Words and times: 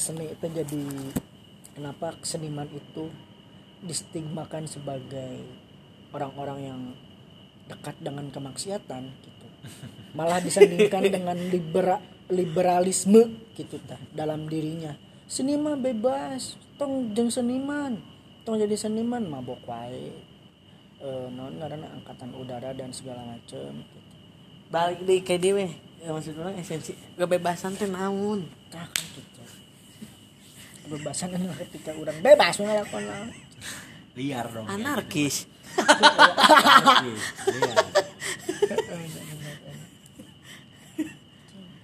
seni 0.00 0.32
itu 0.32 0.46
jadi 0.48 0.82
kenapa 1.76 2.16
seniman 2.24 2.66
itu 2.72 3.12
distigmakan 3.84 4.64
sebagai 4.64 5.44
orang-orang 6.16 6.58
yang 6.64 6.80
dekat 7.68 7.96
dengan 8.00 8.32
kemaksiatan 8.32 9.12
gitu. 9.20 9.46
Malah 10.18 10.40
disandingkan 10.40 11.06
dengan 11.06 11.36
libera, 11.36 12.00
liberalisme 12.32 13.52
gitu 13.54 13.76
tah 13.84 14.00
dalam 14.10 14.48
dirinya. 14.48 14.96
Seniman 15.30 15.78
bebas 15.78 16.58
tong 16.80 17.12
jeng 17.14 17.30
seniman 17.30 18.00
tong 18.42 18.58
jadi 18.58 18.74
seniman 18.74 19.22
mabok 19.28 19.62
wae. 19.68 20.10
Eh 21.00 21.26
non 21.32 21.56
karena 21.60 21.86
angkatan 21.92 22.34
udara 22.36 22.72
dan 22.76 22.92
segala 22.92 23.24
macem 23.24 23.72
gitu. 23.72 23.98
balik 24.70 25.02
di 25.02 25.18
ke 25.24 25.34
dewe 25.40 25.66
ya 26.02 26.10
maksud 26.10 26.34
orang 26.40 26.58
esensi. 26.58 26.92
Kebebasan 27.14 27.78
teh 27.78 27.88
naon? 27.88 28.48
Tah 28.68 28.84
kan 28.84 29.06
gitu 29.14 29.40
kebebasan 30.86 31.34
anu 31.36 31.52
ketika 31.66 31.90
orang 31.96 32.22
bebas 32.24 32.60
ngelakukan 32.60 33.02
naon. 33.04 33.30
liar 34.18 34.46
dong 34.50 34.66
ya. 34.66 34.72
anarkis 34.74 35.46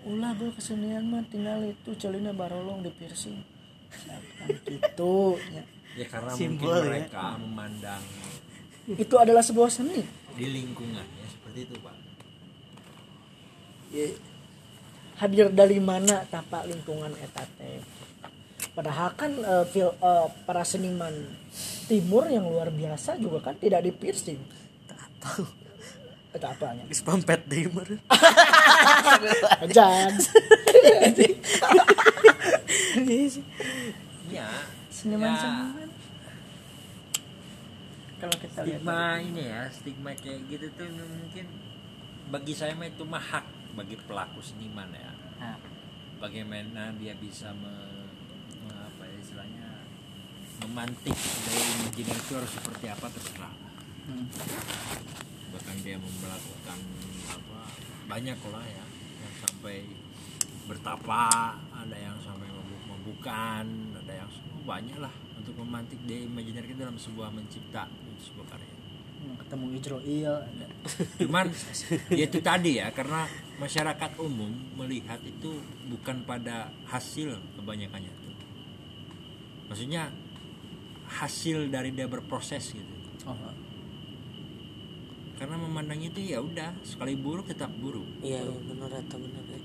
ulah 0.07 0.31
bro 0.39 0.55
kesenian 0.55 1.03
mah 1.11 1.27
tinggal 1.27 1.59
itu 1.67 1.91
celina 1.99 2.31
barolong 2.31 2.79
di 2.83 2.91
piercing 2.95 3.43
kan 4.07 4.23
gitu 4.63 5.35
ya. 5.51 5.63
ya 5.99 6.07
karena 6.07 6.31
Simbol, 6.35 6.71
mungkin 6.71 6.71
ya. 6.71 6.87
mereka 6.87 7.35
memandang 7.43 8.03
itu 8.87 9.15
adalah 9.19 9.43
sebuah 9.43 9.71
seni 9.71 10.07
di 10.39 10.47
lingkungan 10.47 11.03
ya 11.03 11.27
seperti 11.27 11.67
itu 11.67 11.75
pak 11.83 12.07
Ya, 13.87 14.11
hadir 15.23 15.47
dari 15.55 15.79
mana 15.79 16.27
tapak 16.27 16.67
lingkungan 16.67 17.15
etate 17.23 17.87
padahal 18.77 19.17
kan 19.17 19.33
eh, 19.33 19.65
fil- 19.67 19.97
eh, 19.97 20.27
para 20.45 20.61
seniman 20.63 21.17
timur 21.89 22.29
yang 22.29 22.45
luar 22.45 22.69
biasa 22.69 23.17
juga 23.17 23.41
kan 23.51 23.57
tidak 23.57 23.81
di 23.83 23.91
piercing. 23.91 24.39
Tak 24.85 25.09
tahu 25.25 25.45
itu 26.37 26.45
apanya 26.45 26.85
pampet 27.01 27.41
deui 27.49 27.73
mah 27.75 27.89
ajan. 29.65 30.13
Ya. 34.27 34.49
Seniman 34.93 35.33
ya, 35.33 35.41
seniman. 35.41 35.89
Kalau 38.17 38.37
kita 38.41 38.61
lihat 38.65 38.81
stigma 38.81 39.01
ini 39.21 39.45
ya 39.45 39.63
stigma 39.71 40.11
kayak 40.17 40.41
gitu 40.49 40.67
tuh 40.77 40.89
mungkin 40.89 41.47
bagi 42.33 42.53
saya 42.57 42.73
mah 42.75 42.89
itu 42.89 43.05
mah 43.05 43.21
hak 43.23 43.47
bagi 43.77 43.97
pelaku 44.05 44.41
seniman 44.41 44.89
ya. 44.93 45.13
Bagaimana 46.17 46.97
dia 46.97 47.13
bisa 47.13 47.53
me, 47.53 47.73
memantik 50.65 51.17
dari 51.17 51.63
imajiner 51.81 52.17
itu 52.17 52.33
harus 52.37 52.53
seperti 52.53 52.87
apa 52.89 53.07
terserah. 53.13 53.55
Hmm. 54.07 54.31
bahkan 55.51 55.75
dia 55.83 55.99
melakukan 55.99 56.79
apa 57.27 57.61
banyak 58.07 58.39
lah 58.55 58.63
ya 58.63 58.85
yang 59.19 59.35
sampai 59.43 59.83
bertapa 60.71 61.55
ada 61.75 61.97
yang 61.97 62.15
sampai 62.23 62.47
mabuk 62.51 62.83
mabukan 62.87 63.67
ada 63.99 64.13
yang 64.15 64.31
oh, 64.31 64.63
banyak 64.63 64.99
lah 64.99 65.11
untuk 65.39 65.59
memantik 65.63 65.99
dia 66.07 66.23
imajiner 66.23 66.63
kita 66.67 66.87
dalam 66.87 66.99
sebuah 66.99 67.31
mencipta 67.35 67.91
sebuah 68.19 68.47
karya. 68.51 68.75
Ketemu 69.27 69.67
Ijroil 69.79 70.35
ada 70.39 70.67
cuman 71.23 71.47
ya 72.15 72.25
itu 72.31 72.39
tadi 72.39 72.79
ya 72.79 72.91
karena 72.95 73.27
masyarakat 73.59 74.11
umum 74.23 74.55
melihat 74.79 75.19
itu 75.27 75.63
bukan 75.91 76.23
pada 76.23 76.71
hasil 76.87 77.35
kebanyakannya 77.59 78.11
itu. 78.11 78.31
Maksudnya 79.67 80.15
hasil 81.07 81.71
dari 81.71 81.95
dia 81.95 82.11
berproses 82.11 82.75
gitu. 82.75 82.95
Oh, 83.27 83.35
karena 85.37 85.57
memandang 85.61 86.01
itu 86.01 86.19
ya 86.25 86.41
udah 86.41 86.73
sekali 86.81 87.13
buruk 87.13 87.53
tetap 87.53 87.69
buruk. 87.77 88.09
Iya 88.25 88.41
iya, 88.41 88.57
bener 88.57 88.89
atau 88.89 89.21
bener 89.21 89.45
ya. 89.45 89.61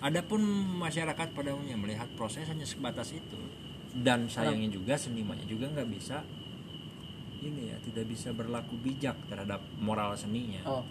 adapun 0.00 0.40
masyarakat 0.80 1.28
pada 1.36 1.52
umumnya 1.52 1.76
melihat 1.76 2.08
proses 2.16 2.44
hanya 2.48 2.64
sebatas 2.68 3.12
itu. 3.16 3.40
Dan 3.90 4.30
sayangnya 4.30 4.70
juga 4.70 4.94
senimannya 4.94 5.48
juga 5.50 5.66
nggak 5.66 5.88
bisa 5.90 6.22
ini 7.40 7.72
ya 7.72 7.76
tidak 7.80 8.04
bisa 8.06 8.30
berlaku 8.36 8.76
bijak 8.78 9.16
terhadap 9.32 9.64
moral 9.80 10.12
seninya. 10.14 10.60
Oh 10.68 10.84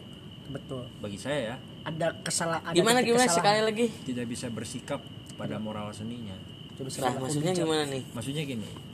betul. 0.49 0.89
Bagi 0.97 1.21
saya 1.21 1.53
ya. 1.53 1.55
Ada 1.85 2.25
kesalahan 2.25 2.65
ada 2.65 2.75
gimana 2.75 2.99
titik 2.99 3.13
gimana? 3.13 3.25
Kesalahan. 3.29 3.37
sekali 3.37 3.59
lagi. 3.69 3.85
Tidak 4.01 4.25
bisa 4.25 4.47
bersikap 4.49 5.01
pada 5.37 5.61
moral 5.61 5.93
seninya. 5.93 6.35
Coba 6.73 6.89
nah 7.05 7.13
maksudnya 7.21 7.53
bijak. 7.53 7.63
gimana 7.69 7.83
nih? 7.85 8.03
Maksudnya 8.17 8.43
gini 8.49 8.88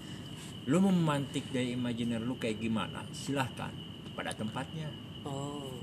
lu 0.65 0.77
memantik 0.81 1.45
dari 1.53 1.77
imajiner 1.77 2.21
lu 2.21 2.35
kayak 2.37 2.57
gimana? 2.57 3.05
Silahkan 3.13 3.69
pada 4.17 4.33
tempatnya. 4.33 4.89
Oh. 5.21 5.77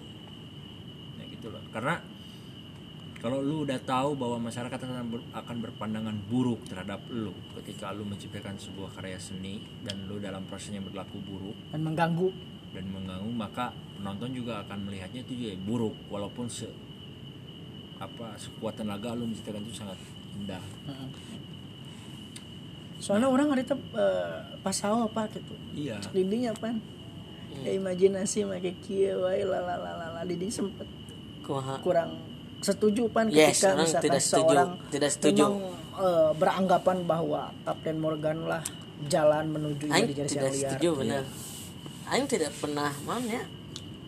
Ya 1.19 1.25
gitu 1.31 1.51
loh. 1.55 1.63
Karena 1.71 2.03
kalau 3.23 3.39
lu 3.39 3.63
udah 3.63 3.79
tahu 3.87 4.19
bahwa 4.19 4.51
masyarakat 4.51 4.75
akan, 4.83 5.07
ber- 5.07 5.31
akan 5.31 5.57
berpandangan 5.63 6.17
buruk 6.27 6.67
terhadap 6.67 7.07
lu 7.07 7.31
ketika 7.63 7.95
lu 7.95 8.03
menciptakan 8.03 8.59
sebuah 8.59 8.99
karya 8.99 9.15
seni 9.23 9.63
dan 9.87 10.11
lu 10.11 10.19
dalam 10.19 10.43
prosesnya 10.51 10.83
berlaku 10.83 11.23
buruk 11.23 11.55
dan 11.71 11.87
mengganggu. 11.87 12.35
dan 12.75 12.83
mengganggu 12.91 13.31
maka 13.31 13.71
penonton 13.95 14.35
juga 14.35 14.67
akan 14.67 14.91
melihatnya 14.91 15.23
itu 15.23 15.39
juga 15.39 15.55
buruk 15.63 15.95
walaupun 16.11 16.51
se 16.51 16.67
apa 18.03 18.35
sekuat 18.35 18.83
tenaga 18.83 19.15
lu 19.15 19.31
menciptakan 19.31 19.63
itu 19.71 19.75
sangat 19.79 19.99
indah 20.35 20.65
soalnya 23.03 23.27
orang 23.27 23.51
hari 23.51 23.67
itu 23.67 23.75
eh, 23.93 24.31
pas 24.63 24.77
hawa 24.87 25.11
apa 25.11 25.27
gitu. 25.35 25.55
Iya. 25.75 25.99
Didinya 26.15 26.55
pan 26.55 26.79
ya 27.63 27.75
imajinasi 27.75 28.47
make 28.47 28.79
kieu 28.81 29.23
wae 29.23 29.43
lalalala 29.43 30.23
didi 30.23 30.47
sempet 30.49 30.87
kumaha 31.43 31.83
kurang 31.83 32.15
setuju 32.59 33.11
pan 33.11 33.27
Yes, 33.27 33.59
ketika 33.59 33.75
misalkan 33.75 34.03
tidak 34.03 34.23
setuju. 34.23 34.43
seorang 34.47 34.71
Tidak 34.89 35.11
setuju. 35.11 35.43
memang 35.43 35.57
eh, 35.99 36.31
beranggapan 36.33 36.99
bahwa 37.03 37.43
Kapten 37.63 37.99
Morgan 37.99 38.39
lah 38.47 38.63
jalan 39.05 39.51
menuju 39.51 39.91
Aing 39.91 40.07
tidak 40.09 40.31
yang 40.31 40.47
liar. 40.47 40.55
setuju 40.71 40.89
benar 40.97 41.23
Aing 42.07 42.27
tidak 42.27 42.55
pernah 42.57 42.91
mana 43.03 43.43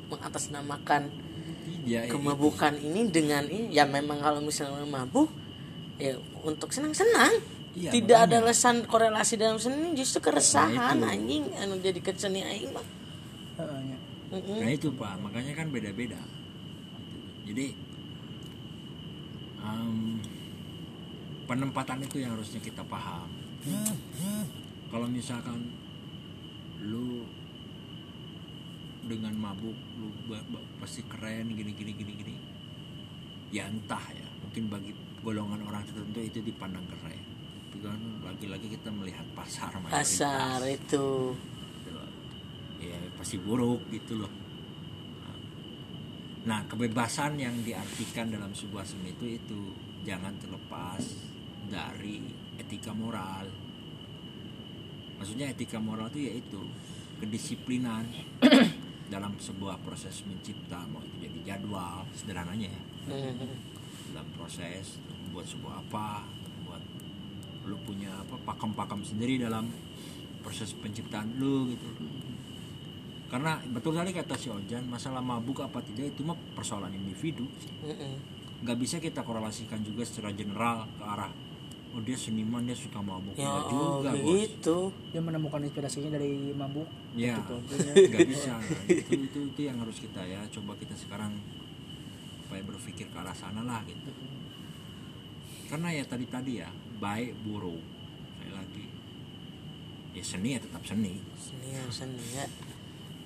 mengatasnamakan 0.06 1.02
iya 1.84 2.06
iya. 2.06 2.10
kemabukan 2.10 2.74
ini 2.76 3.10
dengan 3.10 3.44
ini. 3.44 3.68
Ya 3.70 3.84
memang 3.84 4.18
kalau 4.18 4.40
misalnya 4.40 4.86
mabuk 4.86 5.28
ya 5.96 6.14
untuk 6.42 6.70
senang-senang 6.70 7.38
Iya, 7.74 7.90
tidak 7.90 8.18
ada 8.30 8.38
makanya. 8.38 8.54
alasan 8.54 8.76
korelasi 8.86 9.34
dalam 9.34 9.58
seni 9.58 9.98
justru 9.98 10.22
keresahan 10.22 10.94
Nah, 11.02 11.10
anjing 11.10 11.42
anu 11.58 11.82
jadi 11.82 11.98
keseni 11.98 12.46
aing 12.46 12.70
mah 12.70 12.86
ya. 13.58 13.98
Nah 14.34 14.70
itu 14.70 14.90
pak, 14.94 15.18
makanya 15.18 15.52
kan 15.58 15.70
beda-beda. 15.74 16.18
Jadi 17.46 17.74
em, 19.62 20.22
penempatan 21.50 21.98
itu 22.02 22.22
yang 22.22 22.38
harusnya 22.38 22.62
kita 22.62 22.82
paham. 22.86 23.26
Kalau 24.90 25.06
misalkan 25.10 25.70
lu 26.82 27.26
dengan 29.04 29.34
mabuk 29.36 29.76
lu 29.98 30.08
pasti 30.78 31.02
keren 31.10 31.50
gini 31.52 31.74
gini 31.74 31.92
gini 31.94 32.12
gini, 32.22 32.34
ya 33.50 33.66
entah 33.66 34.02
ya. 34.14 34.28
Mungkin 34.46 34.70
bagi 34.70 34.94
golongan 35.26 35.62
orang 35.66 35.82
tertentu 35.90 36.22
itu 36.22 36.38
dipandang 36.42 36.86
keren. 36.86 37.33
Kan 37.82 38.00
lagi-lagi 38.22 38.66
kita 38.70 38.92
melihat 38.94 39.26
pasar 39.34 39.72
mayoritas. 39.78 39.98
Pasar 39.98 40.60
itu. 40.68 41.34
Gitu. 41.82 42.02
Ya 42.84 42.98
pasti 43.16 43.36
buruk 43.40 43.82
gitu 43.90 44.22
loh. 44.22 44.32
Nah 46.44 46.60
kebebasan 46.68 47.40
yang 47.40 47.56
diartikan 47.64 48.28
dalam 48.28 48.52
sebuah 48.52 48.84
seni 48.84 49.16
itu 49.16 49.24
itu 49.40 49.60
jangan 50.04 50.36
terlepas 50.36 51.00
dari 51.72 52.20
etika 52.60 52.92
moral. 52.92 53.48
Maksudnya 55.16 55.48
etika 55.56 55.80
moral 55.80 56.12
itu 56.12 56.28
yaitu 56.28 56.60
kedisiplinan 57.16 58.04
dalam 59.14 59.32
sebuah 59.40 59.80
proses 59.80 60.20
mencipta 60.28 60.84
mau 60.92 61.00
itu 61.00 61.28
jadi 61.28 61.56
jadwal 61.56 62.04
sederhananya 62.12 62.68
ya. 62.68 62.82
Mm. 63.04 63.36
dalam 64.12 64.24
proses 64.32 64.96
membuat 65.12 65.44
sebuah 65.44 65.74
apa 65.84 66.24
lu 67.64 67.76
punya 67.84 68.12
apa 68.12 68.36
pakem-pakem 68.44 69.00
sendiri 69.04 69.40
dalam 69.40 69.68
proses 70.44 70.76
penciptaan 70.76 71.40
lu 71.40 71.72
gitu. 71.72 71.86
Karena 73.32 73.58
betul 73.72 73.96
tadi 73.96 74.12
kata 74.12 74.36
si 74.36 74.52
Ojan 74.52 74.86
masalah 74.86 75.24
mabuk 75.24 75.64
apa 75.64 75.80
tidak 75.82 76.14
itu 76.14 76.22
mah 76.22 76.36
persoalan 76.54 76.92
individu. 76.92 77.48
Nggak 78.62 78.76
bisa 78.78 78.96
kita 79.00 79.24
korelasikan 79.24 79.80
juga 79.80 80.04
secara 80.04 80.30
general 80.36 80.84
ke 80.96 81.04
arah 81.04 81.32
oh 81.94 82.02
dia 82.02 82.18
seniman 82.18 82.66
dia 82.66 82.74
suka 82.74 82.98
mabuk. 82.98 83.38
Ya 83.38 83.46
Nggak 83.46 83.64
juga 83.70 84.10
bos. 84.10 84.18
begitu 84.18 84.76
dia 85.14 85.22
menemukan 85.22 85.60
inspirasinya 85.62 86.10
dari 86.18 86.50
mabuk. 86.52 86.86
Ya 87.14 87.38
gitu 87.38 87.54
aja. 87.70 87.90
nggak 88.10 88.28
bisa. 88.28 88.52
Itu, 88.90 89.12
itu 89.14 89.38
itu 89.54 89.60
yang 89.62 89.78
harus 89.78 90.02
kita 90.02 90.20
ya 90.26 90.42
coba 90.50 90.74
kita 90.74 90.94
sekarang 90.98 91.32
supaya 92.44 92.60
berpikir 92.66 93.06
ke 93.08 93.16
arah 93.16 93.34
sana 93.34 93.62
lah 93.62 93.80
gitu. 93.86 94.10
Karena 95.70 95.94
ya 95.94 96.04
tadi 96.04 96.26
tadi 96.26 96.52
ya 96.60 96.68
baik 97.04 97.36
buruk. 97.44 97.84
Saya 98.40 98.50
lagi 98.56 98.86
ya 100.16 100.24
seni 100.24 100.56
ya 100.56 100.60
tetap 100.64 100.82
seni. 100.88 101.20
Seni 101.36 101.68
yang 101.76 101.90
seni 101.92 102.24
ya. 102.32 102.46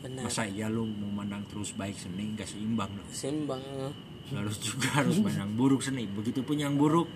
Benar. 0.02 0.22
Masa 0.26 0.42
iya 0.50 0.66
lu 0.66 0.82
memandang 0.86 1.46
terus 1.46 1.70
baik 1.78 1.94
seni 1.94 2.34
nggak 2.34 2.50
seimbang 2.50 2.90
dong. 2.90 3.08
Seimbang 3.14 3.62
eh. 3.62 3.94
harus 4.34 4.58
juga 4.58 4.88
harus 4.98 5.22
pandang 5.22 5.54
buruk 5.54 5.86
seni. 5.86 6.10
Begitupun 6.10 6.58
yang 6.58 6.74
buruk. 6.74 7.06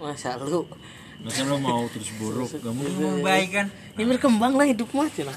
Masa 0.00 0.40
lu? 0.40 0.64
Masa 1.20 1.44
lu 1.44 1.60
mau 1.60 1.84
terus 1.92 2.10
buruk? 2.16 2.48
Gak 2.50 2.72
mungkin 2.72 2.96
mau 2.98 3.20
baik 3.20 3.48
kan? 3.52 3.66
Ini 3.94 4.04
berkembang 4.16 4.56
lah 4.56 4.66
hidup 4.66 4.88
mah 4.96 5.06
cina 5.12 5.30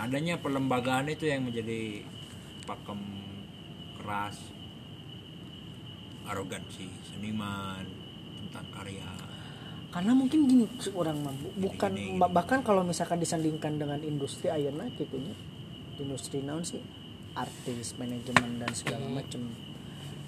adanya 0.00 0.40
perlembagaan 0.40 1.12
itu 1.12 1.28
yang 1.28 1.44
menjadi 1.44 2.06
pakem 2.64 3.19
keras 4.10 4.42
arogansi 6.26 6.90
seniman 7.06 7.86
tentang 8.42 8.66
karya. 8.74 9.06
Karena 9.94 10.18
mungkin 10.18 10.50
gini 10.50 10.66
orang 10.98 11.22
mah 11.22 11.30
bu- 11.30 11.54
bukan 11.70 11.94
Gini, 11.94 12.18
ba- 12.18 12.26
bahkan 12.26 12.66
kalau 12.66 12.82
misalkan 12.82 13.22
disandingkan 13.22 13.78
dengan 13.78 14.02
industri 14.02 14.50
ayeuna 14.50 14.90
gitu 14.98 15.14
nya 15.14 15.30
industri 16.02 16.42
naon 16.42 16.66
sih? 16.66 16.82
Artis 17.38 17.94
manajemen 18.02 18.58
dan 18.58 18.74
segala 18.74 19.06
macam 19.06 19.46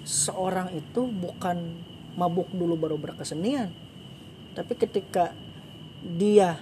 seorang 0.07 0.71
itu 0.71 1.03
bukan 1.03 1.75
mabuk 2.15 2.55
dulu 2.55 2.79
baru 2.79 2.95
berkesenian. 2.95 3.67
Tapi 4.55 4.79
ketika 4.79 5.35
dia 6.07 6.55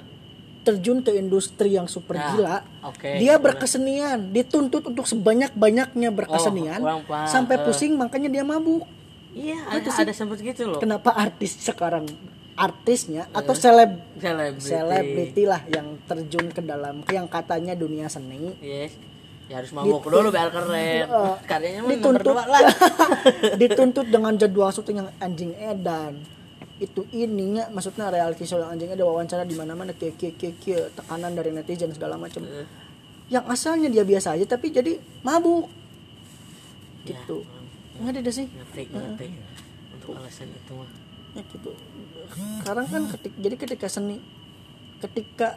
terjun 0.61 1.01
ke 1.01 1.11
industri 1.13 1.73
yang 1.73 1.85
super 1.85 2.15
Nah, 2.15 2.29
gila 2.31 2.57
oke. 2.85 3.09
dia 3.17 3.35
berkesenian. 3.37 4.29
Dituntut 4.29 4.85
untuk 4.85 5.05
sebanyak 5.05 5.51
banyaknya 5.53 6.09
berkesenian. 6.09 6.81
paham. 6.81 7.27
sampai 7.27 7.57
Eh. 7.57 7.63
pusing 7.65 7.97
makanya 7.97 8.29
dia 8.29 8.43
mabuk. 8.45 8.85
Iya 9.31 9.63
ada, 9.65 9.89
ada 9.89 10.13
sempet 10.13 10.43
gitu 10.43 10.67
loh. 10.67 10.79
Kenapa 10.79 11.15
artis 11.15 11.55
sekarang 11.57 12.05
artisnya 12.53 13.25
atau 13.31 13.55
seleb 13.55 13.95
selebriti. 14.19 14.69
selebriti 14.69 15.43
lah 15.47 15.63
yang 15.65 15.97
terjun 16.03 16.51
ke 16.51 16.61
dalam 16.61 17.01
yang 17.09 17.25
katanya 17.25 17.73
dunia 17.73 18.05
seni. 18.05 18.53
Yes. 18.59 18.93
Ya 19.47 19.59
harus 19.59 19.71
mabuk 19.71 20.03
dulu 20.03 20.31
biar 20.31 20.51
keren. 20.51 20.71
Eh, 21.11 21.35
karyanya 21.47 21.81
dituntut 21.83 22.35
lah. 22.35 22.71
dituntut 23.61 24.07
dengan 24.07 24.35
jadwal 24.35 24.71
syuting 24.71 25.03
yang 25.03 25.09
anjing 25.17 25.51
edan 25.57 26.21
itu 26.81 27.05
ininya 27.13 27.69
maksudnya 27.69 28.09
reality 28.09 28.41
show 28.49 28.57
yang 28.57 28.73
anjing 28.73 28.89
ada 28.89 29.05
wawancara 29.05 29.45
di 29.45 29.53
mana 29.53 29.77
mana 29.77 29.93
kia 29.93 30.17
kia 30.17 30.89
tekanan 30.97 31.37
dari 31.37 31.53
netizen 31.53 31.93
segala 31.93 32.17
macam. 32.17 32.41
Eh. 32.41 32.65
yang 33.31 33.45
asalnya 33.47 33.87
dia 33.87 34.03
biasa 34.03 34.35
aja 34.35 34.43
tapi 34.43 34.73
jadi 34.73 34.97
mabuk. 35.21 35.69
Ya, 37.05 37.15
gitu. 37.15 37.45
nggak 38.01 38.19
ada 38.19 38.31
sih. 38.33 38.49
Ngerti 38.49 38.83
ngerti 38.91 39.27
untuk 39.95 40.17
alasan 40.17 40.49
itu 40.49 40.73
mah. 40.73 40.89
Ya 41.37 41.41
gitu. 41.47 41.71
Sekarang 42.59 42.85
kan 42.89 43.01
ketik 43.13 43.33
jadi 43.39 43.55
ketika 43.55 43.87
seni 43.87 44.17
ketika 44.99 45.47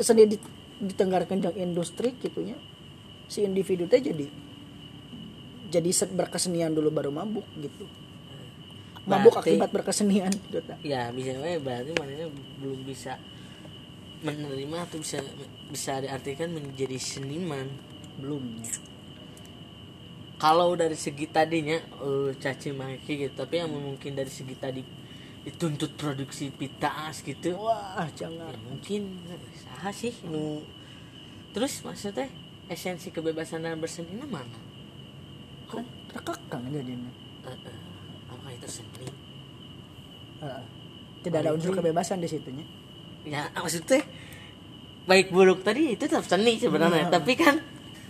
seni 0.00 0.24
di- 0.30 0.52
ditenggarkan 0.82 1.42
dengan 1.42 1.58
industri 1.58 2.14
gitunya 2.16 2.56
si 3.28 3.44
individu 3.44 3.86
teh 3.86 4.02
jadi 4.02 4.26
jadi 5.70 5.90
se- 5.94 6.10
berkesenian 6.10 6.74
dulu 6.74 6.90
baru 6.90 7.14
mabuk 7.14 7.46
gitu 7.60 7.86
mabuk 9.02 9.34
Berarti- 9.34 9.58
akibat 9.58 9.70
berkesenian. 9.74 10.32
Ya 10.86 11.10
bisa 11.10 11.34
we 11.42 11.58
berarti 11.58 11.90
mana 11.98 12.30
belum 12.62 12.86
bisa 12.86 13.18
menerima 14.22 14.86
atau 14.86 15.02
bisa 15.02 15.18
bisa 15.70 15.98
diartikan 15.98 16.54
menjadi 16.54 16.98
seniman. 16.98 17.66
Belum. 18.22 18.62
Kalau 20.38 20.74
dari 20.74 20.98
segi 20.98 21.26
tadinya 21.30 21.78
eh, 21.78 22.30
caci 22.38 22.70
maki 22.74 23.26
gitu 23.26 23.34
tapi 23.34 23.62
yang 23.62 23.70
mungkin 23.70 24.14
dari 24.14 24.30
segi 24.30 24.54
tadi 24.58 24.82
dituntut 25.42 25.98
produksi 25.98 26.54
pitas 26.54 27.26
gitu 27.26 27.58
wah 27.58 28.06
jangan. 28.14 28.54
ya 28.54 28.58
mungkin 28.62 29.18
sah 29.58 29.90
sih 29.90 30.14
nu. 30.30 30.62
Terus 31.50 31.82
maksudnya 31.82 32.30
esensi 32.70 33.10
kebebasan 33.10 33.66
dalam 33.66 33.82
berseni 33.82 34.14
mana? 34.22 34.46
Kan 35.66 35.82
terkekang 36.14 36.70
jadinya. 36.70 37.10
Eh, 37.42 37.50
apa 37.50 37.70
itu 38.62 38.68
seni 38.70 39.10
Heeh. 40.38 40.62
tidak 41.26 41.38
ada 41.42 41.50
unsur 41.50 41.74
kebebasan 41.74 42.22
di 42.22 42.30
situnya 42.30 42.62
ya 43.26 43.50
maksudnya 43.58 44.06
baik 45.06 45.34
buruk 45.34 45.66
tadi 45.66 45.98
itu 45.98 46.06
tetap 46.06 46.22
seni 46.22 46.62
sebenarnya 46.62 47.10
tapi 47.10 47.34
kan 47.34 47.58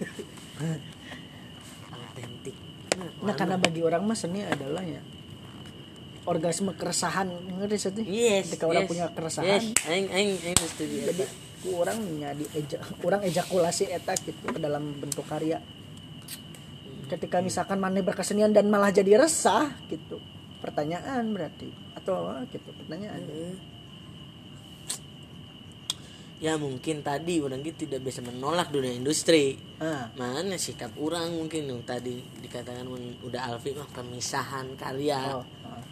autentik. 1.97 2.57
Nah 3.25 3.35
karena 3.37 3.57
bagi 3.57 3.81
orang 3.81 4.03
mah 4.05 4.19
seni 4.19 4.45
adalah 4.45 4.85
ya 4.85 5.01
orgasme 6.29 6.77
keresahan 6.77 7.33
ngerti 7.33 7.77
sih 7.81 8.05
yes 8.05 8.53
ketika 8.53 8.69
orang 8.69 8.85
yes, 8.85 8.91
punya 8.93 9.07
keresahan. 9.11 9.49
Yes 9.49 9.65
aing 9.89 10.09
aing 10.13 10.31
aing 10.37 10.59
setuju 10.61 10.97
jadi 11.13 11.25
orang 11.73 11.99
nyadi 12.19 12.45
eja, 12.59 12.79
orang 13.07 13.23
ejakulasi 13.23 13.87
eta 13.89 14.19
gitu 14.19 14.51
ke 14.51 14.59
dalam 14.61 14.99
bentuk 14.99 15.25
karya. 15.25 15.63
Ketika 17.09 17.45
misalkan 17.45 17.77
mana 17.77 18.01
berkesenian 18.01 18.57
dan 18.57 18.73
malah 18.73 18.89
jadi 18.89 19.21
resah 19.21 19.69
gitu 19.89 20.17
pertanyaan 20.63 21.35
berarti. 21.35 21.69
Atau 21.99 22.23
apa 22.23 22.47
gitu 22.55 22.71
pertanyaan. 22.73 23.21
Ya 26.43 26.59
mungkin 26.59 27.07
tadi 27.07 27.39
orang 27.39 27.63
gitu 27.63 27.87
tidak 27.87 28.07
bisa 28.07 28.23
menolak 28.23 28.71
dunia 28.71 28.95
industri. 28.95 29.59
Ah. 29.79 30.11
Mana 30.15 30.59
sikap 30.59 30.95
orang 30.99 31.35
mungkin 31.35 31.67
yang 31.71 31.83
tadi 31.83 32.23
dikatakan 32.43 32.87
udah 33.27 33.51
Alfi 33.51 33.75
mah 33.75 33.87
pemisahan 33.91 34.75
karya. 34.75 35.39
Oh, 35.39 35.47
ah. 35.67 35.83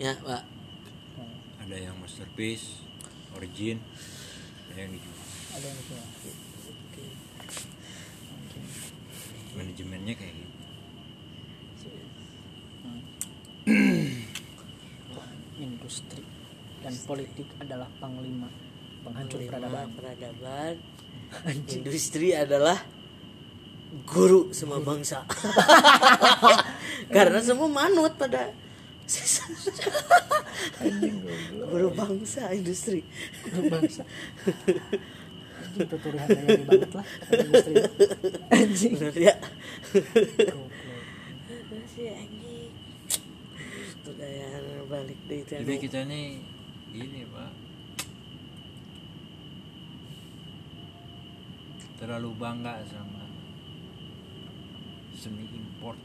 ya 0.00 0.12
pak. 0.20 0.42
Ada 1.64 1.76
yang 1.80 1.96
masterpiece 1.96 2.84
origin 3.32 3.80
ada 4.68 4.84
yang 4.84 4.92
dijual. 4.92 5.16
Ada 5.56 5.66
yang 5.70 5.80
gitu 5.80 6.44
manajemennya 9.54 10.14
kayak 10.18 10.34
gitu 10.34 10.43
industri 15.64 16.20
dan 16.84 16.92
politik 17.08 17.48
adalah 17.56 17.88
panglima 17.96 18.48
penghancur 19.04 19.40
peradaban. 19.48 19.88
peradaban. 19.96 20.74
Industri 21.76 22.36
adalah 22.36 22.76
guru 24.04 24.52
semua 24.52 24.84
bangsa. 24.84 25.24
Karena 27.14 27.40
semua 27.40 27.68
manut 27.72 28.12
pada 28.20 28.52
guru 31.68 31.88
bangsa 31.92 32.52
industri. 32.52 33.00
Grup 33.48 33.64
bangsa. 33.72 34.04
Tutorial 35.74 36.28
gaya 36.28 36.64
banget 36.64 36.92
lah 36.92 37.06
industri. 37.32 37.74
Anjing. 38.52 38.92
Ya 39.16 39.34
Goblok. 39.94 40.72
sih 41.94 42.10
anjing 42.10 42.74
itu 44.04 44.12
gaya 44.20 44.60
balik 44.86 45.18
deh 45.26 45.40
itu 45.42 45.52
jadi 45.60 45.74
kita 45.80 46.00
nih 46.04 46.38
ini 46.94 47.26
pak. 47.26 47.52
Terlalu 51.98 52.30
bangga 52.36 52.84
sama 52.86 53.24
seni 55.16 55.48
import. 55.50 55.98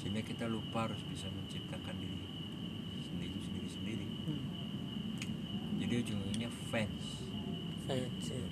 Sehingga 0.00 0.24
kita 0.24 0.48
lupa 0.48 0.88
harus 0.88 0.98
bisa 1.06 1.28
menciptakan 1.28 1.94
diri 2.00 2.26
sendiri 3.04 3.38
sendiri 3.44 3.68
sendiri. 3.68 4.06
Hmm. 4.20 4.44
jadi 5.80 5.94
ujung-ujungnya 6.04 6.50
fans. 6.68 7.24
Fans 7.88 8.26
ya. 8.28 8.44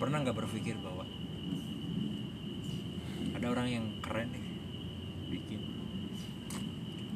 pernah 0.00 0.24
nggak 0.24 0.36
berpikir 0.36 0.80
bahwa 0.80 1.04
ada 3.36 3.46
orang 3.52 3.68
yang 3.68 3.86
keren 4.04 4.32
nih 4.32 4.49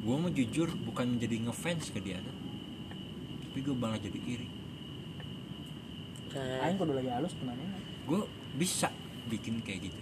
gue 0.05 0.15
mau 0.15 0.29
jujur 0.29 0.69
bukan 0.85 1.17
menjadi 1.17 1.49
ngefans 1.49 1.89
ke 1.89 1.97
dia 1.97 2.21
tapi 2.21 3.59
gue 3.63 3.73
malah 3.73 3.97
jadi 3.97 4.19
iri. 4.21 4.49
Kayak- 6.29 6.61
aing 6.67 6.77
kudu 6.77 6.93
lagi 6.93 7.09
halus 7.09 7.33
ke 7.33 7.43
mana 7.47 7.63
gue 8.05 8.21
bisa 8.55 8.93
bikin 9.25 9.65
kayak 9.65 9.89
gitu. 9.89 10.01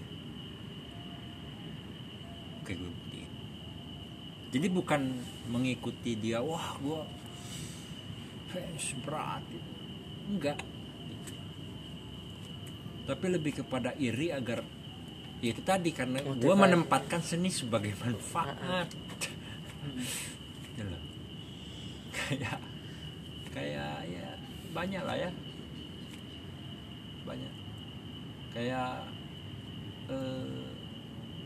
Kayak 2.67 2.77
gue 2.83 2.91
buktiin 2.91 3.31
jadi 4.53 4.67
bukan 4.69 5.01
mengikuti 5.49 6.13
dia 6.13 6.37
wah 6.43 6.77
gue 6.77 6.99
fans 8.53 8.85
berat 9.01 9.41
gitu. 9.49 9.71
enggak. 10.29 10.59
Gitu. 11.09 11.33
tapi 13.03 13.25
lebih 13.33 13.53
kepada 13.65 13.91
iri 13.97 14.29
agar 14.29 14.61
ya 15.43 15.51
itu 15.51 15.59
tadi 15.65 15.91
karena 15.91 16.21
gue 16.23 16.55
menempatkan 16.55 17.19
seni 17.19 17.51
sebagai 17.51 17.91
manfaat 17.99 18.87
Gitu 19.91 20.81
loh. 20.87 21.03
kayak 22.17 22.59
kayak 23.53 23.95
ya 24.09 24.27
banyak 24.73 25.03
lah 25.03 25.15
ya. 25.17 25.29
Banyak. 27.23 27.53
Kayak 28.53 29.07
eh, 30.09 30.67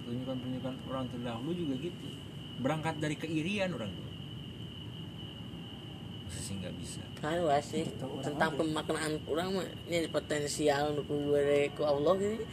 pertunjukan-pertunjukan 0.01 0.75
orang 0.87 1.05
terdahulu 1.11 1.51
juga 1.55 1.75
gitu. 1.81 2.07
Berangkat 2.57 2.95
dari 2.97 3.15
keirian 3.15 3.73
orang 3.75 3.91
tuh 3.93 4.07
sih 6.47 6.55
nggak 6.63 6.75
bisa? 6.79 7.03
Kan 7.19 7.43
wah 7.43 7.59
sih? 7.59 7.83
Gitu, 7.83 8.07
tentang 8.23 8.55
pemaknaan 8.55 9.19
orang 9.27 9.47
mah 9.59 9.67
ini 9.91 10.07
potensial 10.07 10.95
untuk 10.95 11.11
gue 11.11 11.67
ku 11.75 11.83
Allah 11.83 12.15
gitu. 12.15 12.45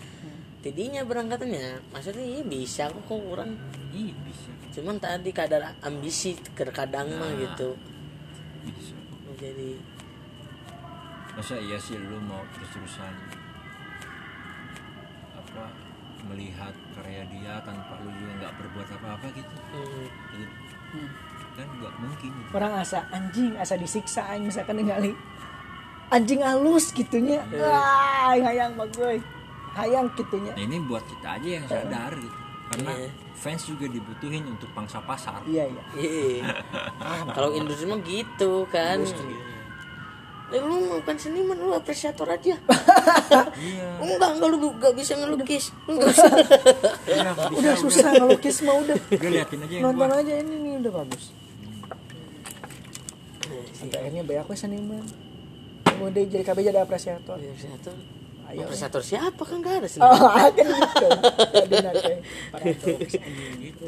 Tidinya 0.65 1.05
berangkatnya 1.05 1.77
maksudnya 1.93 2.25
iya 2.25 2.41
bisa 2.41 2.89
kok 2.89 3.05
kok 3.05 3.21
orang 3.29 3.53
iya 3.93 4.17
bisa. 4.25 4.49
Cuman 4.73 4.97
tadi 4.97 5.29
kadar 5.29 5.77
ambisi 5.85 6.33
terkadang 6.57 7.13
mah 7.15 7.29
Nah. 7.29 7.37
gitu. 7.37 7.77
bisa. 8.65 8.97
Jadi 9.37 9.77
masa 11.37 11.61
iya 11.61 11.77
sih 11.77 11.95
lu 11.95 12.17
mau 12.19 12.41
terus-terusan 12.57 13.13
apa 15.35 15.65
melihat 16.25 16.73
karya 16.97 17.23
dia 17.29 17.61
tanpa 17.61 18.01
lu 18.01 18.09
juga 18.15 18.33
nggak 18.41 18.53
berbuat 18.57 18.89
apa-apa 18.97 19.27
gitu? 19.31 19.55
Hmm, 19.69 20.07
Gitu. 20.33 20.55
Hmm. 20.95 21.11
kan 21.55 21.69
nggak 21.71 21.95
mungkin 22.01 22.31
gitu. 22.33 22.51
orang 22.51 22.73
asa 22.75 23.05
anjing 23.11 23.53
asa 23.55 23.77
disiksa 23.77 24.33
misalkan 24.41 24.81
ningali. 24.81 25.13
Anjing 26.09 26.41
halus 26.41 26.89
gitunya. 26.91 27.45
Wah 27.53 28.33
hayang 28.33 28.75
bagus 28.75 29.21
hayang 29.75 30.07
gitunya 30.15 30.53
nah 30.55 30.63
ini 30.63 30.77
buat 30.83 31.03
kita 31.05 31.29
aja 31.39 31.49
yang 31.61 31.67
sadar 31.67 32.13
gitu. 32.15 32.39
Karena 32.65 32.91
Iya. 32.97 33.11
fans 33.37 33.63
juga 33.69 33.87
dibutuhin 33.87 34.43
untuk 34.49 34.73
pangsa 34.73 34.99
pasar. 35.05 35.45
Iya 35.45 35.69
iya. 35.69 35.83
Iya 35.95 36.49
kalau 37.37 37.53
industri 37.53 37.85
mah 37.85 38.01
gitu 38.01 38.65
kan. 38.73 39.05
Eh, 40.53 40.61
lu 40.61 41.01
bukan 41.01 41.17
seniman 41.19 41.57
lu 41.61 41.77
apresiator 41.77 42.25
aja. 42.25 42.57
Iya. 43.55 43.89
Enggak 44.01 44.31
enggak 44.41 44.49
lu 44.49 44.59
gak 44.81 44.95
bisa 44.97 45.13
ngelukis. 45.15 45.71
Lu 45.87 46.01
gak 46.01 46.09
bisa 46.11 46.27
udah, 46.27 47.35
udah 47.53 47.75
susah 47.79 48.11
ngelukis 48.17 48.57
mah 48.65 48.77
udah. 48.81 48.97
Udah 49.13 49.31
liatin 49.31 49.61
aja 49.61 49.75
yang 49.79 49.85
nonton 49.85 50.09
gua. 50.11 50.21
aja 50.25 50.33
ini 50.41 50.55
nih 50.59 50.73
udah 50.83 50.93
bagus. 51.05 51.25
Sampai 53.77 53.97
akhirnya 54.03 54.23
banyak 54.25 54.43
aku 54.43 54.55
seniman. 54.57 55.05
Kemudian 55.85 56.27
jadi 56.33 56.43
KB 56.43 56.59
jadi 56.65 56.81
apresiator. 56.81 57.37
Apresiator 57.39 57.95
Ayo. 58.55 58.71
apresiator 58.71 59.03
siapa? 59.03 59.43
Kan 59.43 59.59
gak 59.67 59.83
ada 59.83 59.89
seniman 59.91 60.15
oh 60.15 60.31
kan 60.55 60.67
gitu 60.71 61.07
gitu 63.59 63.87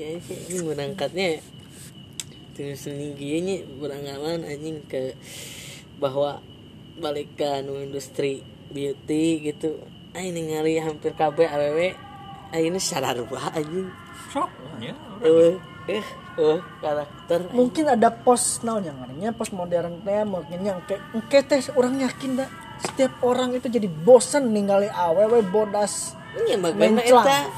ya 0.00 0.08
ini 0.16 0.56
berangkatnya 0.64 1.44
terus 2.56 2.88
seni 2.88 3.12
nya 3.16 3.56
beranggapan 3.80 4.44
anjing 4.44 4.80
ke 4.88 5.12
bahwa 6.00 6.40
balikan 7.00 7.68
industri 7.68 8.44
beauty 8.70 9.40
gitu. 9.40 9.80
Ini 10.10 10.40
ngari 10.52 10.82
hampir 10.82 11.14
KB 11.14 11.38
aww 11.46 11.78
ini 12.50 12.78
sadar 12.82 13.16
bah 13.30 13.54
anjing. 13.54 13.88
Sok 14.34 14.50
ya 14.82 14.94
eh 15.88 16.04
eh 16.40 16.58
karakter. 16.80 17.52
Mungkin 17.52 17.84
ada 17.92 18.08
pos 18.08 18.64
naon 18.64 18.88
yang 18.88 18.96
ngarinya 18.96 19.30
pos 19.36 19.52
modern 19.52 20.00
teh 20.00 20.24
mungkin 20.24 20.64
yang 20.64 20.80
kayak 20.88 21.04
engke 21.12 21.38
teh 21.44 21.60
orang 21.76 22.00
yakin 22.00 22.40
dah. 22.40 22.48
Setiap 22.80 23.12
orang 23.20 23.52
itu 23.52 23.68
jadi 23.68 23.84
bosan 23.86 24.56
ningali 24.56 24.88
awewe 24.88 25.44
bodas 25.44 26.16
bagaimana 26.34 26.74
menclang. 26.76 27.48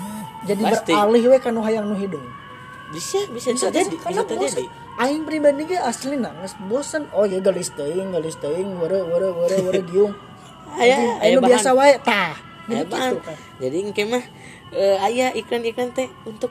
jadi 0.48 0.62
Pasti. 0.66 0.92
beralih 0.92 1.22
we 1.30 1.38
kanu 1.38 1.60
hayang 1.62 1.86
nu 1.86 1.96
hidung 1.96 2.24
bisa 2.92 3.24
bisa 3.32 3.56
bisa 3.56 3.72
karena 3.72 4.20
bisa 4.20 4.22
terjadi 4.28 4.64
aing 5.00 5.24
pribadi 5.24 5.64
ge 5.64 5.78
asli 5.80 6.20
nangis 6.20 6.52
bosan 6.68 7.08
oh 7.16 7.24
ya 7.24 7.40
galis 7.40 7.72
teuing 7.72 8.12
galis 8.12 8.36
teuing 8.36 8.76
were 8.76 9.00
were 9.08 9.32
were 9.32 9.58
were 9.64 9.82
giung 9.88 10.12
aya 10.82 11.20
aya 11.20 11.36
biasa 11.40 11.76
wae 11.76 11.96
tah. 12.00 12.36
Jadi 12.62 12.86
gitu 12.86 12.94
kan. 12.94 13.36
Jadi 13.58 13.76
engke 13.82 14.02
mah 14.06 14.24
eh, 14.72 14.96
aya 15.02 15.34
iklan-iklan 15.34 15.90
teh 15.92 16.08
untuk 16.24 16.48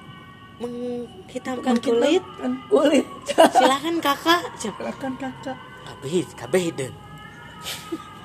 menghitamkan 0.61 1.75
kulit. 1.81 2.23
kan 2.37 2.53
kulit. 2.69 3.05
Silakan 3.57 3.95
kakak. 3.97 4.41
Silakan 4.55 5.13
kakak. 5.17 5.57
Kabeh 5.81 6.23
kabeh 6.37 6.63
deh 6.77 6.91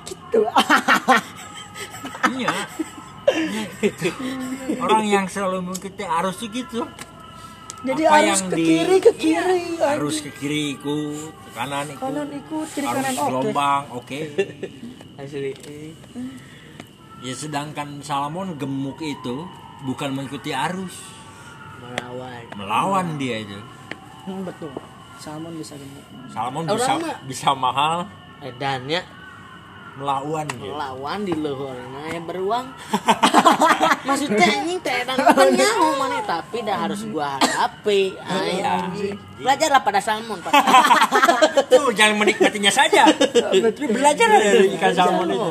gitu. 0.07 0.41
Iya. 2.27 2.51
Iya, 3.27 3.63
gitu. 3.83 4.07
orang 4.79 5.03
yang 5.03 5.25
selalu 5.27 5.59
mengikuti 5.59 6.03
arus 6.03 6.39
gitu. 6.47 6.87
Jadi 7.83 8.03
Apa 8.09 8.23
harus 8.23 8.39
yang 8.41 8.41
ke 8.49 8.55
di- 8.57 8.65
kiri 8.65 8.97
ke 8.97 9.11
kiri 9.13 9.63
harus 9.77 10.15
ke 10.25 10.31
kiri 10.33 10.79
ikut 10.79 11.29
ke 11.29 11.49
kanan 11.53 11.85
ikut 11.91 12.01
kanan 12.01 12.29
ikut 12.33 12.67
kiri 12.73 12.87
harus 12.87 13.03
kanan 13.03 13.13
oke. 13.13 13.27
gelombang 13.29 13.83
oke. 13.93 14.19
Asli. 15.21 15.51
Ya 17.21 17.33
sedangkan 17.35 18.01
Salmon 18.01 18.57
gemuk 18.57 18.97
itu 19.03 19.45
bukan 19.85 20.09
mengikuti 20.15 20.55
arus 20.55 20.95
melawan. 21.79 22.43
Melawan 22.53 23.05
dia 23.17 23.35
itu. 23.41 23.57
Hmm, 24.27 24.43
betul. 24.43 24.71
Salmon 25.17 25.49
bisa 25.57 25.73
gemuk 25.73 26.05
Salmon 26.29 26.63
Orang 26.69 26.77
bisa 26.77 26.93
mah- 27.01 27.19
bisa 27.25 27.49
mahal. 27.57 27.97
Edannya. 28.37 29.01
Melawan 29.97 30.45
dia. 30.61 30.69
Melawan 30.69 31.19
di 31.25 31.33
luhur. 31.33 31.73
Nah 31.73 32.05
ya 32.13 32.21
beruang. 32.21 32.69
Maksudnya 34.07 34.61
teh 34.77 34.93
edan 34.93 35.17
kan 35.17 35.47
nyaho 35.49 35.87
mana? 35.97 36.21
Tapi 36.21 36.61
dah 36.61 36.85
harus 36.85 37.01
gua 37.09 37.41
hadapi. 37.41 38.13
Ay, 38.21 38.61
anjing. 38.61 39.17
belajarlah 39.41 39.81
pada 39.81 39.97
salmon 39.97 40.37
pak. 40.45 40.53
Tuh 41.73 41.89
jangan 41.97 42.21
menikmatinya 42.21 42.69
saja. 42.69 43.09
Belajar 43.73 44.27
dari 44.37 44.69
ikan 44.77 44.93
salmon 44.93 45.33
itu 45.33 45.49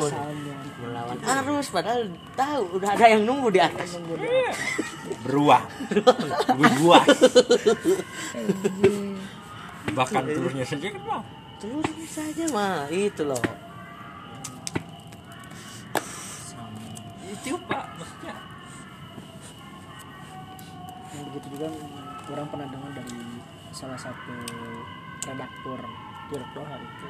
salmon 1.27 1.43
melawan 1.43 1.59
arus 1.59 1.67
padahal 1.75 2.01
tahu 2.39 2.63
udah 2.79 2.89
ada 2.95 3.05
yang 3.11 3.23
nunggu 3.27 3.49
di 3.51 3.59
atas. 3.59 3.99
Beruang 5.27 5.67
lebih 5.91 6.71
buas 6.79 7.07
bahkan 9.97 10.23
telurnya 10.29 10.65
saja 10.67 10.87
kan 10.93 11.01
mau 11.03 11.21
telur 11.57 11.83
saja 12.05 12.43
mah 12.53 12.85
itu 12.91 13.23
loh. 13.25 13.41
Itu 17.27 17.57
pak 17.65 17.85
maksudnya. 17.97 18.35
Yang 21.11 21.23
begitu 21.33 21.47
juga 21.57 21.67
orang 22.29 22.47
pernah 22.51 22.67
dengar 22.69 22.91
dari 22.93 23.19
salah 23.73 23.99
satu 23.99 24.35
redaktur 25.25 25.79
direktur 26.29 26.65
hari 26.67 26.85
itu 26.85 27.09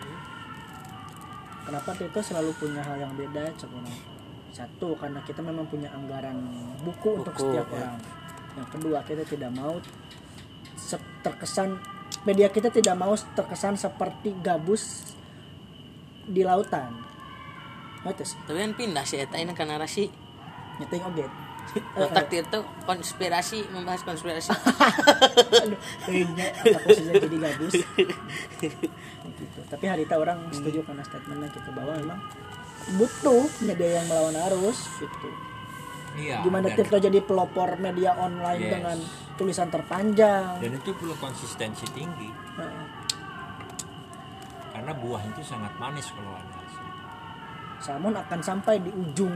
kenapa 1.67 1.91
Tito 1.99 2.23
selalu 2.23 2.55
punya 2.55 2.79
hal 2.79 2.95
yang 2.95 3.13
beda 3.19 3.51
cek 3.59 3.67
orang 3.67 4.17
satu 4.55 4.97
karena 4.97 5.19
kita 5.21 5.43
memang 5.45 5.69
punya 5.69 5.91
anggaran 5.93 6.39
buku, 6.81 7.21
untuk 7.21 7.35
Buku, 7.35 7.45
setiap 7.45 7.67
ya. 7.69 7.75
orang. 7.77 7.95
Yang 8.57 8.67
kedua 8.73 8.97
kita 9.05 9.23
tidak 9.27 9.51
mau 9.53 9.75
terkesan 11.21 11.77
media 12.23 12.47
kita 12.49 12.71
tidak 12.71 12.95
mau 12.97 13.13
terkesan 13.13 13.77
seperti 13.77 14.33
gabus 14.41 15.13
di 16.25 16.41
lautan. 16.41 17.05
Ngerti 18.01 18.23
sih? 18.23 18.39
tapi 18.47 18.57
kan 18.63 18.73
pindah 18.73 19.05
sih 19.05 19.19
eta 19.21 19.37
ini 19.37 19.53
kan 19.53 19.69
narasi. 19.69 20.09
Nyeting 20.81 21.03
oge 21.05 21.46
otak 21.95 22.27
itu 22.33 22.59
konspirasi 22.85 23.67
membahas 23.69 24.01
konspirasi. 24.03 24.49
Aduh 25.63 25.79
kayaknya 26.05 26.47
aku 26.73 26.87
saja 26.95 27.11
jadi 27.19 27.37
gabus. 27.37 27.73
Gitu. 28.57 28.85
tapi 29.67 29.85
harita 29.85 30.15
orang 30.15 30.47
setuju 30.49 30.79
karena 30.87 31.03
statementnya 31.03 31.51
gitu 31.51 31.69
bahwa 31.75 31.93
memang 31.99 32.19
butuh 32.95 33.45
media 33.67 33.99
yang 34.01 34.05
melawan 34.07 34.37
arus 34.49 34.79
gitu. 34.97 35.27
Iya 36.17 36.41
gimana 36.41 36.71
dan, 36.71 36.77
Tirto 36.81 36.97
jadi 36.97 37.19
pelopor 37.21 37.77
media 37.77 38.15
online 38.17 38.61
Yes. 38.63 38.73
dengan 38.79 38.97
tulisan 39.37 39.69
terpanjang? 39.69 40.57
Dan 40.63 40.71
itu 40.81 40.89
perlu 40.95 41.13
konsistensi 41.19 41.85
tinggi. 41.93 42.29
Heeh. 42.57 42.85
karena 44.77 44.93
buah 44.93 45.25
itu 45.25 45.41
sangat 45.41 45.73
manis 45.81 46.05
kalau 46.13 46.37
ada 46.37 46.57
salmon 47.77 48.13
akan 48.17 48.39
sampai 48.41 48.81
di 48.81 48.91
ujung 48.93 49.33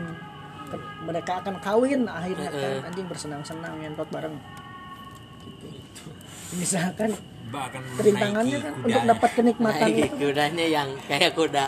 mereka 1.04 1.32
akan 1.44 1.56
kawin 1.60 2.08
akhirnya 2.08 2.50
kan. 2.54 2.62
Heeh. 2.62 2.88
anjing 2.88 3.08
bersenang-senang 3.10 3.74
ngentot 3.82 4.10
bareng. 4.12 4.36
Gitu. 5.72 6.04
misalkan 6.60 7.12
bahkan 7.52 7.84
perintangannya 8.00 8.58
kan 8.64 8.74
kuda. 8.80 8.88
untuk 8.88 9.04
dapat 9.12 9.30
kenikmatan 9.36 9.88
Naik 9.92 10.08
itu. 10.08 10.16
kudanya 10.24 10.66
yang 10.66 10.90
kayak 11.08 11.32
kuda. 11.36 11.66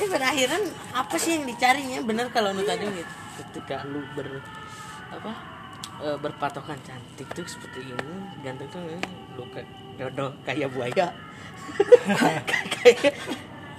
Ya 0.00 0.06
pada 0.08 0.26
akhirnya 0.32 0.60
apa 0.96 1.16
sih 1.20 1.30
yang 1.36 1.44
dicarinya? 1.44 1.98
Bener 2.04 2.26
kalau 2.32 2.56
lu 2.56 2.64
tadi 2.64 2.88
gitu. 2.88 3.12
Ketika 3.40 3.84
lu 3.88 4.00
ber 4.16 4.40
apa 5.12 5.32
eh, 6.04 6.16
berpatokan 6.16 6.80
cantik 6.84 7.28
tuh 7.32 7.44
seperti 7.44 7.84
ini 7.84 8.16
ganteng 8.40 8.68
tuh 8.72 8.80
lu 9.36 9.44
kayak 9.52 9.68
dodo 10.00 10.32
kayak 10.44 10.68
buaya. 10.72 11.12
Kayak 12.80 13.14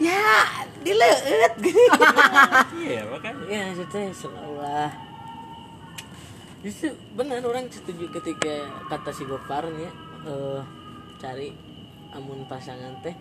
ya 0.02 0.26
dileut 0.82 1.54
gitu 1.62 2.02
iya 2.82 3.02
bahkan 3.06 3.38
ya 3.46 3.70
maksudnya 3.70 4.10
seolah 4.18 4.90
justru 6.66 6.90
benar 7.14 7.46
orang 7.46 7.70
setuju 7.70 8.10
ketika 8.10 8.66
kata 8.90 9.14
si 9.14 9.24
Gopar 9.30 9.70
nya 9.70 9.90
eh, 10.26 10.62
cari 11.22 11.54
amun 12.18 12.50
pasangan 12.50 12.98
teh 13.06 13.14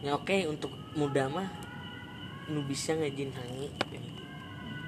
ya 0.00 0.16
oke 0.16 0.48
untuk 0.48 0.72
muda 0.96 1.28
mah 1.28 1.48
nu 2.48 2.64
bisa 2.64 2.96
ngajin 2.96 3.30
hangi 3.36 3.68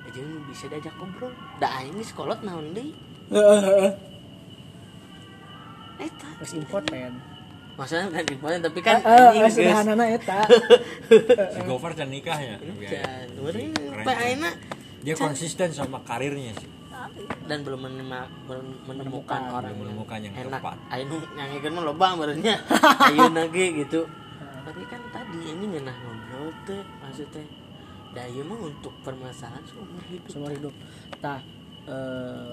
aja 0.08 0.24
nu 0.24 0.40
bisa 0.48 0.64
diajak 0.72 0.94
ngobrol. 0.96 1.32
Da 1.60 1.68
aing 1.78 2.00
geus 2.00 2.10
kolot 2.16 2.40
naon 2.40 2.72
deui? 2.72 2.96
Eta. 6.00 6.28
Geus 6.40 6.52
impoten. 6.56 7.37
Masalah 7.78 8.10
kan 8.10 8.26
impoten 8.26 8.58
tapi 8.60 8.80
kan 8.82 8.98
Heeh, 8.98 9.06
anjing 9.06 9.38
geus 9.38 9.54
geus 9.54 9.54
sederhanana 9.56 10.04
eta. 10.10 10.40
si 11.54 11.60
Gofar 11.62 11.94
can 11.94 12.10
nikah 12.10 12.34
ya 12.36 12.56
Can. 12.58 13.26
Orang 13.38 13.70
Keren. 13.70 14.02
Pak 14.02 14.16
Aina 14.18 14.50
dia 14.98 15.14
konsisten 15.14 15.70
sama 15.70 16.02
karirnya 16.02 16.58
sih 16.58 16.66
dan 17.46 17.62
belum 17.62 17.80
menemukan, 17.80 18.26
belum 18.44 18.66
menemukan 18.84 19.40
orang 19.48 19.72
Belum 19.72 19.94
menemukan 19.94 20.18
yang 20.20 20.34
enak. 20.36 20.60
tepat. 20.60 20.76
Ayo 20.90 21.04
nyanyikan 21.32 21.70
mah 21.72 21.84
loba 21.86 22.06
barunya. 22.12 22.56
Ayo 23.08 23.30
nage 23.30 23.66
gitu. 23.78 24.00
Tapi 24.60 24.82
kan 24.84 25.00
tadi 25.08 25.38
ini 25.46 25.64
ngenah 25.70 25.96
ngobrol 25.96 26.52
teh 26.66 26.82
maksudnya. 27.00 27.46
Daya 28.10 28.42
mah 28.42 28.58
untuk 28.60 28.92
permasalahan 29.00 29.62
seumur 29.64 30.02
hidup. 30.04 30.28
Seumur 30.28 30.50
hidup. 30.52 30.74
Tah 31.16 31.40
eh 31.86 32.52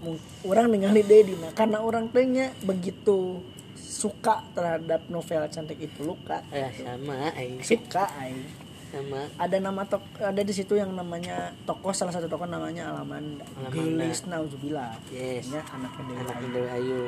mung- 0.00 0.24
orang 0.46 0.70
ningali 0.70 1.02
deui 1.02 1.24
dina 1.26 1.52
karena 1.52 1.82
orang 1.82 2.08
teh 2.08 2.24
nya 2.24 2.56
begitu 2.62 3.44
suka 3.76 4.42
terhadap 4.52 5.04
novel 5.06 5.44
cantik 5.46 5.78
itu 5.78 6.00
luka 6.02 6.40
Ya 6.48 6.72
sama 6.72 7.30
aing 7.32 7.60
suka 7.60 8.08
aing 8.18 8.42
sama 8.86 9.28
ada 9.36 9.56
nama 9.58 9.82
tok 9.82 10.00
ada 10.18 10.40
di 10.40 10.50
situ 10.50 10.74
yang 10.74 10.90
namanya 10.90 11.52
tokoh 11.62 11.90
salah 11.90 12.10
satu 12.10 12.26
tokoh 12.26 12.46
namanya 12.46 12.88
Alamanda 12.88 13.44
Alamanda. 13.54 13.70
Gelis 13.70 14.24
Nauzubillah 14.24 14.96
Yes. 15.08 15.50
ya 15.50 15.60
anaknya 15.68 16.02
Dewi 16.06 16.18
anak 16.18 16.36
Ayu. 16.38 16.64
Ayu. 16.66 17.00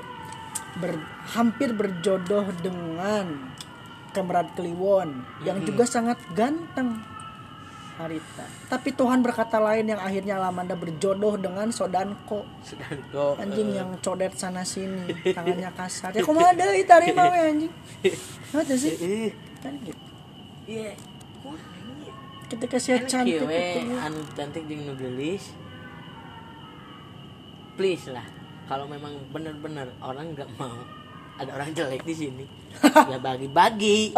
Ber- 0.76 1.06
hampir 1.28 1.70
berjodoh 1.72 2.46
dengan 2.60 3.50
Kemrad 4.10 4.52
Kliwon 4.52 5.22
yang 5.42 5.62
juga 5.62 5.84
sangat 5.84 6.18
ganteng 6.32 6.98
Harita 7.98 8.46
tapi 8.70 8.94
Tuhan 8.94 9.20
berkata 9.20 9.58
lain 9.58 9.90
yang 9.90 9.98
akhirnya 9.98 10.38
Alamanda 10.38 10.78
berjodoh 10.78 11.34
dengan 11.34 11.68
Sodanko 11.74 12.46
Sedang 12.62 13.02
kok 13.10 13.42
anjing 13.42 13.74
yang 13.74 13.90
codet 13.98 14.38
sana 14.38 14.62
sini 14.62 15.10
tangannya 15.36 15.74
kasar 15.74 16.14
ya 16.14 16.22
kumaha 16.22 16.54
deui 16.54 16.86
tarima 16.86 17.28
we 17.34 17.38
anjing 17.42 17.72
Ngerti 18.54 18.74
sih 18.78 18.94
eh 19.02 19.30
kan 19.58 19.74
gitu 19.82 19.98
iya. 20.70 20.94
Ketika 22.48 22.80
saya 22.80 23.04
enak 23.04 23.12
cantik 23.12 23.44
itu 23.44 23.92
anu 24.00 24.20
cantik 24.32 24.62
jeung 24.64 24.88
nu 24.88 24.92
gelis. 24.96 25.52
Please 27.76 28.08
lah. 28.08 28.24
Kalau 28.64 28.88
memang 28.88 29.12
benar-benar 29.28 29.92
orang 30.00 30.32
nggak 30.32 30.48
mau 30.56 30.80
ada 31.36 31.50
orang 31.54 31.70
jelek 31.76 32.02
di 32.08 32.14
sini, 32.16 32.44
ya 33.12 33.20
bagi-bagi. 33.20 34.16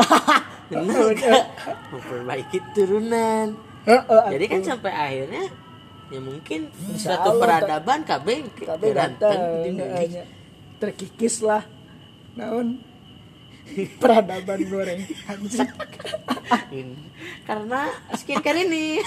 Benar 0.70 1.10
nggak? 1.10 1.44
Memperbaiki 1.90 2.58
turunan. 2.72 3.69
Jadi 3.87 4.44
kan 4.50 4.60
sampai 4.60 4.92
akhirnya 4.92 5.46
ya 6.10 6.18
mungkin 6.18 6.66
Insya 6.90 7.14
suatu 7.14 7.38
Allah, 7.38 7.62
peradaban 7.62 8.02
KB 8.02 8.26
KB 8.66 8.82
ganteng 8.90 9.38
kayaknya. 9.78 10.26
terkikis 10.82 11.38
lah. 11.46 11.62
Naon? 12.34 12.82
Peradaban 14.02 14.58
goreng. 14.66 15.06
Anjing. 15.30 15.70
Karena 17.46 17.80
skincare 18.18 18.66
ini. 18.66 18.99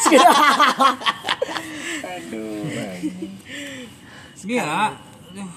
Aduh 2.04 2.72
anjing. 2.72 3.36
Segi 4.40 4.56
ya 4.56 4.96
aduh. 4.96 5.52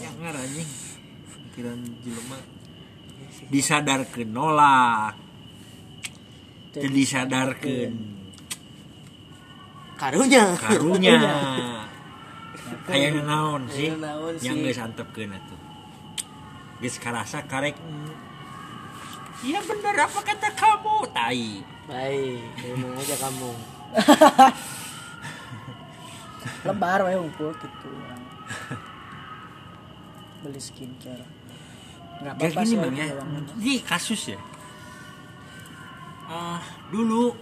Yang 0.00 0.16
anjing. 0.24 0.70
Pikiran 1.52 1.78
jelema. 2.00 2.38
Disadarkeun 3.52 4.28
nolak 4.32 5.27
teu 6.72 6.88
disadarkeun 6.88 8.18
karunya. 9.98 10.54
Karunya. 10.54 11.18
Aya 12.88 13.12
naon 13.20 13.68
sih? 13.68 13.92
yang 14.40 14.56
sih. 14.56 14.64
geus 14.64 14.80
antepkeun 14.80 15.34
atuh. 15.34 15.60
Geus 16.80 16.96
karasa 17.02 17.44
karek. 17.44 17.76
Iya 19.44 19.60
benar 19.60 20.08
apa 20.08 20.20
kata 20.24 20.48
kamu? 20.56 20.96
Tai. 21.12 21.48
Baik 21.88 22.42
terima 22.56 22.88
aja 22.96 23.16
kamu? 23.18 23.52
Lebar 26.68 27.00
we 27.04 27.14
unggul 27.16 27.52
gitu 27.60 27.88
beli 30.38 30.60
skincare. 30.62 31.26
Nggak 32.22 32.34
Kayak 32.38 32.52
apa-apa 32.54 32.66
sih 32.66 32.76
ya. 32.78 33.06
Ini 33.58 33.74
kasus 33.82 34.22
ya 34.32 34.38
Ah, 36.28 36.60
Dulu 36.92 37.32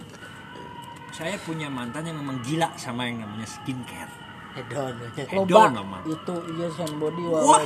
Saya 1.11 1.35
punya 1.41 1.67
mantan 1.67 2.07
yang 2.07 2.21
memang 2.21 2.39
gila 2.45 2.71
sama 2.77 3.09
yang 3.09 3.25
namanya 3.25 3.47
skincare. 3.49 4.11
Hedon. 4.53 4.93
Hedon 5.13 5.71
memang 5.73 6.01
itu 6.05 6.35
iya 6.57 6.67
body 6.73 7.23
wow, 7.29 7.41
Wah. 7.45 7.61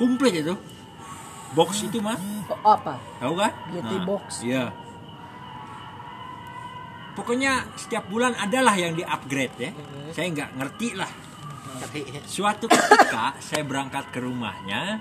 Komplit 0.00 0.44
itu. 0.44 0.54
Box 1.56 1.82
itu 1.84 1.98
mah 1.98 2.16
Oh, 2.50 2.58
apa? 2.76 2.94
Tahu 3.20 3.34
kan? 3.36 3.52
Beauty 3.72 3.96
box. 4.06 4.24
Iya. 4.44 4.70
Pokoknya 7.16 7.66
setiap 7.74 8.06
bulan 8.06 8.32
adalah 8.38 8.78
yang 8.78 8.94
di 8.94 9.02
upgrade 9.02 9.54
ya 9.58 9.70
Saya 10.14 10.30
nggak 10.30 10.50
ngerti 10.56 10.88
lah. 10.94 11.10
Tapi 11.80 12.00
Suatu 12.24 12.68
ketika 12.68 13.34
saya 13.46 13.62
berangkat 13.64 14.08
ke 14.14 14.20
rumahnya 14.20 15.00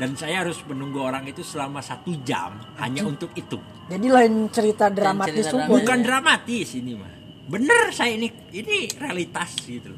dan 0.00 0.16
saya 0.16 0.40
harus 0.40 0.56
menunggu 0.64 1.04
orang 1.04 1.28
itu 1.28 1.44
selama 1.44 1.84
satu 1.84 2.16
jam 2.24 2.56
hanya 2.80 3.04
untuk 3.04 3.28
itu. 3.36 3.60
Jadi 3.92 4.06
lain 4.08 4.48
cerita 4.48 4.88
dramatis 4.88 5.44
cerita 5.44 5.52
dramatis. 5.60 5.72
Bukan 5.76 5.98
dramatis 6.00 6.68
ini 6.80 6.92
mah. 6.96 7.12
Bener 7.44 7.92
saya 7.92 8.16
ini 8.16 8.32
ini 8.56 8.88
realitas 8.96 9.52
gitu. 9.60 9.92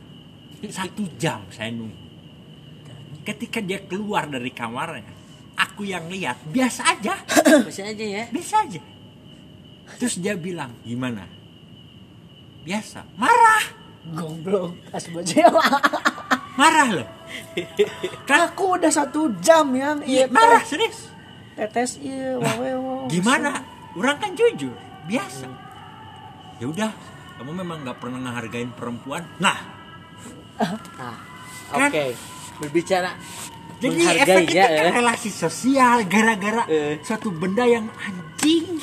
Satu 0.67 1.07
jam 1.15 1.47
saya 1.55 1.71
nunggu. 1.71 2.03
Ketika 3.23 3.63
dia 3.63 3.81
keluar 3.87 4.27
dari 4.29 4.51
kamarnya, 4.51 5.07
aku 5.57 5.87
yang 5.87 6.11
lihat 6.11 6.43
biasa 6.51 6.99
aja, 6.99 7.15
bisa 7.69 7.87
aja 7.87 8.05
ya 8.05 8.25
biasa 8.29 8.55
aja. 8.67 8.83
Terus 9.97 10.19
dia 10.19 10.35
bilang 10.35 10.75
gimana? 10.83 11.25
Biasa, 12.65 13.05
marah, 13.21 13.65
goblok 14.13 14.77
as 14.93 15.07
bajel 15.09 15.53
marah 16.61 16.89
loh. 17.01 17.09
Kan 18.29 18.53
aku 18.53 18.77
udah 18.81 18.93
satu 18.93 19.33
jam 19.41 19.71
yang 19.73 20.03
iya, 20.05 20.27
iya 20.27 20.33
marah 20.33 20.65
serius. 20.65 21.13
tetes 21.55 22.03
iya 22.03 22.35
wawe 22.35 22.71
wow 22.83 23.07
gimana 23.07 23.63
orang 23.95 24.17
kan 24.19 24.31
jujur 24.35 24.75
biasa. 25.07 25.47
Ya 26.59 26.67
udah 26.67 26.91
kamu 27.35 27.51
memang 27.63 27.83
nggak 27.83 27.99
pernah 27.99 28.19
ngehargain 28.23 28.71
perempuan. 28.73 29.27
Nah. 29.39 29.59
Nah 30.55 31.17
Kan? 31.71 31.91
oke. 31.91 32.05
Berbicara 32.63 33.11
jadi 33.83 33.91
menghargai 33.91 34.23
efek 34.23 34.45
itu 34.47 34.55
ya 34.55 34.67
kan 34.71 34.87
eh. 34.87 34.93
relasi 34.95 35.29
sosial 35.29 35.97
gara-gara 36.07 36.63
Eh. 36.71 37.03
suatu 37.03 37.35
benda 37.35 37.67
yang 37.67 37.91
anjing. 37.99 38.79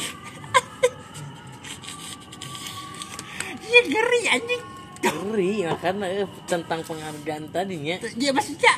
Ya 3.72 3.82
ngeri 3.88 4.22
anjing. 4.28 4.62
Ngeri 5.02 5.52
ya 5.64 5.72
karena 5.80 6.06
eh, 6.12 6.28
tentang 6.44 6.84
penghargaan 6.84 7.50
tadinya 7.50 7.96
dia 8.14 8.36
maksudnya 8.36 8.74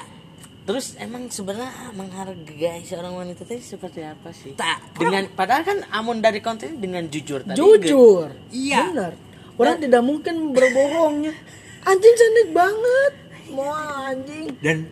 terus 0.64 0.96
emang 0.96 1.28
sebenarnya 1.28 1.92
menghargai 1.92 2.84
seorang 2.88 3.20
wanita 3.20 3.44
tadi 3.44 3.60
seperti 3.60 4.00
apa 4.04 4.32
sih? 4.32 4.56
Tak. 4.56 4.96
Dengan 4.96 5.28
padahal 5.36 5.64
kan 5.68 5.78
amun 5.92 6.24
dari 6.24 6.40
konten 6.40 6.80
dengan 6.80 7.04
jujur 7.12 7.44
tadi. 7.44 7.60
Jujur. 7.60 8.32
Iya. 8.50 8.92
benar. 8.92 9.14
Orang 9.60 9.78
tidak 9.84 10.02
mungkin 10.02 10.56
berbohongnya. 10.56 11.36
Anjing 11.90 12.16
cantik 12.16 12.50
banget. 12.56 13.14
Mau 13.52 13.70
anjing. 13.76 14.48
Dan 14.64 14.88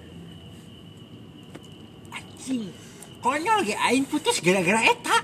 anjing. 2.12 2.68
Konyol 3.24 3.60
ge 3.64 3.76
aing 3.80 4.06
putus 4.06 4.44
gara-gara 4.44 4.86
eta. 4.86 5.18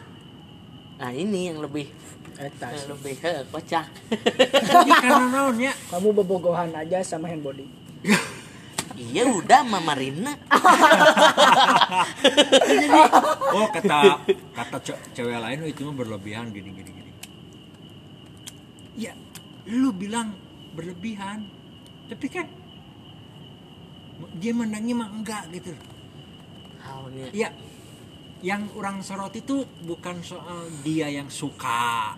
Nah 0.98 1.12
ini 1.12 1.52
yang 1.52 1.60
lebih 1.60 1.92
Eta 2.38 2.70
yang 2.70 2.94
lebih 2.94 3.18
eh, 3.26 3.42
kocak. 3.50 3.90
Karena 5.02 5.26
naonnya? 5.26 5.74
Kamu 5.90 6.14
bobogohan 6.14 6.70
aja 6.78 7.02
sama 7.02 7.34
hand 7.34 7.42
body 7.42 7.66
iya 8.98 9.24
udah 9.30 9.62
mama 9.64 9.94
Rina. 9.94 10.34
Oh 13.58 13.68
kata 13.74 14.22
kata 14.54 14.78
ce- 14.84 15.02
cewek 15.16 15.40
lain 15.40 15.64
"Oh, 15.64 15.70
itu 15.70 15.82
mah 15.88 15.96
berlebihan 15.96 16.52
gini 16.52 16.70
gini 16.76 16.92
gini. 16.92 17.12
Ya 18.98 19.14
lu 19.70 19.94
bilang 19.96 20.36
berlebihan 20.76 21.48
tapi 22.12 22.28
kan 22.28 22.48
dia 24.38 24.52
mandangnya 24.54 24.94
mah 24.98 25.10
enggak 25.14 25.44
gitu. 25.54 25.72
Halnya 26.84 27.28
ya 27.34 27.50
yang 28.46 28.70
orang 28.78 29.02
sorot 29.02 29.34
itu 29.34 29.66
bukan 29.82 30.22
soal 30.22 30.70
dia 30.86 31.10
yang 31.10 31.26
suka 31.26 32.14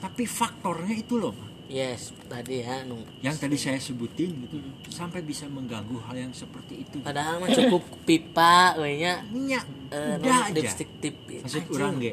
tapi 0.00 0.24
faktornya 0.24 0.96
itu 0.96 1.20
loh 1.20 1.36
yes 1.68 2.12
tadi 2.28 2.60
ya 2.60 2.84
nu 2.84 3.00
yang 3.24 3.32
tadi 3.36 3.56
saya 3.56 3.80
sebutin 3.80 4.36
gitu 4.44 4.60
sampai 4.92 5.24
bisa 5.24 5.48
mengganggu 5.48 5.96
hal 6.04 6.16
yang 6.28 6.32
seperti 6.36 6.84
itu. 6.84 7.00
Padahal 7.00 7.40
mah 7.40 7.48
cukup 7.50 7.82
pipa 8.08 8.78
we 8.78 9.00
nya 9.00 9.24
minyak 9.32 9.64
eh, 9.90 10.20
udah 10.20 10.48
aja. 10.48 10.54
lipstick 10.54 10.90
tip 11.00 11.16
maksud 11.26 11.64
Anjing. 11.64 11.76
orang 11.80 11.94
ge. 11.98 12.12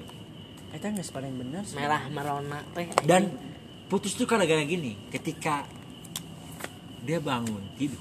Eta 0.71 0.87
nggak 0.87 1.07
paling 1.11 1.33
bener 1.35 1.63
sih. 1.67 1.75
merah 1.75 2.03
merona 2.07 2.59
teh 2.71 2.87
dan 3.03 3.27
putus 3.91 4.15
tuh 4.15 4.23
kan 4.23 4.39
gara 4.39 4.63
gini 4.63 4.95
ketika 5.11 5.67
dia 7.03 7.19
bangun 7.19 7.59
tidur 7.75 7.99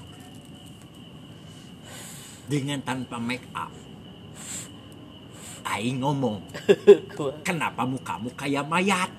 dengan 2.47 2.79
tanpa 2.79 3.19
make 3.19 3.43
up 3.51 3.71
Aing 5.61 6.03
ngomong 6.03 6.41
kenapa 7.47 7.85
mukamu 7.87 8.33
kayak 8.35 8.65
mayat 8.67 9.11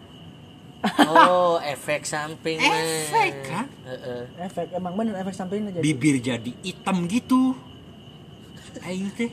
oh 1.06 1.62
efek 1.62 2.02
samping. 2.02 2.58
Efek, 2.58 3.32
kan? 3.46 3.66
Heeh. 3.86 4.22
Efek 4.42 4.74
emang 4.74 4.98
bener 4.98 5.14
efek 5.22 5.34
sampingnya 5.34 5.78
jadi. 5.78 5.82
bibir 5.82 6.16
jadi 6.18 6.50
hitam 6.62 7.06
gitu 7.06 7.54
Aing 8.82 9.12
teh 9.14 9.30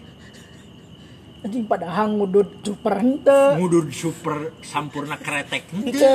Anjing 1.39 1.63
padahal 1.63 2.11
ngudut 2.19 2.59
super 2.61 2.99
hente. 2.99 3.55
ngudur 3.55 3.87
super 3.95 4.51
sampurna 4.59 5.15
kretek 5.15 5.71
henteu. 5.71 5.95
Hente. 5.95 6.13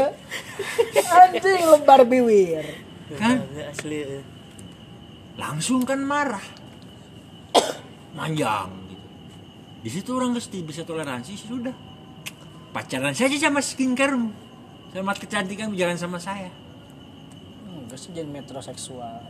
Anjing 1.09 1.62
lebar 1.64 2.01
biwir. 2.05 2.64
kan 3.14 3.40
asli 3.70 4.23
langsung 5.37 5.85
kan 5.85 6.01
marah 6.03 6.42
manjang 8.14 8.70
gitu 8.90 9.07
di 9.85 9.90
situ 9.92 10.11
orang 10.16 10.33
pasti 10.35 10.62
bisa 10.64 10.83
toleransi 10.87 11.33
sudah 11.37 11.75
pacaran 12.73 13.14
saja 13.14 13.37
sama 13.38 13.61
skincare 13.61 14.16
sama 14.94 15.12
kecantikan 15.18 15.74
jangan 15.74 15.98
sama 15.98 16.18
saya 16.22 16.50
Enggak 17.85 17.98
sih 18.00 18.11
jadi 18.16 18.30
metroseksual. 18.30 19.20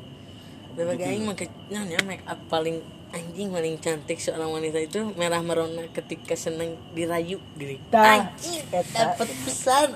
Berbagai 0.79 1.11
aing 1.11 1.27
make 1.27 1.51
nanya 1.75 1.99
make 2.07 2.23
up 2.23 2.39
paling 2.47 2.83
anjing 3.11 3.51
paling 3.51 3.75
cantik 3.83 4.19
seorang 4.19 4.51
wanita 4.51 4.79
itu 4.79 5.11
merah 5.15 5.43
merona 5.43 5.87
ketika 5.91 6.35
seneng 6.35 6.79
dirayu 6.95 7.43
gini. 7.59 7.83
Tah, 7.91 8.31
Anjing 8.31 8.63
eta. 8.71 9.15
dapat 9.15 9.29
pesan. 9.43 9.89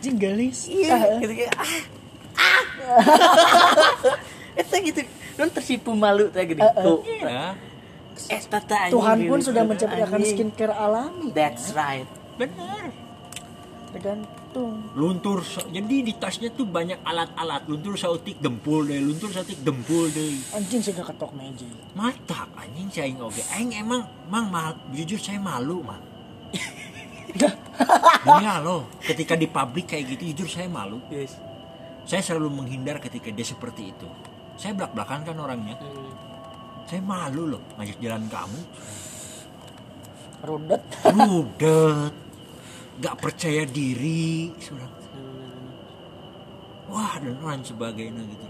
Anjing 0.00 0.16
gelis. 0.20 0.68
Iya, 0.68 1.20
gitu 1.20 1.32
kayak 1.36 1.54
ah. 1.56 1.82
Ah. 2.32 2.64
Eta 4.60 4.76
gitu. 4.84 5.00
Non 5.40 5.48
tersipu 5.48 5.92
malu 5.96 6.28
teh 6.28 6.44
gini. 6.44 6.60
Tuh. 6.60 7.00
ya 7.06 7.56
Eta 8.28 8.58
teh 8.60 8.78
anjing 8.88 8.92
Tuhan 8.98 9.16
pun 9.28 9.38
gitu. 9.40 9.48
sudah 9.52 9.62
menciptakan 9.64 10.20
skincare 10.24 10.74
alami. 10.76 11.28
That's 11.32 11.72
right. 11.72 12.08
benar 12.40 12.90
Tergantung. 13.92 14.41
Luntur 14.92 15.40
so- 15.40 15.64
jadi 15.72 16.04
di 16.04 16.12
tasnya 16.20 16.52
tuh 16.52 16.68
banyak 16.68 17.00
alat-alat. 17.00 17.64
Luntur 17.64 17.96
sautik 17.96 18.36
dempul 18.38 18.84
deh 18.84 19.00
luntur 19.00 19.32
sautik 19.32 19.56
dempul 19.64 20.12
deh. 20.12 20.36
Anjing 20.52 20.84
gak 20.84 21.08
ketok 21.08 21.32
meja. 21.32 21.64
mata 21.96 22.48
anjing 22.56 22.88
saya 22.92 23.12
oke. 23.16 23.40
Aing 23.56 23.72
emang 23.72 24.04
mang 24.28 24.52
mal, 24.52 24.76
jujur 24.92 25.16
saya 25.16 25.40
malu 25.40 25.80
mah 25.80 26.00
Demi 28.22 28.44
Allah, 28.44 28.84
ketika 29.00 29.32
di 29.32 29.48
pabrik 29.48 29.88
kayak 29.88 30.16
gitu 30.16 30.22
jujur 30.36 30.48
saya 30.60 30.68
malu. 30.68 31.00
Yes. 31.08 31.32
saya 32.02 32.18
selalu 32.18 32.50
menghindar 32.50 32.98
ketika 32.98 33.30
dia 33.30 33.46
seperti 33.46 33.94
itu. 33.94 34.06
Saya 34.58 34.74
belak 34.76 34.92
belakan 34.92 35.22
kan 35.24 35.36
orangnya. 35.38 35.78
Hmm. 35.80 36.12
saya 36.82 37.00
malu 37.00 37.56
loh 37.56 37.62
ngajak 37.78 37.96
jalan 38.04 38.26
kamu. 38.28 38.60
Rudet. 40.42 40.82
rudet 41.16 42.21
gak 43.02 43.18
percaya 43.18 43.66
diri 43.66 44.54
sudah 44.62 44.86
wah 46.86 47.18
dan 47.18 47.34
lain 47.42 47.62
sebagainya 47.66 48.22
gitu 48.22 48.46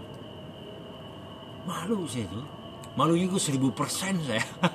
malu 1.65 2.05
saya 2.05 2.29
tuh 2.29 2.45
malunya 2.93 3.25
gue 3.25 3.41
seribu 3.41 3.73
persen 3.73 4.21
saya 4.29 4.45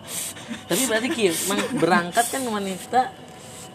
Tapi 0.47 0.83
berarti 0.87 1.07
Ki, 1.11 1.25
emang 1.27 1.59
berangkat 1.75 2.25
kan 2.31 2.43
wanita 2.47 3.01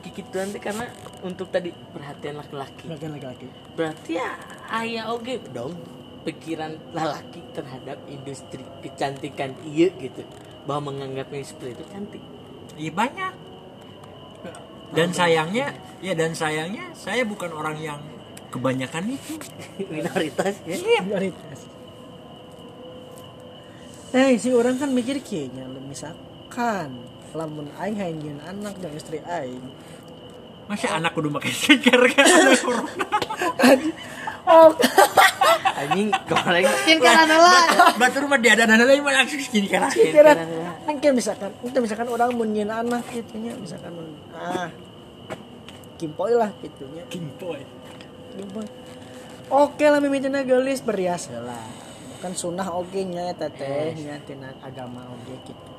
kikituan 0.02 0.50
teh 0.50 0.60
karena 0.60 0.88
untuk 1.22 1.52
tadi 1.52 1.70
perhatian 1.70 2.40
laki-laki. 2.40 2.84
Laki-laki. 2.88 3.46
Berarti 3.76 4.18
ya 4.18 4.34
ayah 4.82 5.12
oge 5.12 5.38
dong 5.52 5.76
pikiran 6.26 6.74
lelaki 6.96 7.44
terhadap 7.52 8.00
industri 8.08 8.64
kecantikan 8.80 9.52
iya 9.68 9.92
gitu. 10.00 10.24
Bahwa 10.64 10.92
menganggapnya 10.92 11.44
seperti 11.44 11.76
itu 11.76 11.84
cantik. 11.92 12.22
iya 12.80 12.88
banyak 12.88 13.51
dan 14.92 15.09
sayangnya 15.12 15.72
ya 16.05 16.12
dan 16.12 16.37
sayangnya 16.37 16.92
saya 16.92 17.24
bukan 17.24 17.50
orang 17.52 17.76
yang 17.81 18.00
kebanyakan 18.52 19.16
itu 19.16 19.40
Minoritas 19.92 20.55
ya. 20.68 20.76
Prioritas. 21.00 21.59
Eh, 24.12 24.37
si 24.37 24.52
orang 24.52 24.76
kan 24.76 24.92
mikir 24.92 25.24
kayaknya 25.24 25.64
misalkan 25.88 27.00
lamun 27.33 27.72
aing 27.81 27.96
hayangin 27.96 28.38
anak 28.44 28.76
dan 28.76 28.92
istri 28.92 29.24
aing. 29.24 29.64
masa 30.70 30.94
anak 30.94 31.12
kudu 31.12 31.28
pakai 31.33 31.52
skincare 31.52 32.07
kan 32.14 32.24
Oh, 34.52 34.68
Anjing 35.80 36.12
goreng. 36.28 36.64
skincare 36.84 37.24
adalah 37.24 37.64
batur 37.96 38.28
mah 38.28 38.36
dia 38.36 38.52
ada 38.52 38.68
lain 38.68 39.00
mah 39.00 39.16
langsung 39.16 39.40
skincare 39.40 39.88
aja. 39.88 39.96
skincare. 39.96 40.32
Mungkin 40.84 41.10
misalkan, 41.16 41.50
itu 41.64 41.78
misalkan 41.80 42.08
orang 42.12 42.36
mau 42.36 42.44
nyin 42.44 42.68
anak 42.68 43.02
gitu 43.08 43.40
nya, 43.40 43.56
misalkan 43.56 43.96
ah 44.36 44.68
kimpoy 45.96 46.36
lah 46.36 46.52
gitu 46.60 46.84
nya. 46.92 47.08
Kimpoy. 47.08 47.64
Kimpoy. 48.36 48.66
Oke 49.48 49.84
lah 49.88 49.98
mimitina 50.04 50.44
gelis 50.44 50.84
berias 50.84 51.32
lah. 51.32 51.64
Kan 52.20 52.36
sunah 52.36 52.68
oge 52.76 53.02
nya 53.02 53.32
eta 53.32 53.48
teh 53.50 53.96
nya 53.96 54.20
tina 54.22 54.52
agama 54.62 55.08
oge 55.10 55.34
gitu. 55.48 55.70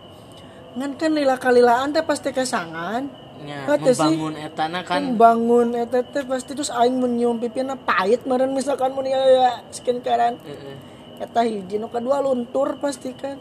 Ngan 0.73 0.97
kan 0.97 1.13
lila 1.13 1.38
kalilaan 1.38 1.93
teh 1.93 2.03
pasti 2.03 2.33
kesangan. 2.33 3.22
Ya, 3.43 3.67
sih, 3.67 3.91
membangun 3.91 4.34
etana 4.39 4.80
kan 4.88 5.04
bangun 5.19 5.76
eta 5.76 6.00
teh 6.00 6.24
pasti 6.24 6.56
terus 6.56 6.72
aing 6.72 6.96
mun 6.96 7.19
nyium 7.19 7.36
pipina 7.41 7.76
pahit 7.76 8.24
meureun 8.24 8.56
misalkan 8.56 8.96
mun 8.96 9.04
ya, 9.04 9.19
ya 9.19 9.50
skincarean 9.67 10.39
Heeh. 10.39 10.76
eta 11.19 11.43
hiji 11.43 11.76
nu 11.76 11.91
kedua 11.91 12.24
luntur 12.24 12.80
pasti 12.80 13.12
kan 13.12 13.36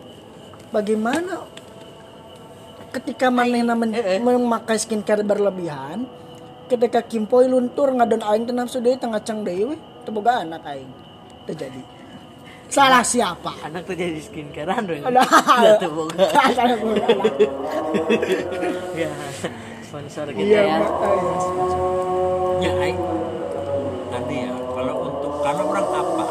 bagaimana 0.74 1.46
ketika 2.90 3.30
manehna 3.30 3.78
men- 3.78 3.94
memakai 4.20 4.74
skincare 4.74 5.22
berlebihan 5.22 6.02
ketika 6.66 6.98
kimpoy 7.06 7.46
luntur 7.46 7.94
ngadon 7.94 8.26
aing 8.26 8.42
teh 8.42 8.56
nafsu 8.56 8.82
deui 8.82 8.98
tengah 8.98 9.22
cang 9.22 9.46
deui 9.46 9.70
we 9.70 9.76
teu 10.02 10.10
boga 10.10 10.42
anak 10.42 10.66
aing 10.66 10.90
terjadi 11.46 11.78
salah 12.66 13.06
siapa 13.06 13.54
anak 13.62 13.86
tuh 13.86 13.94
jadi 13.94 14.16
skincarean 14.18 14.82
dong. 14.82 15.04
Ada. 15.04 15.22
Nggak 15.28 15.76
tuh 15.78 15.90
boga. 15.92 16.24
Salah 16.56 16.76
boga 16.80 17.04
anak. 17.06 17.32
Ya, 18.92 19.08
sponsor 19.92 20.24
kita 20.32 20.40
iya 20.40 20.62
ya. 20.64 20.78
Iya. 22.64 22.72
Ya, 22.80 22.96
tadi 24.08 24.36
ya 24.48 24.54
kalau 24.56 24.94
untuk 25.04 25.32
karena 25.44 25.62
orang 25.68 25.88
apa? 25.92 26.26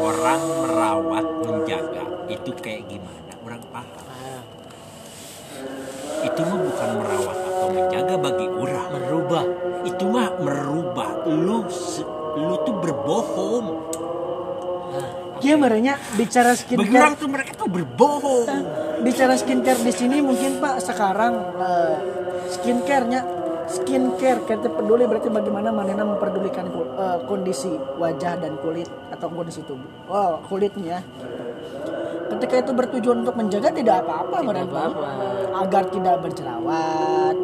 Orang 0.00 0.40
merawat 0.64 1.26
menjaga 1.44 2.04
itu 2.32 2.50
kayak 2.64 2.88
gimana? 2.88 3.32
Orang 3.44 3.60
paham. 3.68 4.04
Ah, 4.08 4.40
itu 6.24 6.40
mah 6.40 6.56
bukan 6.56 6.88
merawat 7.04 7.36
atau 7.36 7.68
menjaga 7.68 8.14
bagi 8.16 8.46
orang. 8.48 8.88
Merubah. 8.96 9.44
itu 9.82 10.04
mah 10.08 10.28
merubah. 10.40 11.10
Lu 11.28 11.68
lu 12.32 12.54
tuh 12.64 12.74
berbohong 12.80 13.91
Iya 15.42 15.54
merenya 15.58 15.98
bicara 16.14 16.54
bagi 16.54 16.78
orang 16.78 16.86
skincare 16.86 17.14
tuh 17.18 17.28
mereka 17.28 17.52
tuh 17.58 17.68
berbohong 17.68 18.46
bicara 19.02 19.34
skincare 19.34 19.82
di 19.82 19.90
sini 19.90 20.22
mungkin 20.22 20.62
Pak 20.62 20.78
sekarang 20.78 21.32
eh, 21.58 21.94
skincare-nya 22.46 23.20
skincare 23.66 24.46
kita 24.46 24.70
peduli 24.70 25.02
berarti 25.10 25.26
bagaimana 25.34 25.74
manena 25.74 26.06
memperdulikan 26.06 26.70
eh, 26.70 27.18
kondisi 27.26 27.74
wajah 27.98 28.38
dan 28.38 28.54
kulit 28.62 28.86
atau 29.10 29.26
kondisi 29.34 29.66
tubuh. 29.66 29.90
Oh, 30.06 30.38
kulitnya. 30.46 31.02
Ketika 32.32 32.64
itu 32.64 32.72
bertujuan 32.72 33.26
untuk 33.26 33.36
menjaga 33.36 33.68
tidak 33.74 34.06
apa-apa 34.06 34.40
Tidak 34.40 34.46
Meren. 34.46 34.66
apa-apa. 34.70 35.10
Agar 35.66 35.82
tidak 35.92 36.16
berjerawat, 36.24 37.36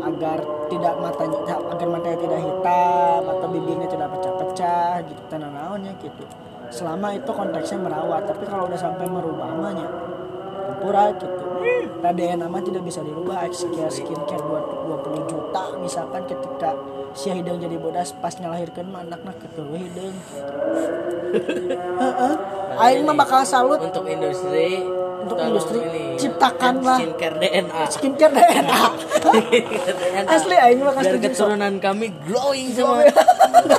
agar 0.00 0.38
tidak 0.72 0.94
matanya 0.96 1.38
agar 1.60 1.88
matanya 1.92 2.18
tidak 2.24 2.40
hitam 2.40 3.20
atau 3.28 3.46
bibirnya 3.52 3.88
tidak 3.90 4.08
pecah-pecah 4.16 4.92
gitu 5.12 5.22
tanah 5.28 5.50
naonnya 5.52 5.92
gitu. 6.00 6.24
Selama 6.74 7.14
itu 7.14 7.30
konteksnya 7.30 7.78
merawat, 7.78 8.26
tapi 8.26 8.50
kalau 8.50 8.66
udah 8.66 8.74
sampai 8.74 9.06
merubah 9.06 9.46
mahnya 9.54 9.86
pura 10.82 11.14
gitu. 11.14 11.44
Tadi 12.02 12.22
nama 12.36 12.58
tidak 12.60 12.82
bisa 12.84 13.00
dirubah 13.00 13.46
skincare 13.48 13.88
skincare 13.88 14.42
20 14.44 15.30
juta 15.32 15.62
misalkan 15.80 16.28
ketika 16.28 16.76
si 17.16 17.32
hidung 17.32 17.56
jadi 17.56 17.80
bodas 17.80 18.12
pas 18.20 18.34
ngelahirkan 18.36 18.84
mah 18.92 19.00
anaknya 19.06 19.32
kekewe 19.38 19.78
hidung. 19.80 20.12
Heeh. 21.94 22.34
Aing 22.74 23.06
mah 23.06 23.14
bakal 23.14 23.46
salut 23.46 23.78
Untuk 23.78 24.02
industri 24.10 24.82
Untuk 25.24 25.38
tolong 25.38 25.56
industri, 25.56 25.78
ini, 25.78 26.18
ciptakanlah. 26.20 26.98
skincare 27.00 27.36
DNA. 27.40 27.82
skincare 27.88 28.32
DNA. 28.34 28.82
DNA. 29.24 30.20
Asli 30.28 30.56
aing 30.58 30.84
mah 30.84 30.92
sok. 31.00 31.22
keturunan 31.22 31.74
kami 31.80 32.12
glowing 32.28 32.68
semua. 32.76 33.08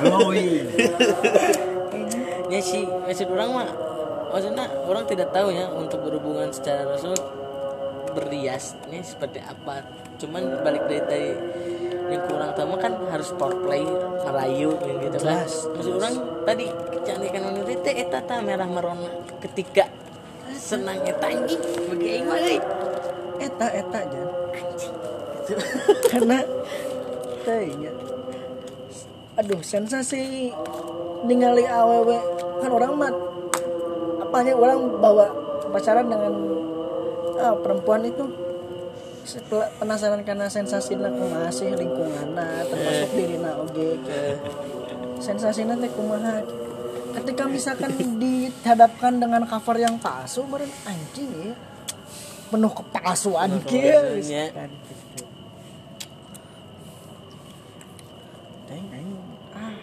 glowing 0.01 0.65
sih 2.65 2.83
maksud 2.89 3.29
orang 3.29 3.49
mah 3.53 3.69
maksudnya 4.33 4.65
orang 4.89 5.05
tidak 5.05 5.29
tahu 5.29 5.53
ya 5.53 5.69
untuk 5.69 6.01
berhubungan 6.01 6.49
secara 6.49 6.89
langsung 6.89 7.13
berrias 8.17 8.73
ini 8.89 9.05
seperti 9.05 9.43
apa. 9.43 9.85
Cuman 10.17 10.63
balik 10.63 10.87
dari 10.89 11.03
dari 11.05 11.31
yang 12.05 12.23
kurang 12.25 12.55
tahu 12.55 12.73
kan 12.79 12.93
harus 13.11 13.29
foreplay 13.35 13.83
merayu 14.25 14.73
gitu 14.81 15.17
kan. 15.21 15.45
Maksud 15.45 15.93
orang 15.99 16.15
tadi 16.47 16.65
kecantikan 16.71 17.41
wanita 17.53 17.73
teh 17.85 17.93
eta 18.01 18.19
tah 18.23 18.39
merah 18.41 18.65
merona. 18.65 19.11
Ketika 19.43 19.85
senang 20.55 21.03
eta 21.05 21.27
anjing 21.27 21.61
bagi 21.91 22.07
aing 22.17 22.25
mah 22.25 22.39
euy. 22.41 22.59
eta 23.35 23.67
eta 23.67 23.99
jan 24.07 24.27
karena 26.09 26.39
kayaknya 27.43 27.91
aduh 29.35 29.59
sensasi 29.59 30.49
ningali 31.27 31.67
awewe 31.67 32.17
kan 32.65 32.73
orang 32.73 32.91
mah 32.97 33.13
apanya 34.25 34.57
orang 34.57 34.79
bawa 34.97 35.29
pacaran 35.69 36.09
dengan 36.09 36.33
ah, 37.37 37.53
perempuan 37.61 38.01
itu? 38.01 38.25
Setelah 39.25 39.69
penasaran 39.77 40.21
karena 40.25 40.49
sensasi 40.49 40.97
kumaha 40.97 41.49
sih 41.49 41.69
lingkungan 41.73 42.37
termasuk 42.69 43.09
dirina 43.13 43.57
oge 43.57 44.01
sensasinya 45.21 45.77
teh 45.77 45.93
kumaha? 45.93 46.41
Ketika 47.21 47.45
misalkan 47.45 47.93
dihadapkan 48.21 49.21
dengan 49.21 49.45
cover 49.45 49.77
yang 49.77 50.01
palsu 50.01 50.41
meren 50.49 50.73
anjing 50.89 51.29
ya. 51.37 51.53
Penuh 52.45 52.69
kepalsuan 52.69 53.57
kieu 53.65 54.21
gitu. 54.21 54.53
Teng, 58.69 58.85
aing, 58.93 59.17
ah, 59.57 59.73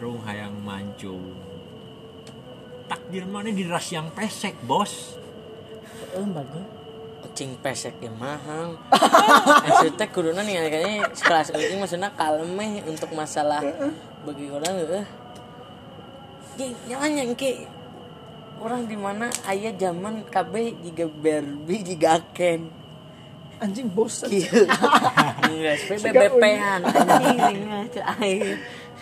seirung 0.00 0.24
hayang 0.24 0.56
mancu. 0.64 1.12
Takdir 2.88 3.28
mana 3.28 3.52
di 3.52 3.68
ras 3.68 3.92
yang 3.92 4.08
pesek 4.16 4.56
bos. 4.64 5.20
Eh, 6.16 6.24
bagus. 6.24 6.64
cing 7.36 7.52
pesek 7.60 8.00
ya 8.04 8.08
mahal. 8.16 8.80
Maksudnya 9.60 10.08
kuduna 10.08 10.40
nih 10.40 10.72
kayaknya 10.72 11.04
kelas 11.12 11.52
ini 11.52 11.76
maksudnya 11.76 12.08
kalme 12.16 12.80
untuk 12.88 13.12
masalah 13.12 13.60
bagi 14.24 14.48
orang 14.48 14.88
eh 14.88 15.04
yang 16.88 17.36
ki. 17.36 17.68
Orang 18.56 18.88
di 18.88 18.96
mana 18.96 19.28
ayah 19.52 19.76
zaman 19.76 20.24
KB 20.32 20.80
jika 20.80 21.12
Barbie 21.12 21.84
jika 21.84 22.24
Ken 22.32 22.72
Anjing 23.60 23.92
bosan. 23.92 24.32
enggak 25.50 25.76
BBP-an 26.00 26.80
anjing 26.88 27.58
cek 27.94 28.04
aing 28.18 28.58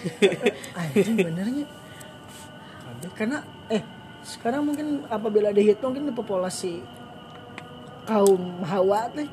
Anjing 0.79 1.17
benernya. 1.19 1.67
Karena 3.15 3.43
eh 3.71 3.83
sekarang 4.27 4.67
mungkin 4.67 5.07
apabila 5.09 5.55
dihitung 5.55 5.95
mungkin 5.95 6.15
populasi 6.15 6.83
kaum 8.05 8.65
Hawa 8.65 9.11
teh 9.13 9.29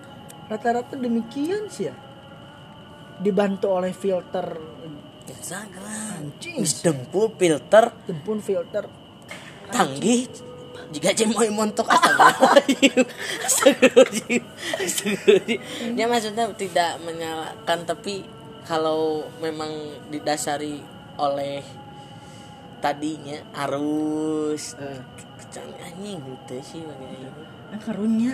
rata-rata 0.51 0.95
demikian 0.97 1.69
sih 1.69 1.89
ya. 1.89 1.95
Dibantu 3.19 3.71
oleh 3.71 3.95
filter. 3.95 4.59
Instagram. 5.25 6.35
Dempul 6.83 7.33
filter. 7.33 7.85
Jempun 8.05 8.39
filter. 8.43 8.85
Tanggih 9.71 10.29
jika 10.93 11.09
cemoy 11.17 11.49
montok. 11.49 11.87
Astagfirullahaladzim. 11.89 13.03
Astagfirullahaladzim. 13.47 14.43
Astagfirullahaladzim. 14.79 15.97
Ya 15.97 16.05
maksudnya 16.05 16.45
tidak 16.53 16.91
menyalahkan 17.01 17.79
tapi 17.87 18.34
kalau 18.65 19.29
memang 19.39 19.69
didasari 20.09 20.81
oleh 21.21 21.61
tadinya 22.81 23.39
arus 23.65 24.75
eh, 24.77 25.01
kecantik 25.39 25.79
anjing 25.79 26.19
gitu 26.21 26.55
sih 26.61 26.81
bagaimana 26.83 27.29
kan 27.71 27.79
karunya 27.81 28.33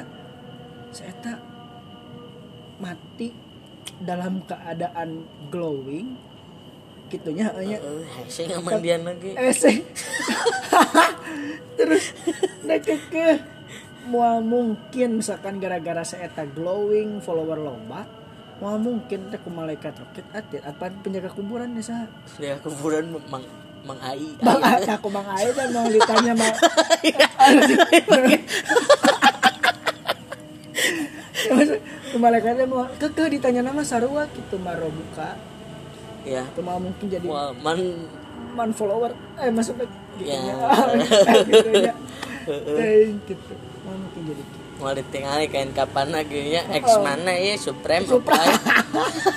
saya 0.91 1.13
tak 1.23 1.39
mati 2.81 3.31
dalam 4.01 4.43
keadaan 4.43 5.23
glowing 5.53 6.17
gitunya 7.11 7.51
hanya. 7.51 7.77
Eh, 7.83 8.07
saya 8.31 8.63
mandian 8.63 9.03
lagi. 9.03 9.35
Eh 9.35 9.51
terus 11.77 12.15
nekeke 12.63 13.43
mau 14.07 14.39
mungkin 14.39 15.19
misalkan 15.19 15.59
gara-gara 15.59 16.07
saya 16.07 16.31
tak 16.31 16.55
glowing 16.55 17.19
follower 17.19 17.59
loba 17.59 18.20
mau 18.61 18.77
mungkin 18.77 19.33
teh 19.33 19.41
malaikat 19.49 19.97
roket 19.97 20.25
atit 20.37 20.61
apa 20.61 20.93
penjaga 21.01 21.33
kuburan 21.33 21.73
ya 21.73 21.81
sa? 21.81 21.97
Dia 22.37 22.61
kuburan 22.61 23.09
mang 23.25 23.41
mang 23.81 23.97
ai. 24.05 24.37
Bang 24.37 24.61
aku 24.61 25.09
bang 25.09 25.27
Ae 25.33 25.49
dan 25.57 25.73
mau 25.73 25.89
ditanya 25.89 26.33
ku 32.13 32.17
malaikatnya 32.21 32.69
mau 32.69 32.85
keke 33.01 33.33
ditanya 33.33 33.65
nama 33.65 33.81
sarua 33.81 34.29
gitu 34.29 34.61
maro 34.61 34.93
buka 34.93 35.33
ya. 36.21 36.45
Itu 36.45 36.61
mau 36.61 36.77
mungkin 36.77 37.09
jadi 37.09 37.25
wah 37.25 37.49
man. 37.57 38.05
man 38.53 38.69
follower 38.75 39.15
eh 39.41 39.49
maksudnya 39.49 39.89
gitu 40.21 40.27
Ya. 40.27 40.37
ya. 40.37 40.55
Gitu 41.49 41.69
ya. 41.81 41.93
Eh, 42.77 43.13
gitu. 43.25 43.53
Mau 43.85 43.95
mungkin 43.97 44.21
jadi 44.29 44.43
gitu 44.43 44.60
mau 44.81 44.97
ditinggali 44.97 45.45
kain 45.47 45.71
kapan 45.71 46.09
lagi? 46.09 46.57
Ya 46.57 46.65
X 46.65 46.97
mana? 46.99 47.31
Ya 47.37 47.53
Supreme 47.55 48.09
Supra. 48.09 48.41
apa 48.41 49.05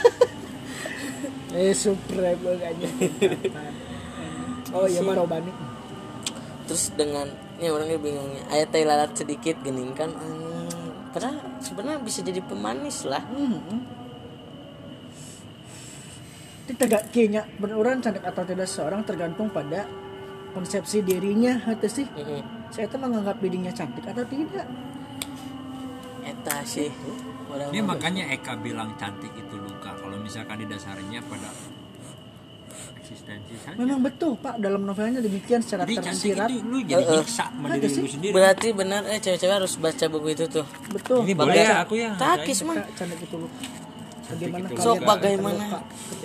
eh 1.55 1.71
supreme 1.71 2.59
aja 2.59 2.89
oh 4.75 4.91
iya 4.91 5.01
mah 5.07 5.15
robani. 5.15 5.55
Terus 6.67 6.91
dengan 6.99 7.31
ya 7.63 7.71
orangnya 7.71 8.01
bingungnya 8.01 8.43
ayat 8.51 8.75
teh 8.75 8.83
lalat 8.83 9.15
sedikit 9.15 9.63
gening 9.63 9.95
kan. 9.95 10.11
Hmm, 10.11 11.13
padahal 11.15 11.39
sebenarnya 11.63 12.03
bisa 12.03 12.27
jadi 12.27 12.43
pemanis 12.43 13.07
lah. 13.07 13.23
Hmm. 13.23 14.03
itu 16.65 16.81
tegak 16.81 17.13
kayaknya 17.13 17.45
beneran 17.61 18.01
cantik 18.01 18.25
atau 18.25 18.41
tidak 18.41 18.65
seorang 18.65 19.05
tergantung 19.05 19.53
pada 19.53 19.85
konsepsi 20.57 21.05
dirinya 21.05 21.61
itu 21.69 22.01
sih? 22.01 22.07
Mm-mm. 22.09 22.41
saya 22.73 22.89
tuh 22.89 23.05
menganggap 23.05 23.37
dirinya 23.37 23.69
cantik 23.69 24.01
atau 24.09 24.25
tidak 24.25 24.65
eta 26.25 26.57
sih. 26.65 26.89
Ini 27.71 27.81
makanya 27.81 28.27
Eka 28.29 28.59
bilang 28.59 28.97
cantik 28.97 29.31
itu 29.31 29.55
luka. 29.55 29.95
Kalau 29.95 30.19
misalkan 30.19 30.59
didasarinya 30.59 31.23
pada 31.23 31.51
eksistensi 32.99 33.55
saja. 33.61 33.77
Memang 33.77 34.01
betul 34.03 34.35
pak. 34.35 34.59
Dalam 34.59 34.83
novelnya 34.83 35.21
demikian 35.21 35.61
secara 35.61 35.85
jadi 35.85 36.01
cantik 36.01 36.11
tersirat 36.35 36.49
itu 36.51 36.65
lu 36.65 36.79
jadi 36.83 36.99
Eh, 36.99 37.07
eh. 37.07 37.15
nyiksa 37.21 37.45
sama 37.47 37.67
Ada 37.69 37.77
diri 37.79 37.89
sih. 37.89 38.01
lu 38.01 38.09
sendiri. 38.11 38.33
Berarti 38.33 38.69
benar 38.73 39.03
eh 39.07 39.19
cewek-cewek 39.19 39.55
harus 39.55 39.73
baca 39.77 40.05
buku 40.09 40.29
itu 40.33 40.45
tuh. 40.49 40.67
Betul. 40.91 41.19
Ini 41.23 41.33
boleh 41.33 41.53
Bagaimana? 41.53 41.71
ya 41.71 41.77
aku 41.79 41.95
ya. 41.95 42.11
Takis 42.17 42.59
mah. 42.63 42.77
cantik 42.93 43.21
itu 43.21 43.37
luka. 43.39 43.57
Bagaimana 44.25 44.67
so 44.75 44.91
bagaimana? 44.97 45.65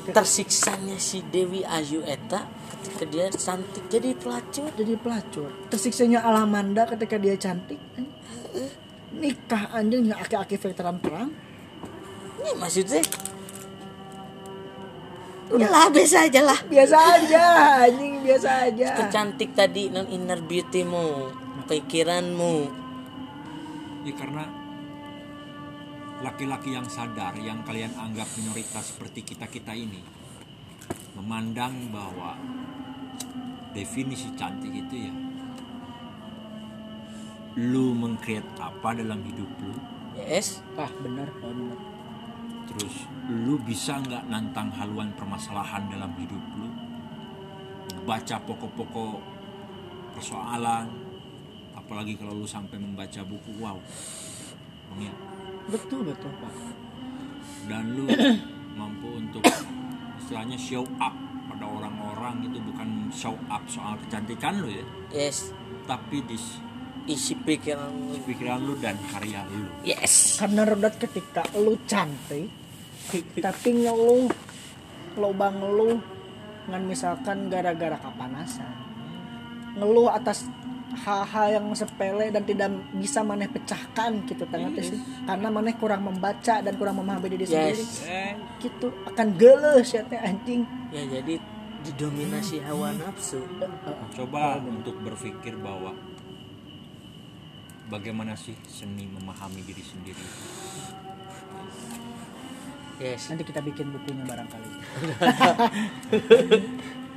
Tersiksanya 0.09 0.95
si 0.97 1.19
Dewi 1.21 1.61
Ayu 1.61 1.99
eta 2.01 2.47
ketika 2.81 3.05
dia 3.05 3.25
cantik 3.29 3.83
jadi 3.85 4.15
pelacur. 4.15 4.71
Jadi 4.73 4.93
pelacur. 4.95 5.49
Tersiksanya 5.67 6.23
Alamanda 6.23 6.87
ketika 6.87 7.19
dia 7.19 7.35
cantik 7.35 7.77
kan? 7.93 8.07
Nikah 9.15 9.73
anjing 9.73 10.09
yang 10.09 10.19
aki-aki 10.21 10.55
fake 10.57 10.77
terang-terang. 10.77 11.33
Ini 12.39 12.51
maksudnya 12.55 13.03
udahlah 15.49 15.89
biasa 15.89 16.29
aja 16.29 16.41
lah. 16.45 16.59
Biasa 16.69 16.97
aja 17.17 17.43
anjing 17.89 18.21
biasa 18.21 18.49
aja. 18.69 18.87
Kecantik 19.01 19.57
tadi 19.57 19.89
non 19.89 20.05
inner 20.13 20.39
beautymu 20.39 21.33
pikiranmu. 21.65 22.55
Ya 24.05 24.13
karena 24.15 24.45
laki-laki 26.19 26.75
yang 26.75 26.87
sadar 26.87 27.35
yang 27.39 27.63
kalian 27.63 27.95
anggap 27.95 28.27
minoritas 28.35 28.91
seperti 28.91 29.23
kita-kita 29.23 29.71
ini 29.71 30.03
memandang 31.15 31.91
bahwa 31.91 32.35
definisi 33.71 34.31
cantik 34.35 34.71
itu 34.71 34.95
ya 35.07 35.13
lu 37.59 37.91
mengcreate 37.91 38.47
apa 38.55 38.95
dalam 38.95 39.19
hidup 39.27 39.49
lu? 39.59 39.75
Yes. 40.15 40.63
Ah 40.79 40.87
benar 41.03 41.27
ah, 41.27 41.51
benar. 41.51 41.77
Terus 42.71 42.95
lu 43.27 43.59
bisa 43.59 43.99
nggak 43.99 44.31
nantang 44.31 44.71
haluan 44.71 45.11
permasalahan 45.19 45.91
dalam 45.91 46.15
hidup 46.15 46.43
lu? 46.55 46.69
Baca 48.07 48.39
pokok-pokok 48.47 49.19
persoalan 50.15 50.87
apalagi 51.75 52.15
kalau 52.15 52.37
lu 52.37 52.47
sampai 52.47 52.79
membaca 52.79 53.21
buku 53.27 53.51
wow. 53.59 53.75
Ya. 54.97 55.13
betul 55.67 56.07
betul 56.07 56.31
pak. 56.39 56.53
Dan 57.67 57.97
lu 57.97 58.07
mampu 58.79 59.19
untuk 59.19 59.43
istilahnya 60.21 60.55
show 60.55 60.85
up 61.01 61.13
pada 61.49 61.65
orang-orang 61.65 62.45
itu 62.45 62.61
bukan 62.61 63.09
show 63.09 63.35
up 63.49 63.65
soal 63.67 63.97
kecantikan 64.05 64.61
lu 64.61 64.69
ya. 64.69 64.85
Yes. 65.09 65.51
Tapi 65.89 66.21
di 66.29 66.37
isi 67.09 67.33
pikiranmu 67.33 68.21
pikiran 68.23 68.61
lu 68.61 68.77
dan 68.77 68.93
karya 69.09 69.41
lu. 69.49 69.65
Yes. 69.81 70.37
Karena 70.37 70.61
rodat 70.63 71.01
ketika 71.01 71.41
lu 71.57 71.73
cantik 71.89 72.45
tapi 73.41 73.69
ngeluh 73.73 74.29
lobang 75.17 75.57
lu 75.57 75.97
ngan 76.69 76.83
misalkan 76.85 77.49
gara-gara 77.49 77.97
kepanasan. 77.97 78.69
Ngeluh 79.73 80.13
atas 80.13 80.45
hal-hal 80.89 81.61
yang 81.61 81.65
sepele 81.73 82.29
dan 82.29 82.45
tidak 82.45 82.69
bisa 82.93 83.21
maneh 83.21 83.45
pecahkan 83.45 84.25
gitu 84.25 84.41
tengah 84.45 84.73
Yes. 84.73 84.89
sih 84.89 84.99
karena 85.25 85.47
maneh 85.49 85.73
kurang 85.77 86.01
membaca 86.01 86.61
dan 86.61 86.73
kurang 86.77 86.97
memahami 86.97 87.33
diri 87.33 87.45
Yes. 87.45 87.49
sendiri. 87.49 87.83
Eh, 88.05 88.33
gitu 88.61 88.87
akan 89.05 89.27
geles 89.37 89.89
ya 89.89 90.01
teh 90.05 90.17
anjing. 90.17 90.61
Ya 90.93 91.05
jadi 91.09 91.41
didominasi 91.79 92.61
hawa 92.65 92.93
nafsu. 92.93 93.41
Coba 94.13 94.59
untuk 94.61 94.97
berpikir 95.01 95.57
bahwa 95.57 95.93
bagaimana 97.89 98.37
sih 98.37 98.53
seni 98.69 99.09
memahami 99.09 99.65
diri 99.65 99.81
sendiri? 99.81 100.21
Yes. 103.01 103.31
Nanti 103.31 103.43
kita 103.47 103.63
bikin 103.65 103.89
bukunya 103.89 104.23
barangkali. 104.27 104.69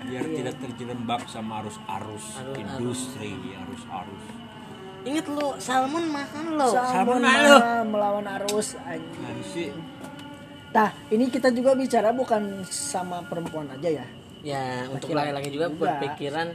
Biar 0.09 0.27
tidak 0.27 0.57
terjerembab 0.59 1.23
sama 1.31 1.63
arus-arus 1.63 2.27
industri 2.59 3.35
arus-arus. 3.55 4.25
Inget 5.03 5.27
lo 5.27 5.59
salmon 5.59 6.07
makan 6.11 6.55
lo 6.55 6.71
Salmon 6.71 7.23
mah 7.23 7.83
melawan 7.83 8.27
arus 8.41 8.79
anjing. 8.87 9.23
Nah 9.23 9.35
sih. 9.51 9.71
Nah, 10.73 10.89
ini 11.13 11.29
kita 11.29 11.53
juga 11.53 11.77
bicara 11.77 12.17
bukan 12.17 12.65
sama 12.65 13.21
perempuan 13.29 13.69
aja 13.69 14.01
ya. 14.01 14.07
ya 14.41 14.89
untuk 14.89 15.13
Laki-laki 15.13 15.53
juga, 15.53 15.69
juga. 15.69 15.81
berpikiran 15.85 16.49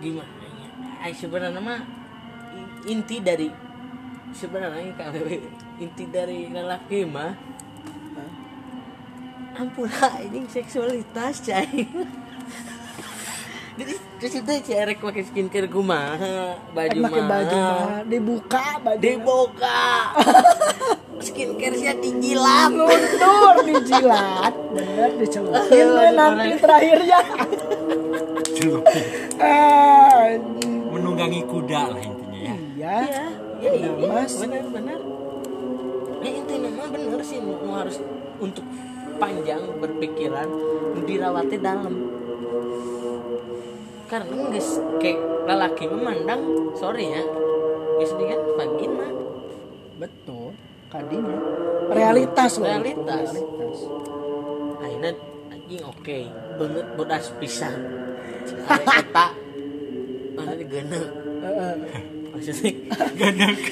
gimana 0.00 0.32
ya? 0.40 0.68
Ay, 1.04 1.12
sebenarnya 1.12 1.60
mah 1.60 2.01
inti 2.86 3.22
dari 3.22 3.48
sebenarnya 4.32 4.96
KWW 4.96 5.30
inti 5.78 6.04
dari 6.08 6.48
lelaki 6.48 7.04
mah 7.06 7.32
ampun 9.52 9.88
ini 10.24 10.48
seksualitas 10.48 11.44
cai. 11.44 11.84
Jadi 13.72 13.94
terus 14.20 14.34
itu 14.36 14.52
cerek 14.68 15.00
pakai 15.00 15.24
skincare 15.24 15.68
kumaha 15.68 16.56
baju 16.76 16.98
pakai 17.08 17.22
baju 17.24 17.56
mah 17.56 18.00
dibuka 18.04 18.66
baju. 18.80 19.00
Dibuka. 19.00 19.82
Skincare 21.26 21.76
nya 21.78 21.94
dijilat. 21.96 22.70
Mundur 22.74 23.56
dijilat. 23.64 24.52
Bener 24.74 25.10
dicelukin 25.20 25.86
nanti 26.16 26.56
terakhirnya. 26.58 27.20
Menunggangi 30.92 31.40
kuda 31.46 31.82
lah 31.96 32.21
ya 32.82 32.96
iya. 33.06 33.26
Iya 33.62 33.70
iya 33.78 33.90
iya. 33.94 34.10
Mas. 34.10 34.32
benar 34.42 34.64
benar. 34.74 35.00
Ya 36.22 36.30
intinya 36.34 36.70
mah 36.74 36.88
bener 36.90 37.20
sih 37.22 37.38
nu 37.38 37.54
harus 37.70 38.02
untuk 38.42 38.66
panjang 39.22 39.62
berpikiran 39.78 40.48
dirawatnya 41.06 41.58
dalam. 41.62 41.94
Karena 44.10 44.50
guys 44.50 44.82
kayak 44.98 45.18
lelaki 45.46 45.84
memandang 45.86 46.42
sorry 46.74 47.14
ya 47.14 47.22
guys 48.02 48.12
ini 48.18 48.24
kan? 48.34 48.40
Vagina 48.58 49.08
betul 50.02 50.50
kadinya. 50.90 51.38
Realitas 51.94 52.58
Realitas. 52.58 53.30
realitas. 53.30 53.78
Akhirnya 54.82 55.12
anjing 55.54 55.82
oke 55.86 56.18
banget 56.58 56.86
bodas 56.98 57.26
pisan 57.38 57.74
Are 58.66 58.82
eta 58.82 59.26
mana 60.34 60.52
Eh, 61.42 61.74
eh. 61.90 62.11
Maksudnya 62.32 62.72
Ganak. 63.20 63.56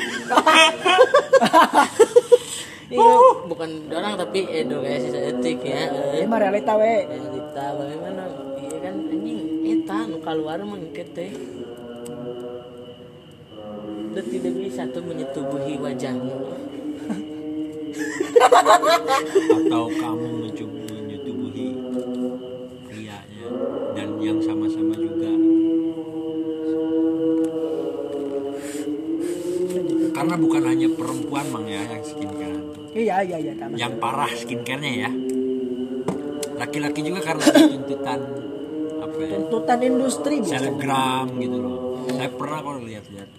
Iya, 2.90 3.46
bukan 3.46 3.86
orang 3.94 4.18
tapi 4.18 4.50
edukasi 4.50 5.14
etik 5.14 5.62
ya. 5.62 5.94
ini 6.10 6.26
mah 6.26 6.42
realita 6.42 6.74
we 6.74 7.06
Realita 7.06 7.78
bagaimana? 7.78 8.26
Iya 8.58 8.76
kan 8.82 8.94
anjing 9.06 9.38
eta 9.62 10.10
nu 10.10 10.18
keluar 10.18 10.58
mah 10.66 10.74
engke 10.74 11.06
teh. 11.14 11.30
Dan 14.10 14.24
tidak 14.26 14.54
bisa 14.58 14.90
tuh 14.90 15.06
menyetubuhi 15.06 15.78
wajahmu. 15.78 16.34
atau 19.70 19.86
kamu 19.86 20.39
iya 33.10 33.38
iya 33.42 33.52
iya 33.52 33.66
yang 33.74 33.98
parah 33.98 34.30
skincarenya 34.30 34.92
ya. 34.94 35.10
Laki-laki 36.54 37.02
juga 37.02 37.20
karena 37.26 37.46
tuntutan 37.74 38.20
apa 39.02 39.18
ya? 39.18 39.30
Tuntutan 39.34 39.78
industri 39.82 40.36
selebgram 40.46 41.26
gitu 41.42 41.58
loh. 41.58 41.76
Saya 42.14 42.30
pernah 42.30 42.60
kalau 42.62 42.80
lihat-lihat. 42.86 43.30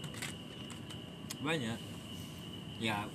Banyak. 1.39 1.79
Ya 2.83 3.07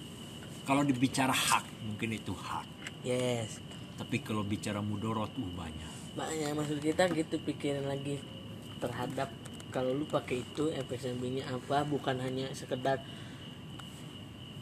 kalau 0.65 0.83
dibicara 0.83 1.35
hak 1.37 1.65
mungkin 1.85 2.17
itu 2.17 2.33
hak. 2.33 2.67
Yes. 3.07 3.63
tapi 3.97 4.21
kalau 4.21 4.45
bicara 4.45 4.85
mudorot 4.85 5.33
uh 5.33 5.53
banyak. 5.57 5.93
Makanya 6.21 6.53
maksud 6.53 6.85
kita 6.85 7.09
gitu 7.17 7.41
pikirin 7.41 7.89
lagi 7.89 8.21
terhadap 8.77 9.33
kalau 9.73 9.97
lu 9.97 10.05
pakai 10.05 10.45
itu 10.45 10.69
efek 10.73 11.01
sampingnya 11.01 11.49
apa 11.49 11.85
bukan 11.89 12.21
hanya 12.21 12.53
sekedar 12.53 13.01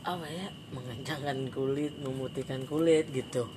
apa 0.04 0.28
ya 0.28 0.52
mengencangkan 0.76 1.48
kulit 1.48 1.96
memutihkan 1.96 2.68
kulit 2.68 3.08
gitu. 3.08 3.48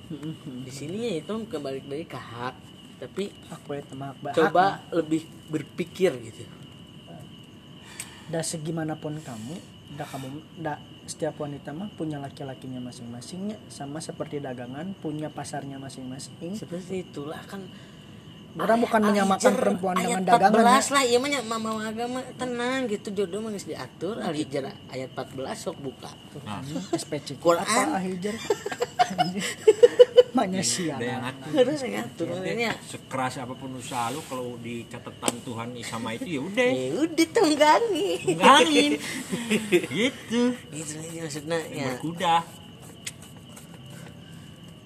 Di 0.64 0.72
sini 0.72 0.96
ya 1.04 1.12
itu 1.20 1.32
kembali 1.36 1.84
dari 1.84 2.08
ke 2.08 2.16
hak 2.16 2.54
tapi 2.98 3.30
aku 3.52 3.78
ya 3.78 3.82
coba 4.34 4.80
lebih 4.90 5.28
berpikir 5.52 6.16
gitu. 6.24 6.44
Dah 8.32 8.40
segimanapun 8.40 9.20
kamu 9.20 9.56
dah 9.96 10.04
kamu 10.04 10.28
dah 10.60 10.76
setiap 11.08 11.40
wanita 11.40 11.72
mah 11.72 11.88
punya 11.96 12.20
laki-lakinya 12.20 12.80
masing-masingnya 12.84 13.56
sama 13.72 14.04
seperti 14.04 14.40
dagangan 14.40 14.92
punya 15.00 15.32
pasarnya 15.32 15.80
masing-masing. 15.80 16.56
Seperti 16.56 17.08
itulah 17.08 17.40
kan 17.48 17.64
orang 18.56 18.80
bukan 18.80 19.00
menyamakan 19.04 19.44
Al-Hijr 19.44 19.60
perempuan 19.60 19.94
dengan 20.00 20.24
ayat 20.24 20.30
dagangan 20.32 20.64
ya. 20.64 20.80
14 20.80 20.94
lah 20.94 21.02
iya 21.04 21.18
mah 21.20 21.28
mama 21.44 21.70
agama 21.84 22.18
tenang 22.40 22.80
gitu 22.88 23.08
jodoh 23.12 23.44
mah 23.44 23.50
geus 23.52 23.68
diatur 23.68 24.16
al-hijr 24.24 24.64
ayat 24.88 25.10
14 25.12 25.52
sok 25.52 25.76
buka. 25.84 26.10
Nah. 26.48 26.64
SPC 26.96 27.36
Quran. 27.36 27.66
apa 27.66 28.00
Maknya 30.38 30.62
siapa 30.62 31.00
ada 31.00 31.06
yang 31.08 31.22
ngatur. 31.24 31.50
Harus 31.56 31.80
ngatur 31.82 32.26
makanya. 32.30 32.70
sekeras 32.84 33.34
apa 33.42 33.54
pun 33.58 33.70
usaha 33.74 34.12
lu 34.12 34.20
kalau 34.28 34.54
di 34.60 34.86
catatan 34.86 35.34
Tuhan 35.42 35.68
sama 35.82 36.14
itu 36.14 36.38
ya 36.38 36.40
udah. 36.44 36.68
Ya 36.70 36.88
udah 36.94 37.28
tunggangi 37.34 38.10
ngangin 38.38 38.92
gitu. 39.98 40.42
Gitu 40.70 40.92
aja 41.00 41.18
maksudnya 41.26 41.58
ya. 41.72 41.84
berkuda. 41.90 42.36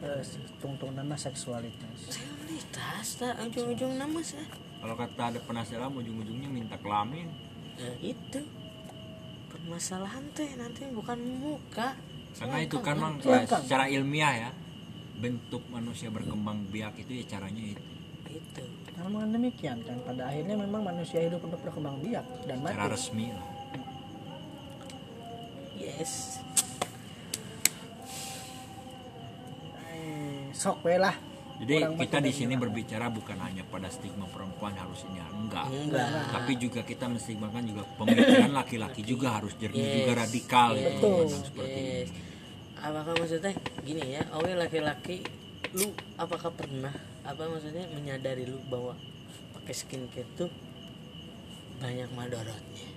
Eh, 0.03 0.22
tungtung 0.59 0.94
nama 0.94 1.14
seksualitas 1.14 2.32
tak 2.72 3.37
ujung-ujung 3.46 4.00
nama 4.00 4.18
sih 4.24 4.40
kalau 4.82 4.98
kata 4.98 5.22
ada 5.30 5.38
penasaran 5.38 5.94
ujung-ujungnya 5.94 6.50
minta 6.50 6.74
kelamin. 6.82 7.30
Nah, 7.78 7.96
itu. 8.02 8.42
Permasalahan 9.46 10.26
teh 10.35 10.58
nanti 10.58 10.90
bukan 10.90 11.22
muka. 11.38 11.94
Karena 12.35 12.58
itu 12.66 12.82
kan 12.82 12.98
mang 12.98 13.22
secara 13.22 13.87
ilmiah 13.87 14.35
ya 14.35 14.50
bentuk 15.22 15.62
manusia 15.70 16.11
berkembang 16.11 16.66
biak 16.74 16.98
itu 16.98 17.22
ya 17.22 17.38
caranya 17.38 17.78
itu. 17.78 17.82
Itu. 18.26 18.64
Namun 18.98 19.30
demikian 19.30 19.87
kan 19.87 20.02
pada 20.02 20.35
akhirnya 20.35 20.58
memang 20.58 20.82
manusia 20.82 21.22
hidup 21.22 21.46
untuk 21.46 21.62
berkembang 21.62 22.02
biak 22.02 22.26
dan 22.50 22.58
cara 22.66 22.90
mati 22.90 22.98
resmi 22.98 23.30
lah. 23.30 23.46
Yes. 25.78 26.42
Eh, 29.94 30.50
sok 30.50 30.82
lah 30.90 31.32
jadi 31.62 31.87
Orang 31.87 31.94
kita 31.94 32.18
di 32.18 32.35
sini 32.35 32.59
berbicara 32.59 33.07
bukan 33.07 33.38
hanya 33.38 33.62
pada 33.62 33.87
stigma 33.87 34.27
perempuan 34.27 34.75
harus 34.75 35.07
ini 35.07 35.22
enggak 35.22 35.70
enggak 35.70 36.07
tapi 36.35 36.59
juga 36.59 36.83
kita 36.83 37.07
menstigmakan 37.07 37.62
juga 37.62 37.87
pemikiran 37.94 38.51
laki-laki 38.59 39.07
juga 39.07 39.39
harus 39.39 39.55
jernih 39.62 39.78
Yes. 39.78 39.95
juga 40.03 40.12
radikal 40.18 40.70
Yes. 40.74 40.99
gitu, 40.99 41.11
seperti 41.47 41.78
Yes. 41.78 42.11
ini 42.11 42.30
Apakah 42.82 43.14
maksudnya 43.14 43.55
gini 43.86 44.18
ya, 44.18 44.26
oke 44.34 44.59
laki-laki, 44.59 45.22
lu 45.70 45.95
apakah 46.18 46.51
pernah 46.51 46.91
apa 47.22 47.47
maksudnya 47.47 47.86
menyadari 47.95 48.43
lu 48.43 48.59
bahwa 48.66 48.99
pakai 49.55 49.70
skincare 49.70 50.26
tuh 50.34 50.51
banyak 51.78 52.11
madorotnya, 52.18 52.91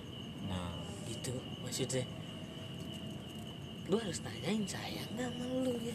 nah 0.50 0.74
gitu 1.06 1.38
maksudnya. 1.62 2.02
Lu 3.86 4.02
harus 4.02 4.18
tanyain 4.18 4.66
sayang 4.66 5.06
nggak 5.14 5.30
sama 5.30 5.54
lu 5.62 5.78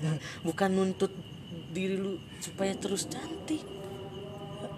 ya. 0.00 0.12
Bukan 0.42 0.68
nuntut 0.72 1.12
diri 1.70 1.96
lu 1.96 2.16
supaya 2.40 2.74
terus 2.74 3.06
cantik. 3.06 3.62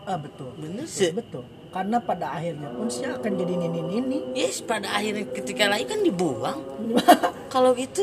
ah 0.02 0.18
betul 0.18 0.50
Bener 0.58 0.82
sih. 0.90 1.14
betul 1.14 1.46
karena 1.70 2.02
pada 2.02 2.34
akhirnya 2.34 2.68
pun 2.74 2.90
sih 2.90 3.06
akan 3.06 3.32
jadi 3.38 3.54
nini 3.54 3.80
nini 3.80 4.18
Yes, 4.34 4.60
pada 4.60 4.92
akhirnya 4.92 5.30
ketika 5.30 5.70
lagi 5.70 5.86
kan 5.88 6.02
dibuang. 6.02 6.58
kalau 7.54 7.70
gitu 7.72 8.02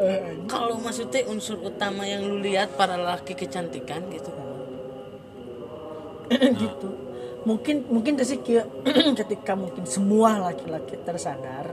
kalau 0.52 0.76
maksudnya 0.82 1.22
unsur 1.30 1.56
utama 1.62 2.02
yang 2.02 2.26
lu 2.26 2.42
lihat 2.42 2.74
para 2.74 2.98
laki 2.98 3.32
kecantikan 3.32 4.04
gitu 4.10 4.32
gitu 6.62 6.88
mungkin 7.46 7.86
mungkin 7.86 8.18
sih 8.20 8.42
ketika 9.20 9.54
mungkin 9.54 9.86
semua 9.86 10.50
laki-laki 10.50 10.98
tersadar 11.06 11.70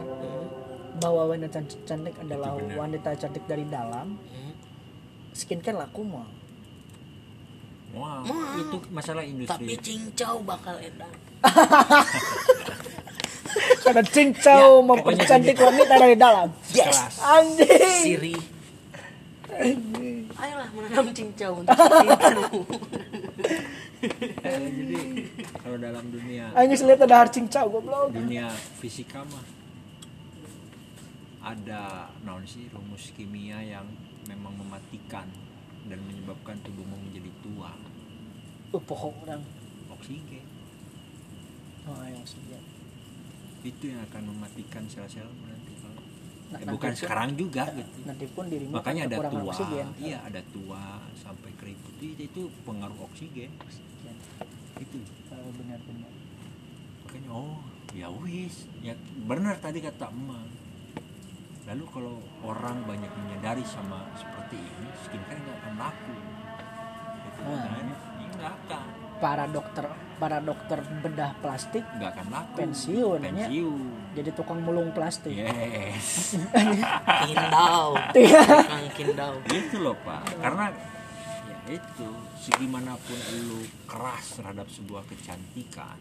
bahwa 1.02 1.34
wanita 1.34 1.60
cantik, 1.60 1.82
cantik 1.84 2.16
adalah 2.22 2.54
wanita 2.56 3.18
cantik 3.18 3.44
dari 3.50 3.66
dalam 3.66 4.16
skincare 5.34 5.78
laku 5.78 6.02
mau 6.06 6.26
Wah, 7.94 8.26
itu 8.58 8.78
masalah 8.90 9.22
tapi 9.22 9.34
industri. 9.38 9.78
cincau 9.78 10.42
bakal 10.42 10.74
edan 10.82 11.14
karena 13.86 14.02
cincau 14.16 14.82
mempercantik 14.82 15.54
wanita 15.60 16.02
dari 16.02 16.18
dalam. 16.18 16.50
Kelas. 16.74 17.22
anjing. 17.22 18.02
Siri 18.02 18.34
ayolah 20.34 20.70
menanam 20.74 21.08
cincau 21.14 21.62
untuk 21.62 21.78
Eh, 24.44 24.60
jadi 24.60 25.00
kalau 25.64 25.80
dalam 25.80 26.04
dunia 26.12 26.52
anjing 26.60 26.84
lihat 26.84 27.08
ada 27.08 27.24
har 27.24 27.30
cincau 27.32 27.72
goblok. 27.72 28.12
Dunia 28.12 28.52
fisika 28.84 29.24
mah 29.24 29.46
ada 31.40 32.12
naon 32.28 32.44
sih 32.44 32.68
rumus 32.68 33.16
kimia 33.16 33.64
yang 33.64 33.88
memang 34.26 34.54
mematikan 34.56 35.28
dan 35.86 36.00
menyebabkan 36.02 36.56
tubuhmu 36.62 36.96
menjadi 37.02 37.32
tua. 37.42 37.72
Uh 38.70 38.82
pohon 38.82 39.14
orang. 39.22 39.42
Oksigen. 39.92 40.46
Oh 41.84 42.00
ayo 42.00 42.20
sudah 42.24 42.62
itu 43.64 43.84
yang 43.88 44.04
akan 44.04 44.24
mematikan 44.28 44.84
sel-sel 44.86 45.24
nanti 45.40 45.72
kalau 45.80 46.04
Nah, 46.52 46.60
nanti 46.60 46.68
bukan 46.70 46.92
pun- 46.92 47.00
sekarang 47.00 47.30
juga 47.34 47.64
gitu. 47.72 47.98
nanti 48.04 48.26
pun 48.28 48.46
dirimu 48.46 48.72
makanya 48.76 49.04
akan 49.04 49.12
ada 49.16 49.18
tua. 49.32 49.44
oksigen. 49.48 49.88
Iya 49.98 50.18
ada 50.22 50.42
tua 50.52 50.84
sampai 51.16 51.52
keriput. 51.56 51.94
Itu, 51.98 52.20
itu 52.20 52.42
pengaruh 52.62 53.00
oksigen. 53.02 53.52
Oksigen. 53.58 54.16
itu. 54.76 55.00
Oh, 55.32 55.50
benar-benar 55.56 56.12
makanya 57.04 57.30
oh 57.32 57.58
ya 57.92 58.08
wis. 58.12 58.68
Ya 58.82 58.94
benar 59.24 59.56
tadi 59.58 59.80
kata 59.80 60.12
emak 60.12 60.44
lalu 61.64 61.84
kalau 61.96 62.16
orang 62.44 62.84
banyak 62.84 63.08
menyadari 63.24 63.64
sama 63.64 64.04
seperti 64.20 64.60
ini 64.60 64.90
skincare 65.08 65.40
nggak 65.40 65.58
akan 65.64 65.74
laku. 65.80 66.16
Gitu. 67.24 67.42
Hmm. 67.44 67.64
kan 67.64 67.86
nggak 68.36 68.52
akan. 68.68 68.88
Para 69.24 69.46
dokter 69.48 69.86
para 70.20 70.38
dokter 70.44 70.80
bedah 71.00 71.32
plastik 71.40 71.84
nggak 71.96 72.10
akan 72.20 72.28
laku. 72.28 72.56
Pensiun, 72.60 73.20
ya. 73.24 73.28
pensiun. 73.32 73.82
Jadi 74.14 74.30
tukang 74.36 74.60
mulung 74.60 74.92
plastik. 74.92 75.32
Yes. 75.32 76.36
Kindau. 77.32 77.96
Tukang 78.12 78.88
kindau. 78.92 79.34
Itu 79.48 79.76
loh 79.80 79.96
pak. 80.04 80.28
Karena 80.44 80.68
ya 81.48 81.80
itu 81.80 82.10
segimanapun 82.44 83.16
lu 83.48 83.64
keras 83.88 84.36
terhadap 84.36 84.68
sebuah 84.68 85.08
kecantikan 85.08 85.96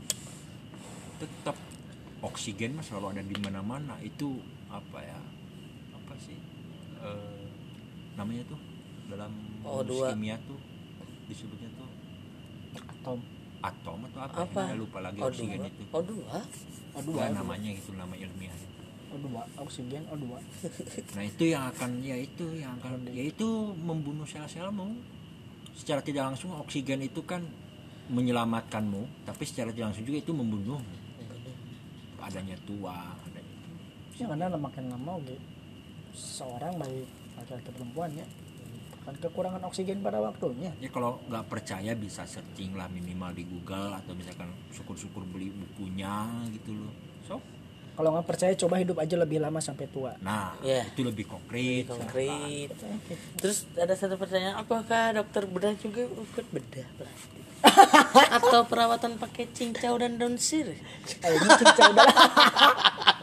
tetap 1.23 1.55
oksigen 2.19 2.75
mah 2.75 2.83
selalu 2.83 3.07
ada 3.15 3.23
di 3.23 3.37
mana-mana. 3.39 3.95
Itu 4.03 4.43
apa 4.67 4.99
ya 4.99 5.32
Eh, 7.03 7.43
namanya 8.15 8.43
tuh 8.47 8.61
dalam 9.11 9.33
O2. 9.67 9.91
rumus 9.91 10.01
kimia 10.15 10.37
tuh 10.47 10.59
disebutnya 11.27 11.69
tuh 11.75 11.91
atom. 12.79 13.19
Atom 13.63 13.99
atau 14.11 14.21
apa, 14.27 14.37
apa? 14.47 14.61
Ya? 14.71 14.75
lupa 14.79 14.99
lagi 15.03 15.19
O2 15.19 15.27
oksigen 15.27 15.61
itu. 15.67 15.83
O2 15.91 16.11
O2 16.95 17.09
Nggak, 17.11 17.29
namanya 17.35 17.71
itu 17.75 17.91
nama 17.99 18.15
ilmiahnya 18.15 18.69
O2 19.11 19.27
oksigen 19.59 20.03
O2 20.15 20.27
Nah 21.19 21.23
itu 21.27 21.45
yang 21.51 21.65
akan 21.75 21.91
ya 22.07 22.17
itu 22.19 22.47
yang 22.55 22.79
akan 22.79 23.11
ya 23.11 23.25
itu 23.27 23.49
membunuh 23.83 24.27
sel-selmu. 24.27 24.95
Secara 25.75 26.05
tidak 26.05 26.31
langsung 26.31 26.55
oksigen 26.61 27.01
itu 27.03 27.25
kan 27.25 27.43
menyelamatkanmu, 28.13 29.25
tapi 29.25 29.43
secara 29.49 29.73
tidak 29.73 29.91
langsung 29.91 30.05
juga 30.05 30.21
itu 30.21 30.33
membunuh. 30.37 30.79
Adanya 32.23 32.55
tua, 32.63 32.95
adanya 33.27 33.51
ya 34.15 34.31
karena 34.31 34.55
makin 34.55 34.85
lama 34.87 35.19
gitu 35.27 35.52
seorang 36.13 36.77
baik 36.77 37.09
laki-laki 37.35 37.71
perempuan 37.73 38.11
ya. 38.13 38.27
Akan 39.03 39.19
kekurangan 39.19 39.63
oksigen 39.67 39.99
pada 39.99 40.23
waktunya. 40.23 40.71
Ya 40.79 40.87
kalau 40.87 41.19
nggak 41.27 41.51
percaya 41.51 41.91
bisa 41.93 42.23
searching 42.23 42.79
lah 42.79 42.87
minimal 42.87 43.35
di 43.35 43.43
Google 43.43 43.91
atau 43.93 44.15
misalkan 44.15 44.47
syukur-syukur 44.71 45.27
beli 45.27 45.51
bukunya 45.51 46.31
gitu 46.55 46.71
loh. 46.71 46.95
So, 47.27 47.43
kalau 47.93 48.15
nggak 48.15 48.25
percaya 48.25 48.55
coba 48.55 48.79
hidup 48.79 48.97
aja 48.97 49.19
lebih 49.19 49.43
lama 49.43 49.59
sampai 49.59 49.91
tua. 49.91 50.15
Nah 50.23 50.55
Iya. 50.63 50.87
itu 50.87 51.03
lebih 51.03 51.27
konkret. 51.27 51.91
konkret. 51.91 52.71
Terus 53.37 53.67
ada 53.75 53.93
satu 53.93 54.15
pertanyaan 54.15 54.57
apakah 54.57 55.13
dokter 55.13 55.45
bedah 55.45 55.75
juga 55.77 56.07
ikut 56.07 56.47
bedah 56.49 56.89
plastik? 56.95 57.43
Atau 58.39 58.67
perawatan 58.67 59.19
pakai 59.19 59.51
cincau 59.51 59.99
dan 59.99 60.17
daun 60.17 60.39
sirih? 60.39 60.79
Akhirnya 61.21 61.59
cincau 61.59 61.91
udah 61.91 62.07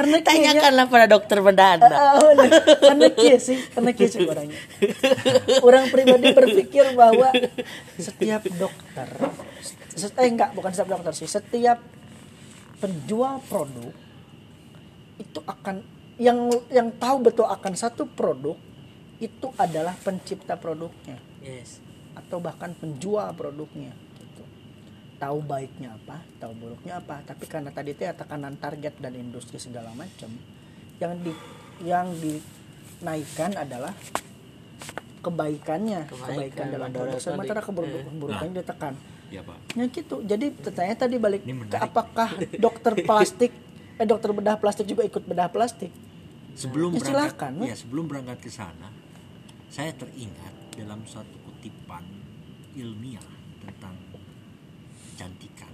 karena 0.00 0.16
tanyakanlah 0.18 0.86
pada 0.88 1.06
dokter 1.06 1.38
bedah 1.38 1.68
anda 1.76 1.86
Ah, 1.86 2.16
bener. 2.16 2.50
karena 2.80 3.06
kia 3.12 3.36
sih 3.36 3.60
karena 3.68 3.90
kia 3.92 4.08
sih 4.08 4.24
orangnya 4.24 4.56
orang 5.60 5.92
pribadi 5.92 6.32
berpikir 6.32 6.96
bahwa 6.96 7.28
setiap 7.96 8.48
dokter 8.50 9.08
set- 9.92 10.16
eh 10.16 10.26
enggak 10.26 10.56
bukan 10.56 10.72
setiap 10.72 10.96
dokter 10.96 11.12
sih 11.12 11.28
setiap 11.28 11.78
penjual 12.78 13.44
produk 13.44 13.92
itu 15.16 15.40
akan 15.44 15.84
yang 16.16 16.48
yang 16.68 16.88
tahu 16.96 17.20
betul 17.22 17.44
akan 17.44 17.76
satu 17.76 18.08
produk 18.08 18.56
itu 19.20 19.52
adalah 19.54 19.92
pencipta 19.94 20.56
produknya 20.56 21.20
yes 21.40 21.84
atau 22.10 22.42
bahkan 22.42 22.74
penjual 22.74 23.30
produknya. 23.32 23.94
Tahu 25.20 25.44
baiknya 25.44 25.94
apa 26.00 26.24
tahu 26.40 26.56
buruknya 26.56 26.98
apa. 26.98 27.20
Tapi 27.28 27.44
karena 27.44 27.68
tadi 27.68 27.92
itu 27.92 28.02
ya 28.08 28.16
tekanan 28.16 28.56
target 28.56 28.96
dan 28.98 29.12
industri 29.12 29.60
segala 29.60 29.92
macam 29.92 30.32
yang 30.96 31.12
di 31.20 31.32
yang 31.84 32.08
dinaikkan 32.16 33.52
adalah 33.60 33.92
kebaikannya. 35.20 36.08
Kebaikan, 36.08 36.32
kebaikan 36.32 36.66
dalam 36.72 36.88
produk. 36.88 37.20
sementara 37.20 37.60
tadi. 37.60 37.68
keburukan 37.68 38.02
keburukannya 38.08 38.54
ditekan 38.64 38.94
Ya 39.30 39.46
pak. 39.46 39.58
ya 39.78 39.84
gitu. 39.86 40.16
Jadi 40.26 40.46
pertanyaan 40.58 40.98
tadi 40.98 41.16
balik 41.20 41.42
ke 41.46 41.78
apakah 41.78 42.28
dokter 42.58 42.92
plastik 43.06 43.52
eh 44.00 44.06
dokter 44.08 44.32
bedah 44.32 44.56
plastik 44.56 44.88
juga 44.88 45.04
ikut 45.04 45.22
bedah 45.28 45.52
plastik? 45.52 45.92
Sebelum 46.56 46.96
Ya, 46.96 46.98
berangkat, 46.98 47.30
silakan, 47.30 47.52
ya 47.62 47.76
sebelum 47.78 48.04
berangkat 48.10 48.38
ke 48.42 48.50
sana, 48.50 48.90
saya 49.70 49.94
teringat 49.94 50.74
dalam 50.74 51.06
suatu 51.06 51.36
kutipan 51.46 52.02
ilmiah 52.74 53.39
kecantikan. 55.20 55.68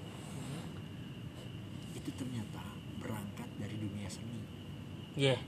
Itu 1.95 2.11
ternyata 2.19 2.67
berangkat 2.99 3.47
dari 3.63 3.79
dunia 3.79 4.11
seni, 4.11 4.43
yeah 5.15 5.39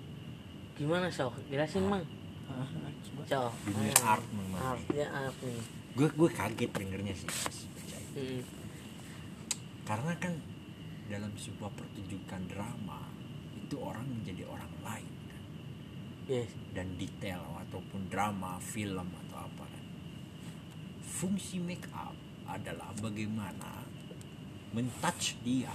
gimana 0.79 1.11
so 1.11 1.35
jelasin 1.51 1.83
mang 1.91 2.07
so 3.27 3.51
dunia 3.67 3.91
art 4.07 4.23
memang. 4.31 4.63
art 4.63 4.87
ya 4.95 5.11
art 5.11 5.35
nih 5.43 5.59
Gue 5.99 6.07
gue 6.15 6.31
kaget 6.31 6.71
dengernya 6.71 7.11
sih. 7.11 7.27
pas 7.27 7.59
baca 7.75 7.97
itu. 7.99 8.23
Mm. 8.23 8.43
Karena 9.83 10.13
kan 10.23 10.39
dalam 11.11 11.35
sebuah 11.35 11.75
pertunjukan 11.75 12.47
drama 12.47 13.03
itu 13.59 13.75
orang 13.83 14.07
menjadi 14.07 14.47
orang 14.47 14.71
lain 14.87 15.15
kan. 15.27 15.43
yes 16.31 16.55
dan 16.71 16.95
detail 16.95 17.43
ataupun 17.67 18.07
drama, 18.07 18.63
film 18.63 19.11
atau 19.27 19.43
apa 19.43 19.65
kan. 19.67 19.85
Fungsi 21.03 21.59
make 21.59 21.91
up 21.91 22.15
adalah 22.47 22.95
bagaimana 23.03 23.88
mentouch 24.71 25.37
dia 25.41 25.73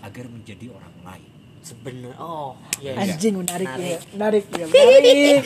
agar 0.00 0.26
menjadi 0.26 0.70
orang 0.70 0.94
lain. 1.02 1.30
sebenarnya 1.60 2.14
oh 2.22 2.54
yes 2.78 2.94
anjing 2.94 3.42
menarik 3.42 3.66
ya 3.66 3.74
Menarik. 3.74 4.00
menarik 4.14 4.44
ya 4.54 4.64
menarik 4.70 5.42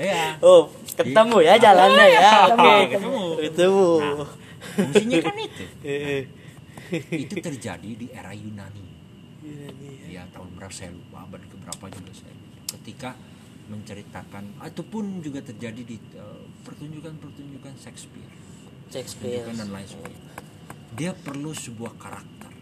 Ya, 0.00 0.22
oh 0.48 0.72
ketemu 0.88 1.36
ya 1.42 1.54
jalannya 1.56 2.06
ya 2.08 2.30
oke 2.48 2.74
ketemu. 2.88 3.16
ketemu 3.44 3.88
Nah, 4.00 4.28
fungsinya 4.72 5.18
kan 5.20 5.36
itu. 5.36 5.64
Eh, 5.84 6.22
Itu 7.24 7.34
terjadi 7.36 7.90
di 7.92 8.06
era 8.08 8.32
Yunani. 8.32 8.84
Ya 10.06 10.24
tahun 10.28 10.56
berapa 10.56 10.72
saya 10.72 10.92
lupa, 10.92 11.24
abad 11.24 11.40
keberapa 11.44 11.84
juga 11.88 12.12
saya 12.12 12.32
lupa. 12.32 12.60
Ketika 12.78 13.10
menceritakan 13.68 14.44
ataupun 14.60 15.20
juga 15.20 15.40
terjadi 15.40 15.82
di 15.82 15.96
eh, 16.12 16.44
pertunjukan-pertunjukan 16.64 17.72
Shakespeare. 17.76 18.32
Shakespeare 18.88 19.44
dan 19.46 19.68
lain 19.68 19.84
sebagainya. 19.84 20.32
Dia 20.92 21.16
perlu 21.16 21.50
sebuah 21.50 21.96
karakter 21.96 22.52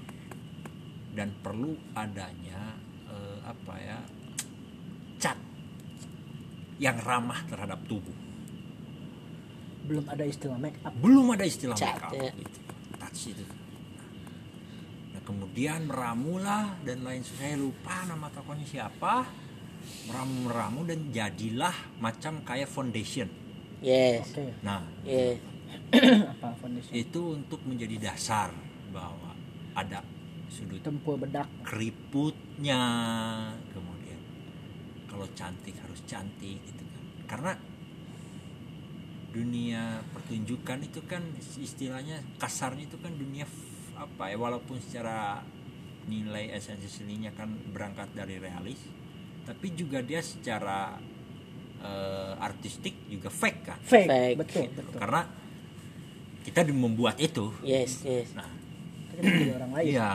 dan 1.13 1.35
perlu 1.43 1.75
adanya 1.93 2.79
eh, 3.11 3.39
apa 3.43 3.75
ya 3.77 3.99
cat 5.19 5.37
yang 6.79 6.97
ramah 7.03 7.43
terhadap 7.45 7.83
tubuh. 7.85 8.15
belum 9.81 10.07
ada 10.07 10.23
istilah 10.23 10.55
make 10.55 10.79
up 10.87 10.95
Belum 10.95 11.27
ada 11.35 11.43
istilah 11.43 11.75
Cat, 11.75 11.99
makeup 11.99 12.13
ya. 12.15 12.31
gitu. 12.31 12.59
Touch 12.95 13.23
itu. 13.27 13.45
Nah, 15.11 15.21
kemudian 15.27 15.91
meramulah 15.91 16.79
dan 16.87 17.03
lain 17.03 17.27
sebagainya. 17.27 17.51
Saya 17.51 17.57
lupa 17.59 17.97
nama 18.07 18.27
tokohnya 18.31 18.65
siapa. 18.65 19.15
meramu-meramu 20.07 20.85
dan 20.85 21.09
jadilah 21.09 21.73
macam 22.05 22.45
kayak 22.45 22.69
foundation 22.69 23.25
yes 23.81 24.29
oke 24.29 24.61
nah 24.61 24.85
yes 25.09 25.41
apa 26.37 26.49
foundation? 26.59 26.93
Itu 26.95 27.37
untuk 27.39 27.61
menjadi 27.67 28.11
dasar 28.11 28.51
bahwa 28.91 29.35
ada 29.75 30.03
sudut 30.51 30.83
tempur 30.83 31.17
bedak. 31.17 31.47
keriputnya. 31.63 32.83
Kemudian 33.71 34.21
kalau 35.07 35.27
cantik 35.35 35.75
harus 35.79 36.01
cantik 36.07 36.59
gitu 36.63 36.83
kan. 36.83 37.05
Karena 37.27 37.53
dunia 39.31 40.03
pertunjukan 40.11 40.79
itu 40.83 41.01
kan 41.07 41.23
istilahnya 41.39 42.19
kasarnya 42.43 42.91
itu 42.91 42.99
kan 42.99 43.15
dunia 43.15 43.47
apa 43.95 44.27
ya 44.27 44.35
walaupun 44.35 44.83
secara 44.83 45.39
nilai 46.11 46.51
esensi 46.51 46.91
seninya 46.91 47.31
kan 47.31 47.47
berangkat 47.71 48.11
dari 48.11 48.43
realis 48.43 48.83
tapi 49.47 49.71
juga 49.79 50.03
dia 50.03 50.19
secara 50.19 50.99
eh, 51.81 52.33
artistik 52.39 53.07
juga 53.09 53.31
fake 53.33 53.63
kan. 53.63 53.79
Fake, 53.83 54.09
Fake. 54.09 54.37
betul 54.39 54.67
betul. 54.75 54.99
Karena 55.01 55.23
kita 56.43 56.65
membuat 56.71 57.17
itu. 57.19 57.53
Yes 57.61 58.03
yes. 58.03 58.33
Nah. 58.33 58.49
Orang 59.55 59.73
lain. 59.77 59.87
Iya. 59.87 60.11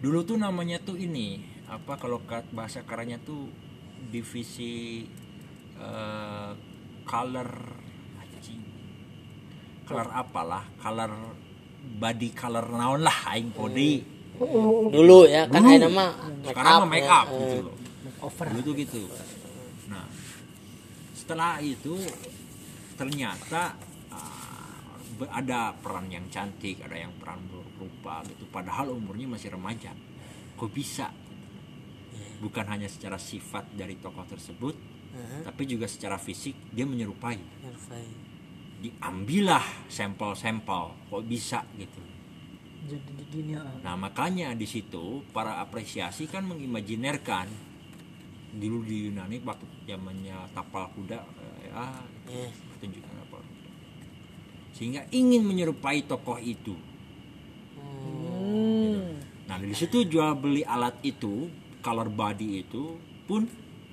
Dulu 0.00 0.18
tuh 0.24 0.36
namanya 0.36 0.80
tuh 0.80 0.96
ini 0.96 1.38
apa 1.68 1.94
kalau 1.94 2.18
kat 2.24 2.48
bahasa 2.50 2.82
karanya 2.82 3.20
tuh 3.20 3.46
divisi 4.10 5.06
eh, 5.76 6.50
color 7.04 7.50
anjing. 8.18 8.62
color 9.86 10.08
apalah 10.10 10.64
color 10.78 11.12
body 12.00 12.30
color 12.32 12.66
naon 12.66 13.00
lah 13.00 13.32
aing 13.32 13.50
podi 13.50 14.02
dulu 14.90 15.28
ya 15.28 15.44
kan 15.46 15.60
Dulu. 15.62 15.76
ada 15.78 15.88
mah 15.88 16.10
sekarang 16.42 16.72
mah 16.80 16.88
make 16.88 17.06
up 17.06 17.26
ya. 17.28 17.38
gitu 17.38 17.54
Eh, 17.54 17.62
loh. 17.62 17.76
Over. 18.20 18.46
Dulu 18.50 18.60
tuh 18.62 18.74
gitu. 18.74 19.02
Nah 19.86 20.06
setelah 21.12 21.60
itu 21.60 21.94
ternyata 22.96 23.76
ada 25.28 25.76
peran 25.76 26.08
yang 26.08 26.24
cantik 26.32 26.80
ada 26.80 26.96
yang 26.96 27.12
peran 27.20 27.44
berupa 27.50 28.24
gitu. 28.24 28.48
Padahal 28.48 28.96
umurnya 28.96 29.28
masih 29.28 29.52
remaja. 29.52 29.92
Kok 30.56 30.70
bisa? 30.72 31.12
Bukan 32.40 32.64
hanya 32.72 32.88
secara 32.88 33.20
sifat 33.20 33.68
dari 33.76 34.00
tokoh 34.00 34.24
tersebut 34.24 34.72
Aha, 35.12 35.44
tapi 35.52 35.68
juga 35.68 35.84
secara 35.84 36.16
fisik 36.16 36.56
dia 36.72 36.88
menyerupai. 36.88 37.36
Ngerfai. 37.36 38.06
diambillah 38.80 39.60
sampel-sampel 39.92 40.96
kok 41.12 41.24
bisa 41.28 41.60
gitu. 41.76 42.00
Jadi 42.88 43.12
gini 43.28 43.52
ah. 43.52 43.68
Nah 43.84 43.92
makanya 43.92 44.56
di 44.56 44.64
situ 44.64 45.20
para 45.36 45.60
apresiasi 45.60 46.24
kan 46.24 46.48
mengimajinerkan. 46.48 47.44
Dulu 48.56 48.80
di 48.82 49.12
Yunani 49.12 49.36
waktu 49.44 49.68
zamannya 49.84 50.48
tapal 50.56 50.88
kuda 50.96 51.20
eh, 51.60 51.76
ah 51.76 52.00
Yes. 52.24 52.56
pertunjukan 52.72 53.12
tapal 53.20 53.44
kuda 53.44 53.59
sehingga 54.72 55.04
ingin 55.10 55.42
menyerupai 55.42 56.02
tokoh 56.02 56.36
itu. 56.36 56.74
hmm. 57.76 59.00
Nah 59.46 59.56
dari 59.56 59.74
situ 59.74 60.04
jual 60.04 60.34
beli 60.34 60.62
alat 60.62 60.98
itu 61.02 61.50
color 61.80 62.08
body 62.08 62.48
itu 62.60 62.96
pun 63.24 63.46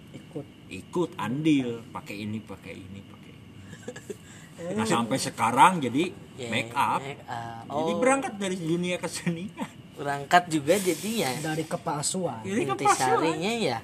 ikut 0.10 0.46
ikut 0.70 1.10
andil 1.16 1.82
pakai 1.90 2.16
ini 2.20 2.38
pakai 2.40 2.74
ini 2.74 3.00
pakai 3.02 3.32
ini. 3.32 3.56
Nah 4.58 4.84
sampai 4.84 5.18
sekarang 5.18 5.78
jadi 5.80 6.10
Yeah, 6.34 6.50
make 6.50 6.70
up. 6.72 6.98
make 7.00 7.22
up. 7.26 7.66
Jadi 7.66 7.92
Oh. 7.92 7.98
berangkat 7.98 8.34
dari 8.36 8.54
dunia 8.56 8.98
kesenian. 8.98 9.70
berangkat 9.94 10.46
juga 10.48 10.78
jadinya 10.78 11.34
dari 11.44 11.62
kepalsuan 11.64 12.46
Ini 12.46 12.62
inti 12.64 12.86
kepalsuan. 12.86 13.18
sarinya 13.18 13.50
ya 13.52 13.78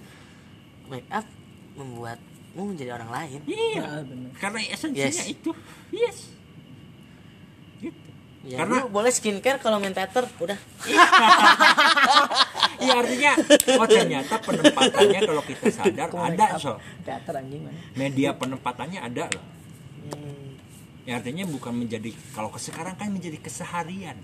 make 0.85 1.09
up 1.09 1.25
membuatmu 1.73 2.61
menjadi 2.69 2.93
orang 2.93 3.09
lain 3.09 3.39
Iya. 3.43 3.81
Nah, 3.81 4.01
bener. 4.03 4.29
Karena 4.35 4.59
esensinya 4.63 5.09
Yes. 5.09 5.25
itu. 5.27 5.49
Yes. 5.89 6.17
Ya, 8.43 8.59
Karena- 8.59 8.83
lu 8.83 8.91
boleh 8.91 9.07
skincare 9.07 9.55
kalau 9.57 9.79
main 9.79 9.91
teater 9.91 10.27
udah 10.37 10.59
Iya 12.75 12.93
artinya 12.97 13.31
oh 13.73 13.87
ternyata 13.87 14.35
penempatannya 14.37 15.19
kalau 15.21 15.39
kita 15.41 15.65
sadar 15.69 16.07
ada 16.11 16.27
make 16.27 16.43
up 16.49 16.59
so. 16.59 16.73
teater 17.01 17.33
anjing 17.37 17.63
mana 17.63 17.79
Media 17.93 18.29
penempatannya 18.33 18.99
ada 18.99 19.23
loh. 19.29 19.43
Hmm, 20.05 20.59
Ya 21.03 21.15
artinya 21.15 21.43
bukan 21.45 21.71
menjadi 21.77 22.11
kalau 22.31 22.47
ke 22.47 22.59
sekarang 22.59 22.95
kan 22.95 23.07
menjadi 23.09 23.39
keseharian. 23.39 24.19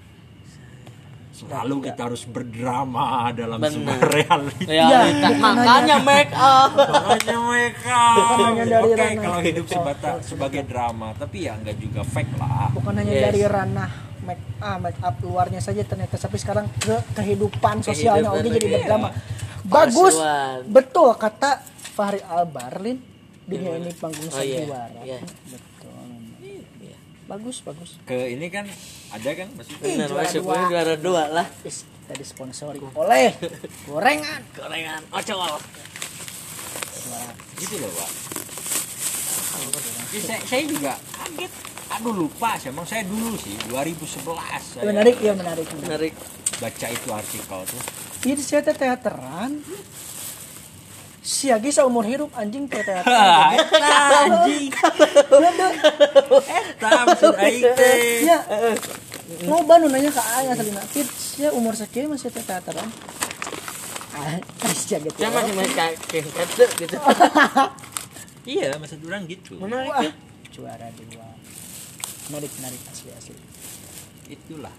Selalu 1.30 1.88
kita 1.88 2.02
harus 2.04 2.28
berdrama 2.28 3.32
dalam 3.32 3.56
Bener. 3.58 3.72
sebuah 3.72 4.00
realita. 4.12 4.68
realita 4.68 5.28
bukan 5.30 5.40
makanya 5.40 5.98
make 6.02 6.34
up 6.34 6.72
Makanya 6.76 7.38
hanya 8.42 8.64
dari 8.66 8.84
Oke 8.86 9.00
ranah- 9.00 9.24
kalau 9.24 9.40
hidup 9.40 9.66
sebata, 9.66 10.10
sebagai 10.20 10.64
drama, 10.66 11.16
tapi 11.16 11.48
ya 11.48 11.56
enggak 11.56 11.80
juga 11.80 12.04
fake 12.04 12.36
lah. 12.36 12.68
bukan 12.74 12.94
hanya 12.94 13.14
Yes. 13.14 13.24
dari 13.24 13.42
ranah 13.46 13.92
make 14.30 14.44
ah 14.62 14.78
make 14.78 15.00
up 15.02 15.18
luarnya 15.20 15.58
saja 15.58 15.82
ternyata. 15.82 16.16
Tapi 16.16 16.38
sekarang 16.38 16.70
ke 16.78 16.96
kehidupan 17.18 17.82
sosialnya 17.82 18.30
oke 18.30 18.46
jadi 18.46 18.50
lagi. 18.54 18.70
berdrama 18.70 19.10
bagus. 19.66 20.14
Palsuan. 20.14 20.60
betul 20.70 21.10
kata 21.18 21.66
Fahri 21.98 22.22
Albarlin 22.22 23.02
dunia 23.44 23.76
ini 23.76 23.90
panggung 23.98 24.30
Oh, 24.30 24.38
iya. 24.40 24.62
sandiwara. 24.62 25.02
Iya. 25.02 25.20
betul. 25.50 26.06
Iya. 26.80 26.98
bagus 27.26 27.58
bagus. 27.66 27.90
Ke 28.06 28.30
ini 28.30 28.48
kan 28.48 28.70
ada 29.10 29.30
kan 29.34 29.48
maksudnya 29.58 30.06
masuknya 30.06 30.38
dua. 30.40 30.70
juara 30.70 30.96
dua 30.96 31.24
lah. 31.34 31.48
Is, 31.66 31.82
tadi 32.06 32.22
sponsori. 32.22 32.78
Oleh. 32.94 33.34
Gorengan. 33.90 34.42
Gorengan. 34.54 35.02
Ocol. 35.10 35.58
Gitu 37.58 37.76
loh 37.76 37.92
pak. 37.92 38.10
Ya, 40.10 40.20
saya, 40.26 40.42
saya 40.46 40.62
juga 40.66 40.94
kaget. 41.18 41.52
Aduh 41.90 42.14
lupa, 42.14 42.54
sih. 42.62 42.70
emang 42.70 42.86
saya 42.86 43.02
dulu 43.02 43.34
sih 43.36 43.58
2011 43.66 44.22
saya 44.62 44.84
menarik 44.86 45.18
ya 45.18 45.34
menarik 45.34 45.66
menarik 45.82 46.14
baca 46.62 46.88
itu 46.88 47.08
artikel 47.10 47.60
tuh. 47.66 47.82
ini 48.30 48.42
saya 48.46 48.62
teh 48.62 48.78
teateran 48.78 49.58
siagi 51.20 51.74
seumur 51.74 52.06
hidup 52.06 52.30
anjing 52.38 52.70
teh 52.70 52.86
teateran 52.86 53.58
Eta 53.58 53.98
anjing. 54.22 54.70
Eta 56.46 56.90
maksud 57.10 57.34
aing 57.42 57.66
teh. 57.74 58.22
ya 58.22 58.38
mau 59.50 59.66
banu 59.66 59.90
nanya 59.90 60.14
ke 60.14 60.22
ayah 60.42 60.54
salina 60.54 60.84
tit 60.94 61.10
ya 61.42 61.50
umur 61.58 61.74
sekian 61.74 62.14
masih 62.14 62.30
teh 62.30 62.46
teateran 62.46 62.86
ah 64.14 64.38
teh 64.62 64.74
saya 64.78 65.30
masih 65.34 65.54
main 65.58 65.72
kayak 65.74 65.98
kayak 66.06 66.70
gitu 66.78 66.96
Iya, 68.48 68.80
maksud 68.80 69.04
orang 69.04 69.28
gitu. 69.28 69.60
menarik 69.60 69.92
Wah, 69.92 70.04
ya? 70.04 70.14
Juara 70.56 70.88
dua. 70.96 71.28
Menarik 72.32 72.52
menarik 72.62 72.82
asli 72.88 73.10
asli. 73.12 73.36
Itulah. 74.30 74.72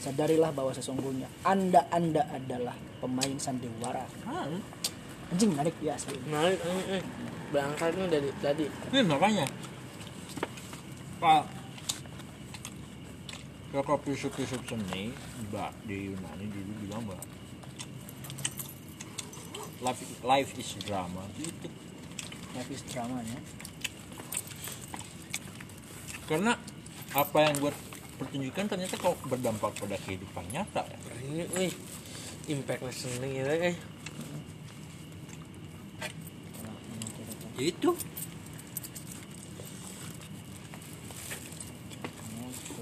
sadarilah 0.00 0.48
bahwa 0.56 0.72
sesungguhnya 0.72 1.28
anda 1.44 1.84
anda 1.92 2.24
adalah 2.32 2.72
pemain 3.04 3.36
sandiwara. 3.36 4.08
Hmm. 4.24 4.64
anjing 5.28 5.52
menarik 5.52 5.76
ya 5.84 5.92
asli. 5.92 6.16
Menarik 6.24 6.56
eh, 6.56 6.96
eh. 6.96 7.02
berangkatnya 7.52 8.08
dari 8.08 8.32
tadi. 8.40 8.64
Ini 8.64 9.04
makanya. 9.04 9.44
Pak. 11.20 11.44
Tokoh 13.76 14.00
filsuf-filsuf 14.02 14.64
seni 14.66 15.12
Mbak 15.52 15.84
di 15.84 16.10
Yunani 16.10 16.48
dulu 16.48 16.72
bilang 16.80 17.04
bahwa 17.04 17.22
life, 19.84 20.02
life 20.24 20.50
is 20.56 20.70
drama. 20.80 21.22
Gitu 21.36 21.68
habis 22.58 22.80
dramanya 22.90 23.38
karena 26.30 26.54
apa 27.10 27.38
yang 27.42 27.58
buat 27.58 27.74
pertunjukan 28.22 28.70
ternyata 28.70 28.94
kok 28.94 29.18
berdampak 29.26 29.74
pada 29.74 29.98
kehidupan 29.98 30.46
nyata 30.54 30.86
ya. 30.86 30.98
Ini 31.26 31.44
wih. 31.58 31.74
Impact 32.52 32.86
listening 32.86 33.32
gitu 33.34 33.50
eh. 33.50 33.76
Ya 37.58 37.62
itu. 37.66 37.90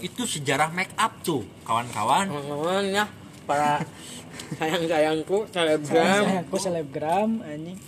Itu 0.05 0.23
sejarah 0.29 0.69
make 0.77 0.93
up 1.01 1.17
tuh 1.25 1.49
kawan-kawan. 1.65 2.29
Teman-teman 2.29 2.85
ya. 2.93 3.05
Para 3.49 3.81
sayang-sayangku 4.61 5.49
saya 5.49 5.81
selebgram. 5.81 6.25
Aku 6.45 6.57
selebgram 6.61 7.31
anjing 7.47 7.81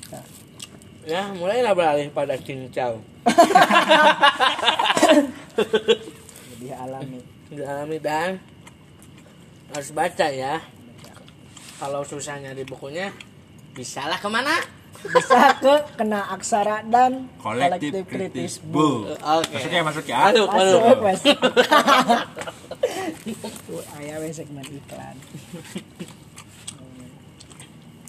nah, 1.10 1.26
ya 1.26 1.34
mulailah 1.34 1.74
beralih 1.74 2.08
pada 2.14 2.38
cincau 2.38 3.02
lebih 6.60 6.72
alami. 6.76 7.20
Dialami 7.50 7.98
dan 7.98 8.38
harus 9.74 9.90
baca 9.90 10.26
ya. 10.30 10.62
Kalau 11.80 12.04
susahnya 12.04 12.52
di 12.52 12.68
bukunya 12.68 13.08
bisalah 13.72 14.20
ke 14.20 14.28
mana? 14.28 14.60
Bisa 15.00 15.56
ke 15.56 15.96
kena 15.96 16.28
aksara 16.36 16.84
dan 16.84 17.32
kolektif 17.40 18.04
kritis 18.04 18.60
bu. 18.60 19.08
oke. 19.16 19.56
Masuk 19.56 19.72
ya 19.72 19.80
masuk 19.80 20.04
ya. 20.04 20.28
Masuk, 20.28 20.48
masuk. 20.52 21.00
masuk. 21.00 21.38
Tuh, 23.70 23.82
ayah 24.00 24.20
segmen 24.32 24.64
iklan 24.64 25.16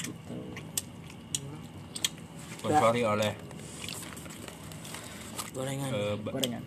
Gitu. 0.01 0.37
Sponsori 2.61 3.01
oleh 3.03 3.31
gorengan. 5.51 5.89
ba- 6.19 6.31
gorengan. 6.31 6.63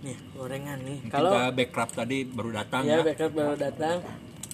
Nih 0.00 0.16
gorengan 0.32 0.78
nih. 0.80 0.98
Kalau 1.06 1.30
kita 1.30 1.44
backup 1.52 1.90
tadi 1.92 2.16
baru 2.24 2.50
datang 2.54 2.82
ya 2.82 2.96
ya, 2.96 3.04
backup 3.04 3.30
baru 3.30 3.54
datang. 3.54 3.96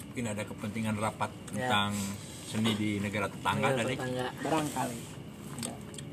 Mungkin 0.07 0.25
ada 0.27 0.43
kepentingan 0.43 0.95
rapat 0.97 1.31
Ya. 1.49 1.65
tentang 1.65 1.91
seni 2.43 2.71
di 2.73 2.99
negara 2.99 3.27
tetangga 3.27 3.67
Tinggal 3.69 3.79
tadi. 3.79 3.95
tetangga. 3.95 4.27
Barangkali. 4.43 4.99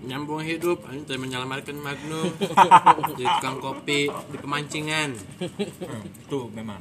Nyambung 0.04 0.44
hidup 0.44 0.78
ini 0.86 1.02
tadi 1.02 1.16
menyelamatkan 1.18 1.74
Magnum. 1.74 2.28
Di 3.18 3.24
tukang 3.24 3.56
kopi 3.56 4.00
di 4.06 4.36
pemancingan. 4.36 5.16
Hmm, 5.40 6.02
itu 6.04 6.38
memang. 6.52 6.76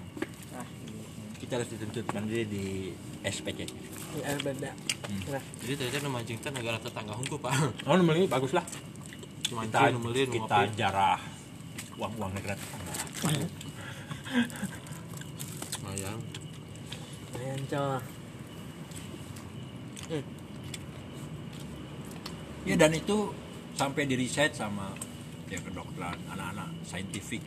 Nah 0.52 0.68
kita 1.40 1.56
harus 1.56 1.72
dituntutkan 1.72 2.28
diri 2.28 2.44
di 2.46 2.66
SPC 3.24 3.66
ya 4.20 4.38
beda. 4.44 4.72
Nah. 5.32 5.44
Jadi 5.64 5.74
tadi 5.80 5.98
memancing 6.06 6.38
kan 6.44 6.54
negara 6.54 6.78
tetangga 6.78 7.18
hukum 7.18 7.40
pak. 7.42 7.52
Oh 7.90 7.98
nomor 7.98 8.14
ini 8.20 8.30
bagus 8.30 8.54
lah. 8.54 8.66
Mancing 9.54 9.74
kita 9.74 9.94
numelin 9.96 10.30
kita 10.30 10.58
ngopi 10.70 10.78
jarah 10.78 11.20
uang 11.98 12.14
uang 12.20 12.32
negara 12.36 12.56
tetangga. 12.56 12.94
Sayang. 15.84 16.22
lumayan 17.44 17.60
cowok 17.68 18.02
ya 22.64 22.80
dan 22.80 22.96
itu 22.96 23.36
sampai 23.76 24.08
di 24.08 24.16
riset 24.16 24.56
sama 24.56 24.96
ya 25.52 25.60
kedokteran 25.60 26.16
anak-anak 26.32 26.72
saintifik. 26.88 27.44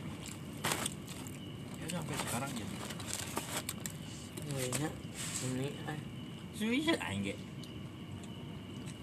Ya 1.81 1.85
sampai 1.89 2.13
sekarang 2.21 2.51
ya 2.53 2.67
Iya, 5.17 5.47
ini 5.47 5.67
ah. 5.85 5.97
riset 6.57 6.99
aing 6.99 7.23
ge. 7.23 7.35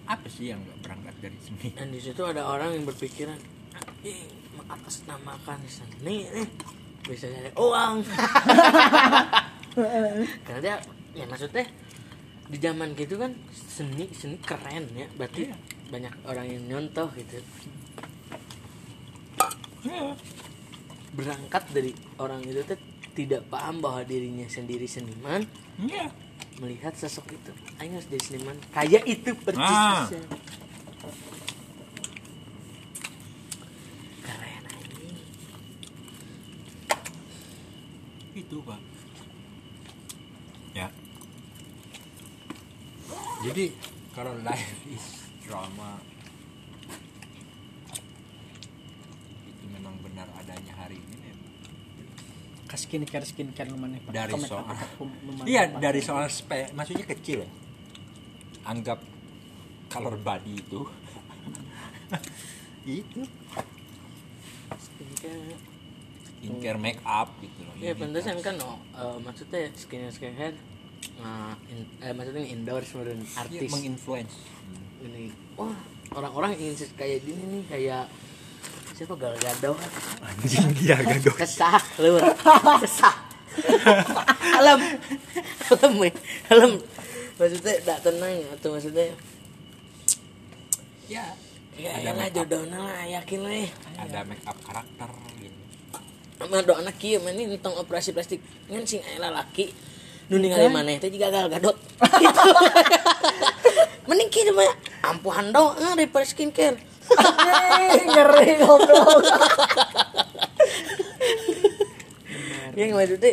apa 0.05 0.29
sih 0.29 0.53
yang 0.53 0.61
nggak 0.61 0.79
berangkat 0.85 1.17
dari 1.17 1.39
seni 1.41 1.73
dan 1.73 1.89
di 1.89 1.97
situ 1.97 2.21
ada 2.21 2.45
orang 2.45 2.77
yang 2.77 2.85
berpikiran 2.85 3.41
"Anjing, 3.73 4.29
mengatasnamakan 4.55 5.59
seni 5.65 6.29
nih. 6.29 6.49
Bisa 7.05 7.27
jadi 7.27 7.51
uang. 7.57 8.05
Karena 10.47 10.61
dia 10.61 10.77
ya 11.13 11.25
maksudnya 11.25 11.65
di 12.45 12.61
zaman 12.61 12.93
gitu 12.93 13.17
kan 13.17 13.33
seni 13.51 14.05
seni 14.13 14.37
keren 14.41 14.85
ya. 14.93 15.09
Berarti 15.17 15.49
Iya. 15.49 15.57
banyak 15.89 16.15
orang 16.29 16.47
yang 16.53 16.63
nyontoh 16.69 17.09
gitu. 17.17 17.41
Berangkat 21.15 21.65
dari 21.73 21.93
orang 22.17 22.41
itu 22.43 22.61
tuh 22.61 22.79
tidak 23.15 23.47
paham 23.49 23.79
bahwa 23.79 24.03
dirinya 24.03 24.45
sendiri 24.49 24.85
seniman 24.85 25.45
Iya. 25.77 26.07
melihat 26.55 26.95
sosok 26.95 27.35
itu 27.35 27.51
ayo 27.77 27.91
harus 27.93 28.07
jadi 28.07 28.23
seniman 28.23 28.55
kayak 28.71 29.03
itu 29.05 29.35
persis 29.35 29.59
Ah. 29.59 30.07
keren 34.21 34.63
anjing 34.65 35.19
itu 38.35 38.57
pak 38.61 38.81
ya 40.73 40.89
jadi 43.43 43.65
kalau 44.11 44.35
life 44.41 44.79
is 44.89 45.07
drama 45.43 45.99
itu 49.45 49.65
memang 49.69 49.99
benar 50.01 50.31
adanya 50.35 50.73
hari 50.79 50.97
ini. 50.97 51.14
Ke 52.75 52.83
skincare 52.83 53.23
skincare 53.23 53.71
lumayan 53.71 54.03
dari 54.11 54.35
Komen 54.35 54.51
soal 54.51 54.67
iya 55.47 55.71
dari 55.71 56.03
soal 56.03 56.27
spe 56.27 56.75
maksudnya 56.75 57.07
kecil 57.07 57.47
ya. 57.47 57.51
Anggap 58.67 58.99
color 59.87 60.19
body 60.19 60.59
itu. 60.59 60.83
Itu. 62.85 63.23
Skincare. 64.75 65.55
Skincare 66.43 66.79
make 66.83 66.99
up 67.07 67.31
gitu 67.39 67.63
loh. 67.63 67.75
Ya 67.79 67.95
Ini 67.95 68.01
pantesan 68.03 68.43
kan. 68.43 68.59
oh, 68.61 68.77
eh, 68.93 69.17
maksudnya 69.23 69.71
skincare 69.73 70.11
skincare 70.11 70.57
nah, 71.23 71.55
in- 71.71 71.87
eh, 72.03 72.11
maksudnya 72.11 72.43
endorse 72.43 72.91
meren 72.99 73.23
Iya, 73.23 73.39
artis. 73.39 73.71
menginfluence. 73.71 74.35
Ini 74.99 75.31
wah 75.55 75.79
orang-orang 76.11 76.59
ingin 76.59 76.75
kayak 76.99 77.23
gini 77.23 77.43
nih 77.55 77.63
kayak 77.71 78.05
siapa 78.95 79.15
Gal 79.19 79.35
Gadot 79.43 79.75
anjing 80.23 80.71
dia 80.79 80.95
gadok 81.03 81.35
kesah 81.35 81.83
lu 81.99 82.15
kesah. 82.87 83.17
Alam 84.63 84.79
alam 85.67 85.93
ya 85.99 86.11
alam 86.55 86.71
maksudnya 87.35 87.75
tidak 87.83 87.99
tenang 88.07 88.39
atau 88.55 88.69
maksudnya? 88.79 89.11
Ya 91.11 91.27
ya 91.75 91.91
Ada 91.91 92.07
ya 92.07 92.13
lah 92.15 92.29
jodohnya 92.31 92.79
lah 92.79 93.03
yakin 93.11 93.41
lah 93.43 93.67
ada 93.99 94.19
make 94.31 94.47
up 94.47 94.59
karakter 94.63 95.11
gitu. 95.43 95.59
Sama 96.39 96.63
doa 96.63 96.79
anak 96.79 96.95
kieu 97.03 97.19
mah 97.19 97.35
ini 97.35 97.59
tentang 97.59 97.75
operasi 97.83 98.15
plastik. 98.15 98.39
Ngan 98.71 98.87
sing 98.87 99.03
aya 99.03 99.27
laki. 99.27 99.75
Nu 100.31 100.39
ningali 100.39 100.71
maneh 100.71 101.03
teh 101.03 101.11
juga 101.11 101.35
gal 101.35 101.51
gadot 101.51 101.75
gitu. 101.99 102.43
Mending 104.07 104.31
kieu 104.31 104.55
mah 104.55 104.71
ampuhan 105.03 105.51
doa 105.51 105.99
daripada 105.99 106.23
skincare 106.23 106.94
ngeri 108.05 108.51
goblok. 108.63 109.25
Yang 112.75 112.91
maksudnya 112.95 113.33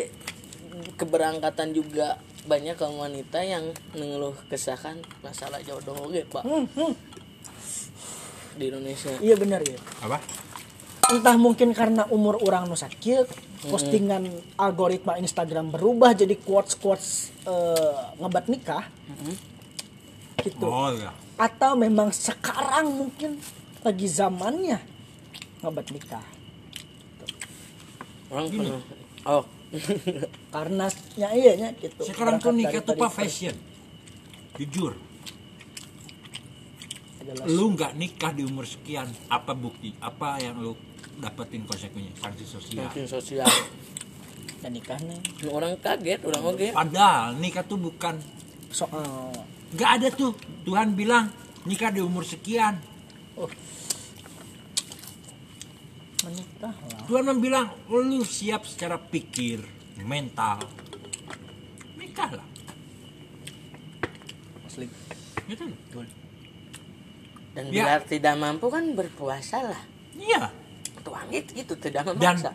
keberangkatan 0.98 1.74
juga 1.74 2.22
banyak 2.46 2.74
kaum 2.78 2.98
wanita 2.98 3.42
yang 3.42 3.70
mengeluh 3.94 4.34
kesahkan 4.50 4.98
masalah 5.22 5.62
jodoh 5.62 5.94
oke 6.10 6.22
pak. 6.30 6.42
Di 8.58 8.70
Indonesia. 8.70 9.14
Iya 9.18 9.34
benar 9.38 9.62
ya 9.66 9.78
apa? 10.02 10.22
Entah 11.10 11.36
mungkin 11.36 11.74
karena 11.74 12.06
umur 12.08 12.38
orang 12.40 12.70
nu 12.70 12.78
sakit 12.78 13.26
postingan 13.68 14.26
algoritma 14.58 15.18
Instagram 15.22 15.70
berubah 15.70 16.14
jadi 16.18 16.34
quotes 16.38 16.74
quotes 16.78 17.30
ngebat 18.18 18.46
nikah 18.50 18.86
gitu. 20.42 20.66
Oh 20.66 20.90
ya 20.94 21.14
atau 21.38 21.74
memang 21.74 22.14
sekarang 22.14 22.90
mungkin 22.90 23.38
lagi 23.82 24.06
zamannya. 24.06 24.78
Ngebat 25.62 25.86
nikah. 25.94 26.26
Orang 28.32 28.48
penuh 28.48 28.82
oh. 29.28 29.44
Karena 30.54 30.86
ya 31.16 31.28
iya 31.32 31.52
nya 31.56 31.68
gitu. 31.80 32.00
Sekarang 32.04 32.36
tuh 32.36 32.52
nikah 32.52 32.84
tuh 32.84 32.96
fashion. 33.08 33.56
Jujur. 34.60 34.92
Adalah 37.24 37.44
lu 37.48 37.64
nggak 37.72 37.92
nikah 37.96 38.32
di 38.36 38.44
umur 38.44 38.68
sekian 38.68 39.08
apa 39.32 39.56
bukti? 39.56 39.96
Apa 39.96 40.36
yang 40.44 40.60
lu 40.60 40.76
dapetin 41.16 41.64
konsekuensinya 41.64 42.20
sanksi 42.20 42.44
sosial. 42.44 42.84
Mungkin 42.84 43.06
sosial. 43.08 43.48
Dan 44.60 44.76
nikahnya 44.76 45.16
orang 45.50 45.74
kaget 45.80 46.20
orang 46.22 46.42
oke 46.44 46.66
padahal 46.70 47.34
nikah 47.40 47.64
tuh 47.64 47.80
bukan 47.80 48.20
soal. 48.68 49.32
Nggak 49.72 49.90
ada 50.00 50.08
tuh. 50.12 50.36
Tuhan 50.68 50.92
bilang 50.92 51.32
nikah 51.64 51.88
di 51.88 52.04
umur 52.04 52.28
sekian 52.28 52.91
menikah 56.22 56.74
lah 56.74 57.02
Tuhan 57.10 57.38
bilang 57.42 57.66
lu 57.90 58.22
siap 58.22 58.62
secara 58.68 58.94
pikir 58.98 59.58
mental. 60.02 60.62
Nikah 61.98 62.30
lah 62.38 62.46
asli 64.72 64.88
gitu 65.50 65.68
dan 67.52 67.68
Ya. 67.68 67.84
bila 67.84 67.94
tidak 68.08 68.34
mampu 68.40 68.66
kan 68.72 68.96
berpuasa 68.96 69.60
lah. 69.60 69.82
Iya. 70.16 70.48
Tuang 71.04 71.28
itu 71.28 71.52
gitu 71.52 71.76
tidak 71.76 72.08
dan 72.08 72.16
memaksa. 72.16 72.50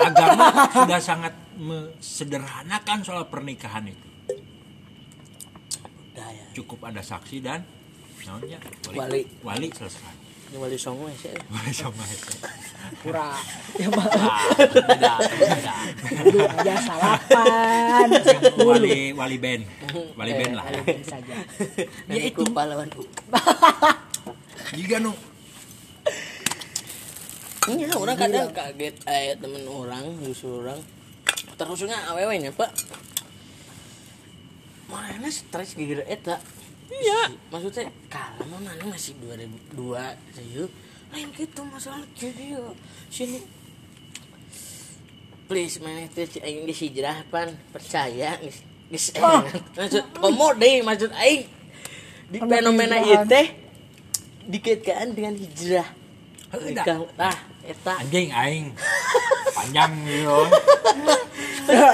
agama 0.00 0.46
sudah 0.78 1.00
sangat 1.02 1.34
mesederhanakan 1.58 2.98
soal 3.04 3.28
pernikahan 3.28 3.92
itu. 3.92 4.06
Daya 6.16 6.48
cukup 6.56 6.80
ada 6.88 7.04
saksi 7.04 7.44
dan 7.44 7.60
namanya 8.26 8.58
Wali. 8.92 9.22
wali. 9.42 9.68
selesai. 9.74 10.14
Ini 10.52 10.60
wali 10.60 10.76
songo 10.76 11.08
ya 11.08 11.16
sih 11.16 11.32
wali 11.48 11.72
sama 11.72 12.04
itu 12.04 12.32
pura. 13.00 13.32
Ya 13.80 13.88
mah 13.88 14.06
beda 14.58 15.12
beda 16.12 16.44
aja 16.60 16.74
salapan. 16.84 18.08
Wali 18.60 19.16
wali 19.16 19.36
band. 19.40 19.64
Wali 20.12 20.32
band 20.36 20.52
lah. 20.60 20.64
Wali 20.68 21.04
saja. 21.04 21.34
Ya 22.12 22.22
itu. 22.28 22.44
pahlawan 22.52 22.88
juga 24.72 24.96
nu. 25.00 25.12
Iya, 27.62 27.94
orang 27.94 28.18
kadang 28.18 28.50
kaget 28.50 28.96
ayat 29.06 29.38
temen 29.38 29.62
orang, 29.70 30.18
justru 30.26 30.66
orang. 30.66 30.82
Terusnya 31.54 31.94
awewe 32.10 32.34
nya 32.42 32.50
pak. 32.50 32.74
Mana 34.90 35.30
stres 35.30 35.78
gara 35.78 36.02
eta. 36.10 36.42
Iya. 36.92 37.20
Maksudnya 37.48 37.88
kalau 38.12 38.44
mana 38.52 38.84
masih 38.84 39.16
2002 39.20 39.96
saya 40.36 40.64
lain 41.12 41.28
gitu 41.36 41.60
masalah 41.68 42.04
jadi 42.16 42.56
ya 42.56 42.64
sini. 43.12 43.40
Please 45.48 45.76
mana 45.84 46.08
teh 46.08 46.24
si 46.24 46.40
aing 46.40 46.64
geus 46.64 46.80
hijrah 46.80 47.24
pan? 47.28 47.52
Percaya 47.72 48.40
geus 48.40 48.64
geus 48.88 49.12
enak. 49.16 49.52
maksud 49.76 50.04
komo 50.16 50.56
deh 50.56 50.80
maksud 50.80 51.12
aing. 51.12 51.44
Di 52.32 52.38
fenomena 52.40 52.96
ieu 53.04 53.20
teh 53.28 53.52
dikaitkan 54.48 55.12
dengan 55.12 55.36
hijrah. 55.36 55.88
Heuh, 56.52 56.72
nikah 56.72 57.04
ah 57.20 57.36
eta. 57.64 57.94
Anjing 58.00 58.32
aing. 58.32 58.66
Panjang 59.52 59.92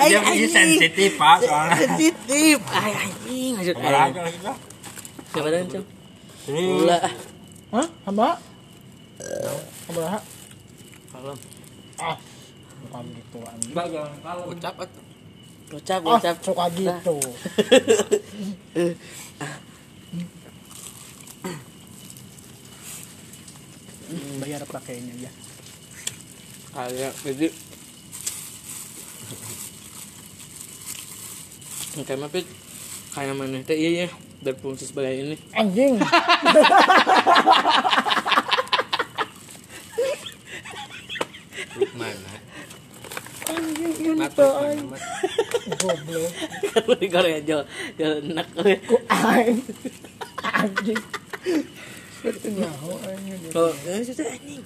dia 0.09 0.19
begini 0.23 0.47
anjing. 0.47 0.55
sensitif 0.55 1.11
pak 1.19 1.39
sensitif. 1.75 2.57
Ay 2.71 2.93
anjing 2.95 3.53
maksud 3.59 3.77
aing 3.83 4.15
dong 5.51 5.69
Cong. 5.69 5.87
Serius. 6.45 6.81
Gula. 6.81 6.99
Hah? 7.75 7.87
Hamba? 8.09 8.29
Hamba? 9.89 10.21
kalau 11.13 11.35
Ah, 11.99 12.17
bukan 12.87 13.05
gitu 13.11 13.39
anjing. 13.43 13.75
Mbak, 13.75 13.87
jangan 13.91 14.13
kalau 14.23 14.45
ucap 14.55 14.75
atuh. 14.79 15.05
ucap 15.69 16.01
Ah, 16.07 16.17
ucap 16.17 16.37
suka 16.41 16.65
gitu. 16.73 17.17
Hmm, 24.09 24.41
bayar 24.41 24.65
pakainya 24.65 25.29
ya. 25.29 25.33
kayak 26.73 27.13
jadi 27.29 27.49
kayak 32.07 32.31
Pit. 32.33 32.47
kayak 33.13 33.35
mana 33.35 33.59
teh 33.67 33.75
iya 33.77 34.07
ya 34.07 34.09
berfungsi 34.39 34.87
sebagai 34.87 35.15
ini 35.19 35.37
Anjing. 35.55 35.99
mana 41.99 42.35
Anjing 43.49 43.95
ini 43.99 44.27
tuh 44.37 44.53
anjing. 44.61 44.89
Goblok. 45.79 46.31
kalau 47.11 47.29
aja 47.29 47.59
ya 47.97 48.09
enak 48.21 48.47
Ku 48.87 48.97
aing. 49.09 49.59
Anjing. 50.45 51.01
Itu 52.23 52.49
nyaho 52.55 52.93
anjing. 53.03 53.51
kalau 53.51 53.73
anjing 53.73 54.63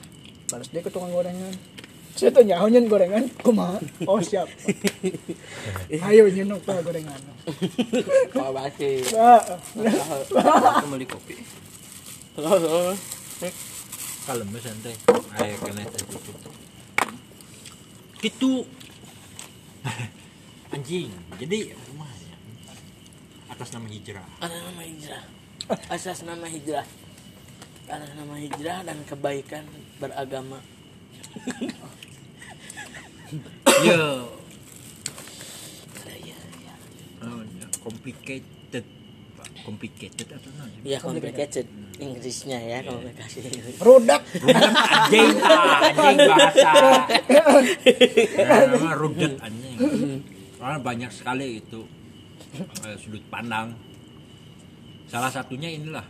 Balas 0.52 0.68
dia 0.68 0.84
ke 0.84 0.92
tukang 0.92 1.08
gorengan. 1.08 1.71
Saya 2.12 2.28
tuh 2.28 2.44
nyaho 2.44 2.66
nyen 2.68 2.86
gorengan. 2.86 3.24
Kumaha? 3.40 3.80
Oh 4.04 4.20
siap. 4.20 4.48
Ayo 6.08 6.28
nyen 6.28 6.52
apa 6.52 6.84
gorengan. 6.84 7.20
kalau 8.30 8.52
basi 8.54 9.02
aku 10.78 10.86
beli 10.92 11.06
kopi. 11.08 11.34
Kalau 12.36 12.94
kalem 14.28 14.48
ya 14.54 14.60
santai. 14.60 14.94
Ayo 15.40 15.54
kena 15.64 15.82
tutup 15.88 16.22
gitu. 18.22 18.62
Anjing 20.74 21.10
jadi 21.36 21.74
rumahnya 21.90 22.36
atas 23.50 23.74
nama 23.74 23.88
hijrah. 23.90 24.26
Ada 24.38 24.56
nama 24.62 24.82
hijrah. 24.86 25.22
Asas 25.90 26.22
nama 26.22 26.46
hijrah. 26.46 26.86
Atas 27.90 28.12
nama 28.14 28.34
hijrah 28.38 28.86
dan 28.86 29.02
kebaikan 29.04 29.66
beragama 29.98 30.62
yo 33.82 34.02
ya. 36.28 36.38
Oh, 37.22 37.40
ya, 37.42 37.66
complicated. 37.80 38.84
Complicated 39.62 40.26
atau 40.26 40.50
namanya? 40.58 40.78
Ya 40.82 40.98
complicated. 40.98 41.66
Inggrisnya 42.02 42.58
ya 42.58 42.82
komplikasi 42.82 43.46
rudak. 43.78 44.26
anjing. 44.42 45.38
Ah, 45.38 45.86
anjing 45.94 46.18
bahasa. 46.26 46.72
Nah, 48.82 48.94
rudet 48.98 49.38
anjing. 49.38 49.76
Soalnya 50.58 50.78
banyak 50.82 51.10
sekali 51.14 51.62
itu 51.62 51.86
eh, 52.58 52.96
sudut 52.98 53.22
pandang. 53.30 53.78
Salah 55.06 55.30
satunya 55.30 55.70
inilah. 55.70 56.02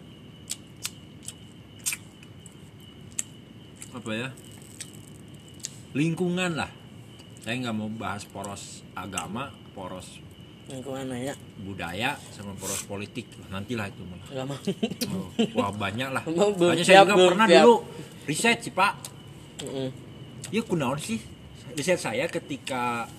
Apa 3.92 4.10
ya 4.16 4.28
lingkungan 5.92 6.56
lah. 6.56 6.70
Saya 7.42 7.58
nggak 7.58 7.74
mau 7.74 7.90
bahas 7.90 8.22
poros 8.24 8.86
agama 8.94 9.50
poros 9.72 10.20
lingkungan 10.70 11.10
ya 11.18 11.34
budaya 11.58 12.14
sama 12.30 12.54
poros 12.54 12.86
politik. 12.86 13.26
Nantilah 13.50 13.90
itu 13.90 14.02
malah 14.06 14.26
agama. 14.30 14.56
Oh, 15.10 15.28
wah 15.58 15.70
banyak 15.74 16.08
lah. 16.08 16.22
Siap, 16.22 16.86
saya 16.86 17.02
juga 17.02 17.14
pernah 17.34 17.46
siap. 17.50 17.62
dulu 17.66 17.74
riset 18.24 18.58
sih 18.62 18.72
pak. 18.72 18.92
Mm-mm. 19.62 19.88
ya 20.54 20.62
kunaon 20.62 20.98
sih. 21.02 21.18
Riset 21.74 21.98
saya 21.98 22.30
ketika 22.30 23.10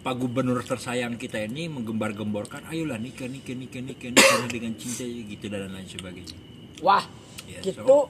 Pak 0.00 0.14
Gubernur 0.16 0.64
tersayang 0.64 1.20
kita 1.20 1.44
ini 1.44 1.68
menggembar-gemborkan 1.68 2.64
ayolah 2.72 2.96
nikah 2.96 3.28
nikah 3.28 3.52
nikah 3.52 3.84
nikah 3.84 4.08
nikah 4.08 4.48
dengan 4.48 4.72
cinta 4.80 5.04
gitu 5.04 5.44
dan 5.52 5.68
lain 5.68 5.84
sebagainya. 5.84 6.36
Wah, 6.80 7.04
Ya, 7.44 7.60
gitu. 7.60 7.82
so, 7.84 8.08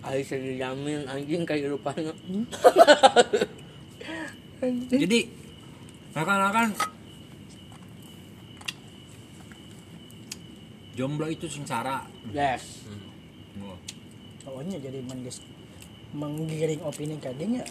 Ayo 0.00 0.20
saya 0.24 0.40
dijamin 0.40 1.04
anjing 1.04 1.44
kehidupannya 1.44 2.14
jadi 4.88 5.20
akan-akan 6.12 6.68
jomblo 10.96 11.26
itu 11.32 11.48
sengsara. 11.48 12.04
Yes. 12.36 12.84
Pokoknya 14.44 14.76
jadi 14.80 15.00
mendis 15.00 15.40
menggiring 16.12 16.82
opini 16.84 17.16
kadenya. 17.22 17.64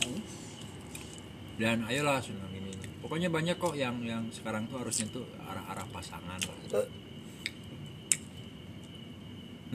dan 1.59 1.83
ayolah 1.91 2.23
senang 2.23 2.49
ini. 2.55 2.71
Pokoknya 3.03 3.27
banyak 3.27 3.59
kok 3.59 3.75
yang 3.75 3.99
yang 4.07 4.23
sekarang 4.31 4.63
tuh 4.71 4.79
harusnya 4.79 5.11
tuh 5.11 5.27
arah-arah 5.43 5.83
pasangan 5.91 6.39
lah. 6.39 6.87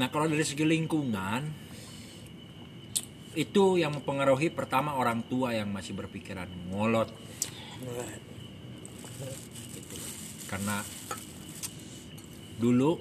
Nah 0.00 0.08
kalau 0.08 0.26
dari 0.26 0.42
segi 0.42 0.64
lingkungan 0.64 1.44
itu 3.34 3.78
yang 3.82 3.94
mempengaruhi 3.98 4.50
pertama 4.54 4.94
orang 4.94 5.26
tua 5.26 5.50
yang 5.54 5.70
masih 5.70 5.94
berpikiran 5.94 6.46
ngolot. 6.70 7.10
Karena 10.46 10.78
dulu 12.58 12.98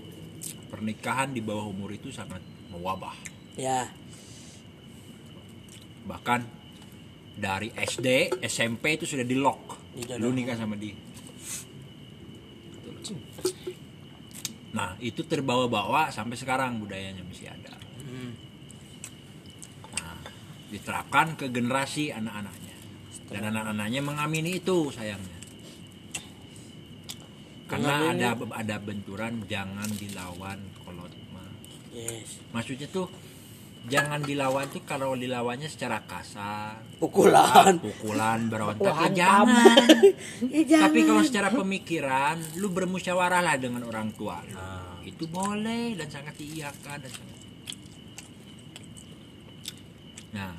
pernikahan 0.73 1.29
di 1.29 1.41
bawah 1.41 1.69
umur 1.69 1.93
itu 1.93 2.09
sangat 2.09 2.41
mewabah. 2.73 3.13
Ya. 3.53 3.93
Bahkan 6.09 6.41
dari 7.37 7.69
SD 7.73 8.41
SMP 8.41 8.97
itu 8.97 9.05
sudah 9.05 9.25
di 9.25 9.37
lock 9.37 9.77
lu 10.17 10.33
nikah 10.33 10.57
sama 10.57 10.73
dia. 10.73 10.97
Nah 14.73 14.97
itu 14.97 15.21
terbawa-bawa 15.21 16.09
sampai 16.09 16.33
sekarang 16.33 16.81
budayanya 16.81 17.21
masih 17.21 17.53
ada 17.53 17.82
diterapkan 20.73 21.37
ke 21.37 21.53
generasi 21.53 22.09
anak-anaknya. 22.09 22.75
Dan 23.29 23.53
anak-anaknya 23.53 24.01
mengamini 24.01 24.57
itu 24.57 24.89
sayangnya. 24.89 25.39
Karena 27.69 28.13
ada 28.13 28.29
ada 28.53 28.75
benturan 28.81 29.45
jangan 29.49 29.89
dilawan 29.97 30.59
kolot 30.83 31.09
mah 31.33 31.49
yes. 31.89 32.37
Maksudnya 32.53 32.85
tuh 32.91 33.09
jangan 33.89 34.21
dilawan 34.21 34.69
tuh 34.69 34.85
kalau 34.85 35.17
dilawannya 35.17 35.65
secara 35.69 36.05
kasar. 36.05 36.81
Pukulan. 37.01 37.81
Pukulan 37.81 38.45
berontak 38.51 38.93
ya 39.09 39.25
jangan. 39.25 39.77
ya 40.53 40.61
jangan. 40.69 40.85
Tapi 40.89 40.99
kalau 41.05 41.23
secara 41.25 41.49
pemikiran 41.49 42.35
lu 42.61 42.69
bermusyawarah 42.69 43.41
lah 43.41 43.55
dengan 43.57 43.85
orang 43.85 44.13
tua 44.13 44.41
lu. 44.45 44.53
Nah. 44.53 44.81
itu 45.03 45.27
boleh 45.27 45.99
dan 45.99 46.07
sangat 46.07 46.31
diiyakan 46.39 47.03
dan 47.03 47.11
sangat 47.11 47.42
nah 50.33 50.53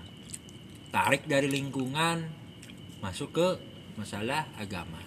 tarik 0.95 1.27
dari 1.27 1.51
lingkungan 1.51 2.23
masuk 3.03 3.35
ke 3.35 3.49
masalah 3.99 4.47
agama. 4.57 5.03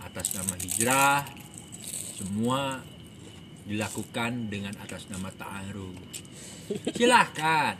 Atas 0.00 0.36
nama 0.36 0.54
hijrah 0.60 1.24
semua 2.14 2.84
dilakukan 3.64 4.52
dengan 4.52 4.76
atas 4.78 5.08
nama 5.08 5.32
ta'aruf. 5.32 5.96
Silahkan. 6.92 7.74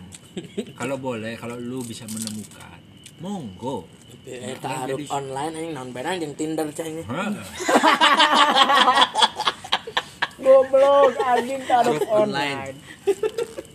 Kalau 0.74 0.96
boleh 0.96 1.36
kalau 1.36 1.60
lu 1.60 1.84
bisa 1.84 2.08
menemukan. 2.08 2.80
Monggo. 3.20 3.84
Eh, 4.26 4.56
taruh 4.60 5.00
online 5.12 5.52
anjing 5.54 5.72
non 5.72 5.88
benar 5.94 6.18
yang 6.18 6.34
Tinder 6.36 6.66
cahnya 6.74 7.06
Hah? 7.08 7.30
Goblok 10.44 11.14
anjing 11.20 11.62
taruh 11.64 11.96
Taruh 11.96 12.26
online. 12.28 12.74
online. 12.74 13.69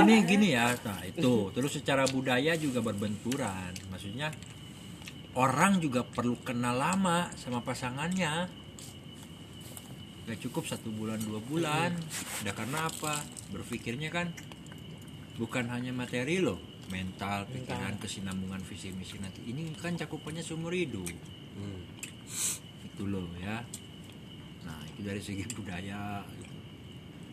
Ini 0.00 0.14
gini 0.24 0.48
ya 0.54 0.74
nah 0.84 1.00
itu. 1.04 1.50
Terus 1.54 1.72
secara 1.80 2.04
budaya 2.08 2.56
juga 2.56 2.80
berbenturan. 2.84 3.72
Maksudnya 3.92 4.32
orang 5.36 5.78
juga 5.78 6.02
perlu 6.02 6.38
kenal 6.42 6.76
lama 6.76 7.30
sama 7.38 7.62
pasangannya. 7.62 8.48
Gak 10.28 10.38
cukup 10.46 10.66
satu 10.68 10.94
bulan 10.94 11.18
dua 11.22 11.42
bulan. 11.42 11.90
Udah 12.44 12.54
karena 12.54 12.86
apa? 12.86 13.18
Berpikirnya 13.50 14.10
kan 14.14 14.30
bukan 15.40 15.70
hanya 15.72 15.90
materi 15.90 16.38
loh. 16.38 16.58
Mental 16.90 17.46
pikiran 17.46 18.02
kesinambungan 18.02 18.62
visi 18.66 18.90
misi 18.90 19.18
nanti. 19.22 19.46
Ini 19.46 19.74
kan 19.78 19.94
cakupannya 19.94 20.42
seumur 20.42 20.74
hidup. 20.74 21.06
Hmm. 21.50 21.82
itu 22.86 23.02
loh 23.10 23.26
ya. 23.42 23.58
Nah 24.62 24.80
itu 24.86 25.00
dari 25.02 25.18
segi 25.18 25.44
budaya. 25.50 26.22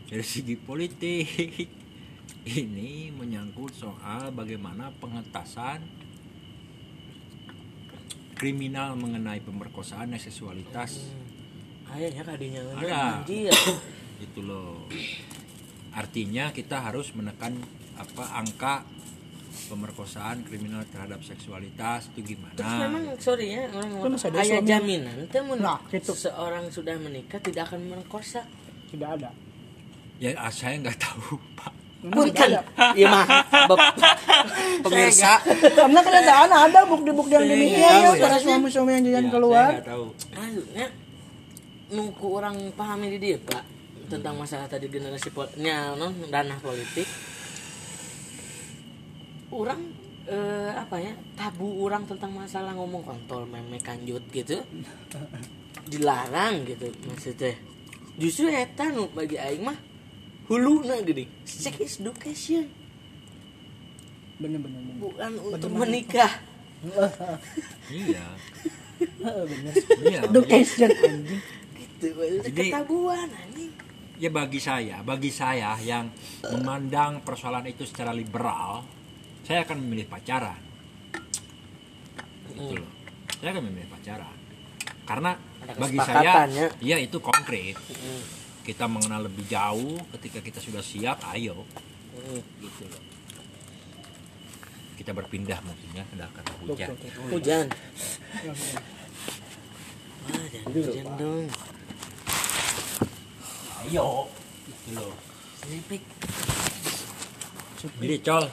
Dari 0.07 0.23
segi 0.23 0.55
politik 0.55 1.27
ini 2.55 3.11
menyangkut 3.11 3.73
soal 3.73 4.31
bagaimana 4.31 4.91
pengentasan 4.95 5.83
kriminal 8.33 8.93
mengenai 8.95 9.41
pemerkosaan 9.41 10.13
dan 10.13 10.19
seksualitas 10.19 11.11
Ayahnya 11.87 12.19
kadinya 12.21 12.59
Ada. 12.75 13.23
anjir. 13.23 13.51
itu 14.25 14.39
loh 14.41 14.83
artinya 15.91 16.51
kita 16.51 16.77
harus 16.81 17.09
menekan 17.11 17.57
apa 17.95 18.23
angka 18.35 18.83
pemerkosaan 19.67 20.43
kriminal 20.43 20.85
terhadap 20.85 21.23
seksualitas 21.23 22.11
itu 22.13 22.35
gimana 22.35 22.53
Terus 22.53 22.75
memang 22.77 23.03
sorry 23.17 23.47
ya 23.49 23.65
orang 23.67 23.89
Itu 23.89 24.29
ayah 24.37 24.61
suami. 24.61 24.69
jaminan 24.69 25.17
temen 25.27 25.57
Nah, 25.57 25.79
gitu. 25.89 26.13
seorang 26.13 26.69
sudah 26.69 26.95
menikah 26.95 27.39
tidak 27.39 27.67
akan 27.67 27.89
merkosa. 27.89 28.45
tidak 28.87 29.19
ada 29.19 29.31
ya 30.17 30.33
ah, 30.37 30.51
saya 30.53 30.77
nggak 30.81 30.97
tahu 30.97 31.37
pak 31.57 31.73
Punten. 31.97 32.53
ada. 32.53 32.61
Iya 32.93 33.09
mah. 33.09 33.25
Pemirsa. 34.85 35.41
karena 35.73 35.99
kenyataan 35.99 36.51
ada 36.53 36.79
bukti-bukti 36.85 37.33
yang 37.33 37.49
demikian 37.49 37.89
ya 37.89 38.05
tahu 38.05 38.13
ya. 38.15 38.21
para 38.21 38.37
suami-suami 38.37 38.91
yang 38.93 39.03
jalan 39.09 39.25
Ya, 39.27 39.31
keluar 39.33 39.65
saya 39.65 39.75
nggak 39.81 39.89
tahu 39.89 40.05
Akhirnya 40.37 40.87
nunggu 41.87 42.27
orang 42.29 42.55
pahami 42.77 43.07
di 43.15 43.19
dia 43.19 43.37
pak 43.41 43.63
tentang 44.07 44.39
masalah 44.39 44.67
tadi 44.69 44.87
generasi 44.87 45.33
polnya 45.33 45.95
non 45.97 46.15
ranah 46.31 46.59
politik 46.63 47.07
orang 49.51 49.79
eh, 50.27 50.71
apa 50.75 50.99
ya 50.99 51.15
tabu 51.35 51.83
orang 51.83 52.03
tentang 52.07 52.31
masalah 52.35 52.75
ngomong 52.75 53.03
kontol 53.03 53.47
meme 53.47 53.79
kanjut 53.79 54.23
gitu 54.31 54.59
dilarang 55.87 56.67
gitu 56.67 56.91
maksudnya 57.07 57.55
justru 58.19 58.51
eta 58.51 58.91
nu 58.91 59.07
bagi 59.15 59.39
aing 59.39 59.63
mah 59.63 59.86
hulu 60.47 60.87
na 60.87 61.03
gini. 61.03 61.27
Sex 61.43 61.99
education. 61.99 62.65
Bener-bener 64.37 64.79
bener. 64.85 64.95
bukan 65.01 65.31
untuk 65.39 65.71
menikah. 65.73 66.33
Iya. 67.89 68.25
Bener. 69.21 69.73
Iya 70.05 70.19
education 70.29 70.89
anjing. 70.93 71.41
Gitu 71.73 72.07
Jadi- 72.45 72.69
ketabuan 72.69 73.29
anjing. 73.33 73.73
ya 74.17 74.33
bagi 74.33 74.57
saya 74.57 75.05
bagi 75.05 75.29
saya 75.29 75.77
yang 75.77 76.09
memandang 76.41 77.21
persoalan 77.21 77.69
itu 77.69 77.85
secara 77.85 78.09
liberal 78.13 78.81
saya 79.41 79.65
akan 79.65 79.77
memilih 79.81 80.05
pacaran. 80.05 80.61
Gitu 82.53 82.77
loh. 82.77 82.91
Saya 83.41 83.49
akan 83.57 83.63
memilih 83.73 83.89
pacaran. 83.89 84.37
Karena 85.07 85.31
bagi 85.81 85.99
saya 86.03 86.45
ya. 86.45 86.67
ya 86.77 86.97
itu 87.01 87.17
konkret 87.17 87.73
kita 88.67 88.83
mengenal 88.83 89.31
lebih 89.31 89.47
jauh 89.47 89.95
ketika 90.19 90.43
kita 90.43 90.59
sudah 90.59 90.83
siap 90.83 91.23
ayo. 91.31 91.63
Hmm. 92.19 92.43
gitu 92.59 92.83
loh. 92.83 92.99
Kita 94.99 95.15
berpindah 95.15 95.63
mungkin 95.63 95.89
ya 95.95 96.03
hujan. 96.67 96.91
hujan. 97.31 97.65
Wah, 100.27 100.45
jangan 100.51 100.69
hujan 100.75 101.07
dong. 101.15 101.45
Ayo. 103.87 104.27
Gitu 104.67 104.89
loh. 104.99 105.15
Selipik. 105.63 106.03
Jadi 108.03 108.17
col. 108.19 108.45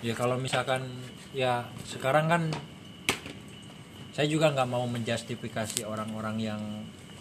Ya 0.00 0.14
kalau 0.16 0.40
misalkan 0.40 0.88
ya 1.36 1.68
sekarang 1.84 2.32
kan 2.32 2.42
saya 4.12 4.26
juga 4.26 4.48
nggak 4.48 4.68
mau 4.68 4.84
menjustifikasi 4.84 5.82
orang-orang 5.82 6.36
yang 6.38 6.62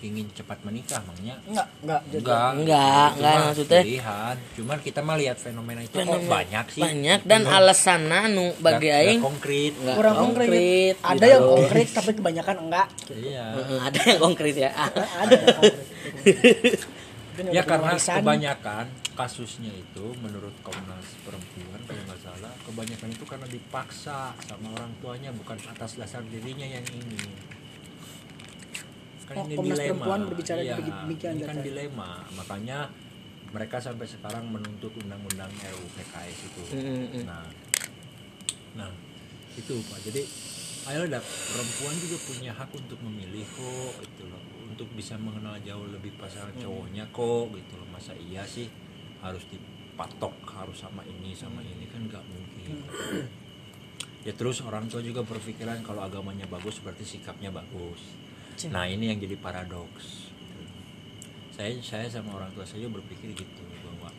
ingin 0.02 0.26
cepat 0.34 0.58
menikah, 0.62 0.98
makanya 1.04 1.38
enggak 1.46 1.68
enggak 1.78 2.02
enggak 2.10 2.50
Enggak, 2.58 3.10
enggak, 3.14 3.38
maksudnya. 3.46 3.82
pilihan. 3.82 4.36
Cuman 4.52 4.78
kita 4.82 5.00
mah 5.00 5.14
lihat 5.16 5.38
fenomena 5.38 5.80
itu 5.80 5.94
kok 5.94 6.02
Fenomena- 6.02 6.32
banyak 6.32 6.66
sih. 6.68 6.82
banyak 6.82 7.20
dan 7.22 7.42
alasannya 7.46 8.22
nu 8.28 8.46
bagi 8.58 8.90
Nggak- 8.90 9.02
aing 9.04 9.22
konkret. 9.22 9.74
nggak 9.78 9.96
kurang 9.96 10.16
konkret 10.18 10.96
ada 11.00 11.26
yang 11.28 11.40
gitu. 11.40 11.54
konkret 11.54 11.88
tapi 11.92 12.12
kebanyakan 12.14 12.56
enggak 12.60 12.88
Iya. 13.08 13.46
Heeh, 13.54 13.80
ada 13.80 14.00
yang 14.02 14.20
konkret 14.20 14.56
ya 14.58 14.70
ada 14.74 15.32
yang 15.32 15.48
konkret 15.54 15.86
Ya 17.52 17.64
karena 17.64 17.96
kebanyakan 17.96 18.86
kasusnya 19.12 19.72
itu 19.76 20.06
menurut 20.24 20.56
Komnas 20.64 21.20
Perempuan 21.28 21.80
kalau 21.84 22.02
nggak 22.08 22.22
salah 22.24 22.54
kebanyakan 22.64 23.10
itu 23.12 23.26
karena 23.28 23.48
dipaksa 23.48 24.32
sama 24.48 24.68
orang 24.72 24.92
tuanya 25.04 25.30
bukan 25.36 25.60
atas 25.68 26.00
dasar 26.00 26.24
dirinya 26.26 26.64
yang 26.64 26.86
ingin. 26.96 27.32
Oh, 29.32 29.48
Komnas 29.48 29.80
Perempuan 29.80 30.22
berbicara 30.28 30.60
Iya, 30.64 30.76
demikian 30.80 31.40
ini 31.40 31.44
kan 31.44 31.58
dilema. 31.60 32.24
Makanya 32.36 32.88
mereka 33.52 33.84
sampai 33.84 34.08
sekarang 34.08 34.48
menuntut 34.48 34.96
undang-undang 34.96 35.52
RUU 35.52 35.88
PKS 36.00 36.40
itu. 36.48 36.64
Mm-mm. 36.72 37.24
Nah, 37.28 37.48
nah 38.80 38.92
itu 39.60 39.76
pak. 39.92 40.00
Jadi 40.08 40.24
ayolah 40.88 41.20
perempuan 41.20 41.96
juga 42.00 42.18
punya 42.32 42.52
hak 42.56 42.72
untuk 42.72 43.00
memilih 43.04 43.44
kok, 43.44 44.08
gitu 44.08 44.24
loh. 44.32 44.40
Untuk 44.72 44.88
bisa 44.96 45.20
mengenal 45.20 45.60
jauh 45.68 45.84
lebih 45.92 46.16
pasangan 46.16 46.56
cowoknya 46.56 47.12
kok, 47.12 47.52
gitu 47.52 47.74
loh. 47.76 47.88
Masa 47.92 48.16
iya 48.16 48.48
sih 48.48 48.72
harus 49.22 49.46
dipatok 49.50 50.34
harus 50.50 50.78
sama 50.82 51.06
ini 51.06 51.34
sama 51.38 51.62
ini 51.62 51.86
kan 51.90 52.02
nggak 52.06 52.26
mungkin. 52.26 52.82
Ya 54.22 54.34
terus 54.38 54.62
orang 54.62 54.86
tua 54.86 55.02
juga 55.02 55.26
berpikiran 55.26 55.82
kalau 55.82 56.06
agamanya 56.06 56.46
bagus 56.46 56.78
berarti 56.82 57.02
sikapnya 57.02 57.50
bagus. 57.50 58.02
Nah 58.70 58.86
ini 58.86 59.10
yang 59.10 59.18
jadi 59.18 59.34
paradoks. 59.42 60.30
Saya 61.50 61.74
saya 61.82 62.06
sama 62.06 62.38
orang 62.38 62.54
tua 62.54 62.66
saya 62.66 62.86
berpikir 62.86 63.34
gitu 63.34 63.64
bahwa 63.82 64.10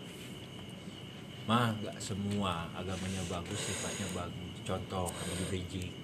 mah 1.47 1.71
nggak 1.79 1.99
semua 2.03 2.67
agamanya 2.75 3.23
bagus 3.31 3.59
sifatnya 3.63 4.11
bagus. 4.15 4.55
Contoh 4.67 5.07
Habib 5.11 5.51
Rizik. 5.55 6.02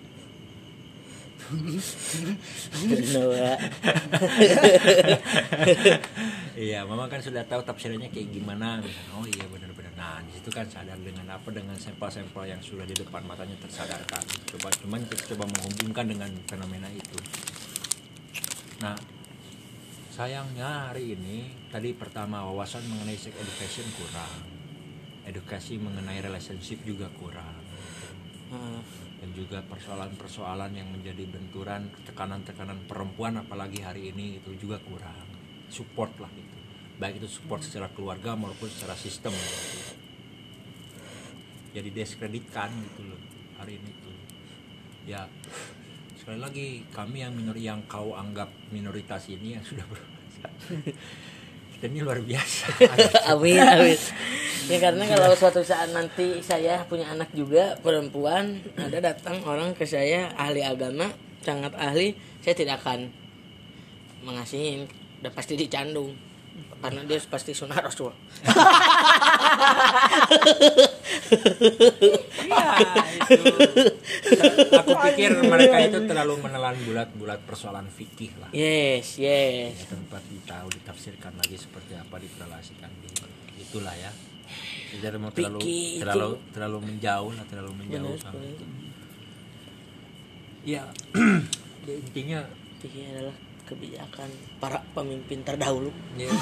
Iya, 6.59 6.83
mama 6.83 7.07
kan 7.07 7.23
sudah 7.23 7.47
tahu 7.47 7.63
tafsirannya 7.63 8.11
kayak 8.11 8.35
gimana. 8.35 8.83
Oh 9.15 9.23
iya 9.23 9.47
benar-benar. 9.47 9.95
Nah, 9.95 10.19
di 10.27 10.35
situ 10.35 10.51
kan 10.51 10.67
sadar 10.67 10.99
dengan 10.99 11.27
apa 11.31 11.49
dengan 11.55 11.79
sampel-sampel 11.79 12.51
yang 12.51 12.59
sudah 12.59 12.83
di 12.83 12.95
depan 12.99 13.23
matanya 13.25 13.55
tersadarkan. 13.63 14.23
Coba 14.55 14.69
cuman 14.83 15.01
kita 15.07 15.35
coba 15.35 15.47
menghubungkan 15.47 16.07
dengan 16.11 16.31
fenomena 16.51 16.91
itu. 16.91 17.19
Nah, 18.83 18.99
sayangnya 20.11 20.91
hari 20.91 21.15
ini 21.15 21.51
tadi 21.71 21.95
pertama 21.95 22.43
wawasan 22.51 22.83
mengenai 22.91 23.19
sex 23.19 23.35
education 23.39 23.87
kurang. 23.95 24.43
Edukasi 25.27 25.79
mengenai 25.79 26.19
relationship 26.19 26.83
juga 26.83 27.07
kurang. 27.15 27.63
Heeh. 28.51 29.08
Dan 29.19 29.31
juga 29.35 29.59
persoalan-persoalan 29.67 30.73
yang 30.79 30.89
menjadi 30.95 31.27
benturan 31.27 31.91
tekanan-tekanan 32.07 32.87
perempuan 32.87 33.43
apalagi 33.43 33.83
hari 33.83 34.15
ini 34.15 34.39
itu 34.39 34.55
juga 34.55 34.79
kurang. 34.83 35.27
Support 35.69 36.23
lah 36.23 36.31
gitu. 36.33 36.57
Baik 36.99 37.23
itu 37.23 37.29
support 37.31 37.63
secara 37.63 37.91
keluarga 37.91 38.39
maupun 38.39 38.71
secara 38.71 38.95
sistem. 38.95 39.35
Gitu. 39.35 40.07
jadi 41.69 41.95
diskreditkan 41.95 42.73
gitu 42.75 43.07
loh 43.07 43.21
hari 43.61 43.79
ini 43.79 43.91
tuh. 44.03 44.17
Ya 45.07 45.29
sekali 46.17 46.45
lagi 46.45 46.67
kami 46.93 47.23
yang 47.23 47.33
minor 47.33 47.57
yang 47.57 47.81
kau 47.87 48.13
anggap 48.13 48.53
minoritas 48.69 49.31
ini 49.31 49.57
yang 49.57 49.65
sudah 49.65 49.87
berkuasa 49.89 50.49
ini 51.87 52.03
luar 52.03 52.19
biasa. 52.19 52.75
Amin 53.31 53.59
amin. 53.63 53.99
Ya 54.69 54.79
karena 54.83 55.05
kalau 55.07 55.33
suatu 55.39 55.63
saat 55.63 55.95
nanti 55.95 56.43
saya 56.45 56.83
punya 56.85 57.09
anak 57.09 57.31
juga 57.33 57.79
perempuan 57.81 58.61
ada 58.77 58.99
datang 59.01 59.41
orang 59.47 59.73
ke 59.73 59.87
saya 59.87 60.35
ahli 60.37 60.61
agama 60.61 61.09
sangat 61.41 61.73
ahli 61.79 62.19
saya 62.43 62.55
tidak 62.59 62.83
akan 62.83 63.09
mengasihin. 64.27 64.91
Udah 65.23 65.33
pasti 65.35 65.55
dicandung 65.55 66.28
karena 66.79 67.03
dia 67.05 67.19
pasti 67.25 67.51
sunnah 67.53 67.77
rasul 67.77 68.15
Iya, 72.41 72.65
itu. 73.27 73.43
Aku 74.75 74.93
pikir 75.05 75.31
mereka 75.43 75.77
itu 75.81 75.99
terlalu 76.05 76.35
menelan 76.39 76.77
bulat-bulat 76.81 77.41
persoalan 77.45 77.87
fikih 77.89 78.33
lah. 78.39 78.51
yes 78.51 79.19
yes 79.19 79.75
Ya, 79.75 79.87
tempat 79.89 80.23
ditahu 80.25 80.67
ditafsirkan 80.73 81.33
lagi 81.37 81.57
seperti 81.57 81.93
apa 81.95 82.17
diperlasikan 82.17 82.91
di 82.99 83.11
itulah 83.59 83.93
ya. 83.93 84.11
Jadi 84.95 85.17
mau 85.17 85.29
terlalu 85.31 85.59
itu- 85.61 86.01
terlalu 86.01 86.29
terlalu 86.51 86.79
menjauh 86.83 87.31
lah, 87.31 87.45
terlalu 87.45 87.73
menjauh 87.77 88.09
Benar, 88.11 88.25
sama 88.25 88.41
itu. 88.41 88.65
Ya, 90.65 90.83
ya 91.85 91.93
intinya 92.01 92.41
Fikih 92.79 93.05
adalah 93.11 93.37
kebijakan 93.69 94.29
para 94.57 94.81
pemimpin 94.97 95.45
terdahulu. 95.45 95.93
Ya, 96.17 96.33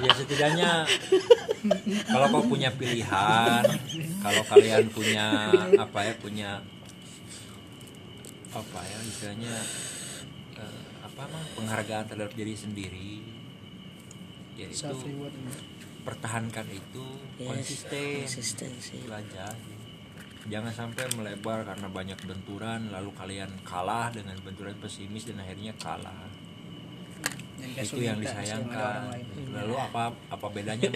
ya 0.00 0.10
setidaknya 0.16 0.88
kalau 2.08 2.26
kau 2.32 2.44
punya 2.48 2.72
pilihan 2.72 3.62
kalau 4.24 4.42
kalian 4.48 4.88
punya 4.88 5.52
apa 5.76 5.98
ya 6.08 6.14
punya 6.16 6.50
apa 8.54 8.80
ya 8.80 8.98
istilahnya 9.02 9.54
eh, 10.56 10.82
apa 11.02 11.22
mah 11.28 11.44
penghargaan 11.58 12.04
terhadap 12.08 12.32
diri 12.32 12.54
sendiri 12.54 13.20
yaitu 14.54 14.96
pertahankan 16.04 16.68
itu 16.70 17.04
Yes, 17.34 17.50
konsisten. 17.50 18.22
konsistensi. 18.22 18.96
Aja 19.10 19.50
jangan 20.44 20.72
sampai 20.72 21.08
melebar 21.16 21.64
karena 21.64 21.88
banyak 21.88 22.18
benturan 22.28 22.92
lalu 22.92 23.10
kalian 23.16 23.48
kalah 23.64 24.12
dengan 24.12 24.36
benturan 24.44 24.76
pesimis 24.76 25.24
dan 25.24 25.40
akhirnya 25.40 25.72
kalah. 25.80 26.28
Dan 27.56 27.70
itu 27.80 27.96
yang 28.04 28.20
disayangkan. 28.20 29.08
lalu 29.56 29.74
apa 29.78 30.12
apa 30.28 30.46
bedanya 30.52 30.90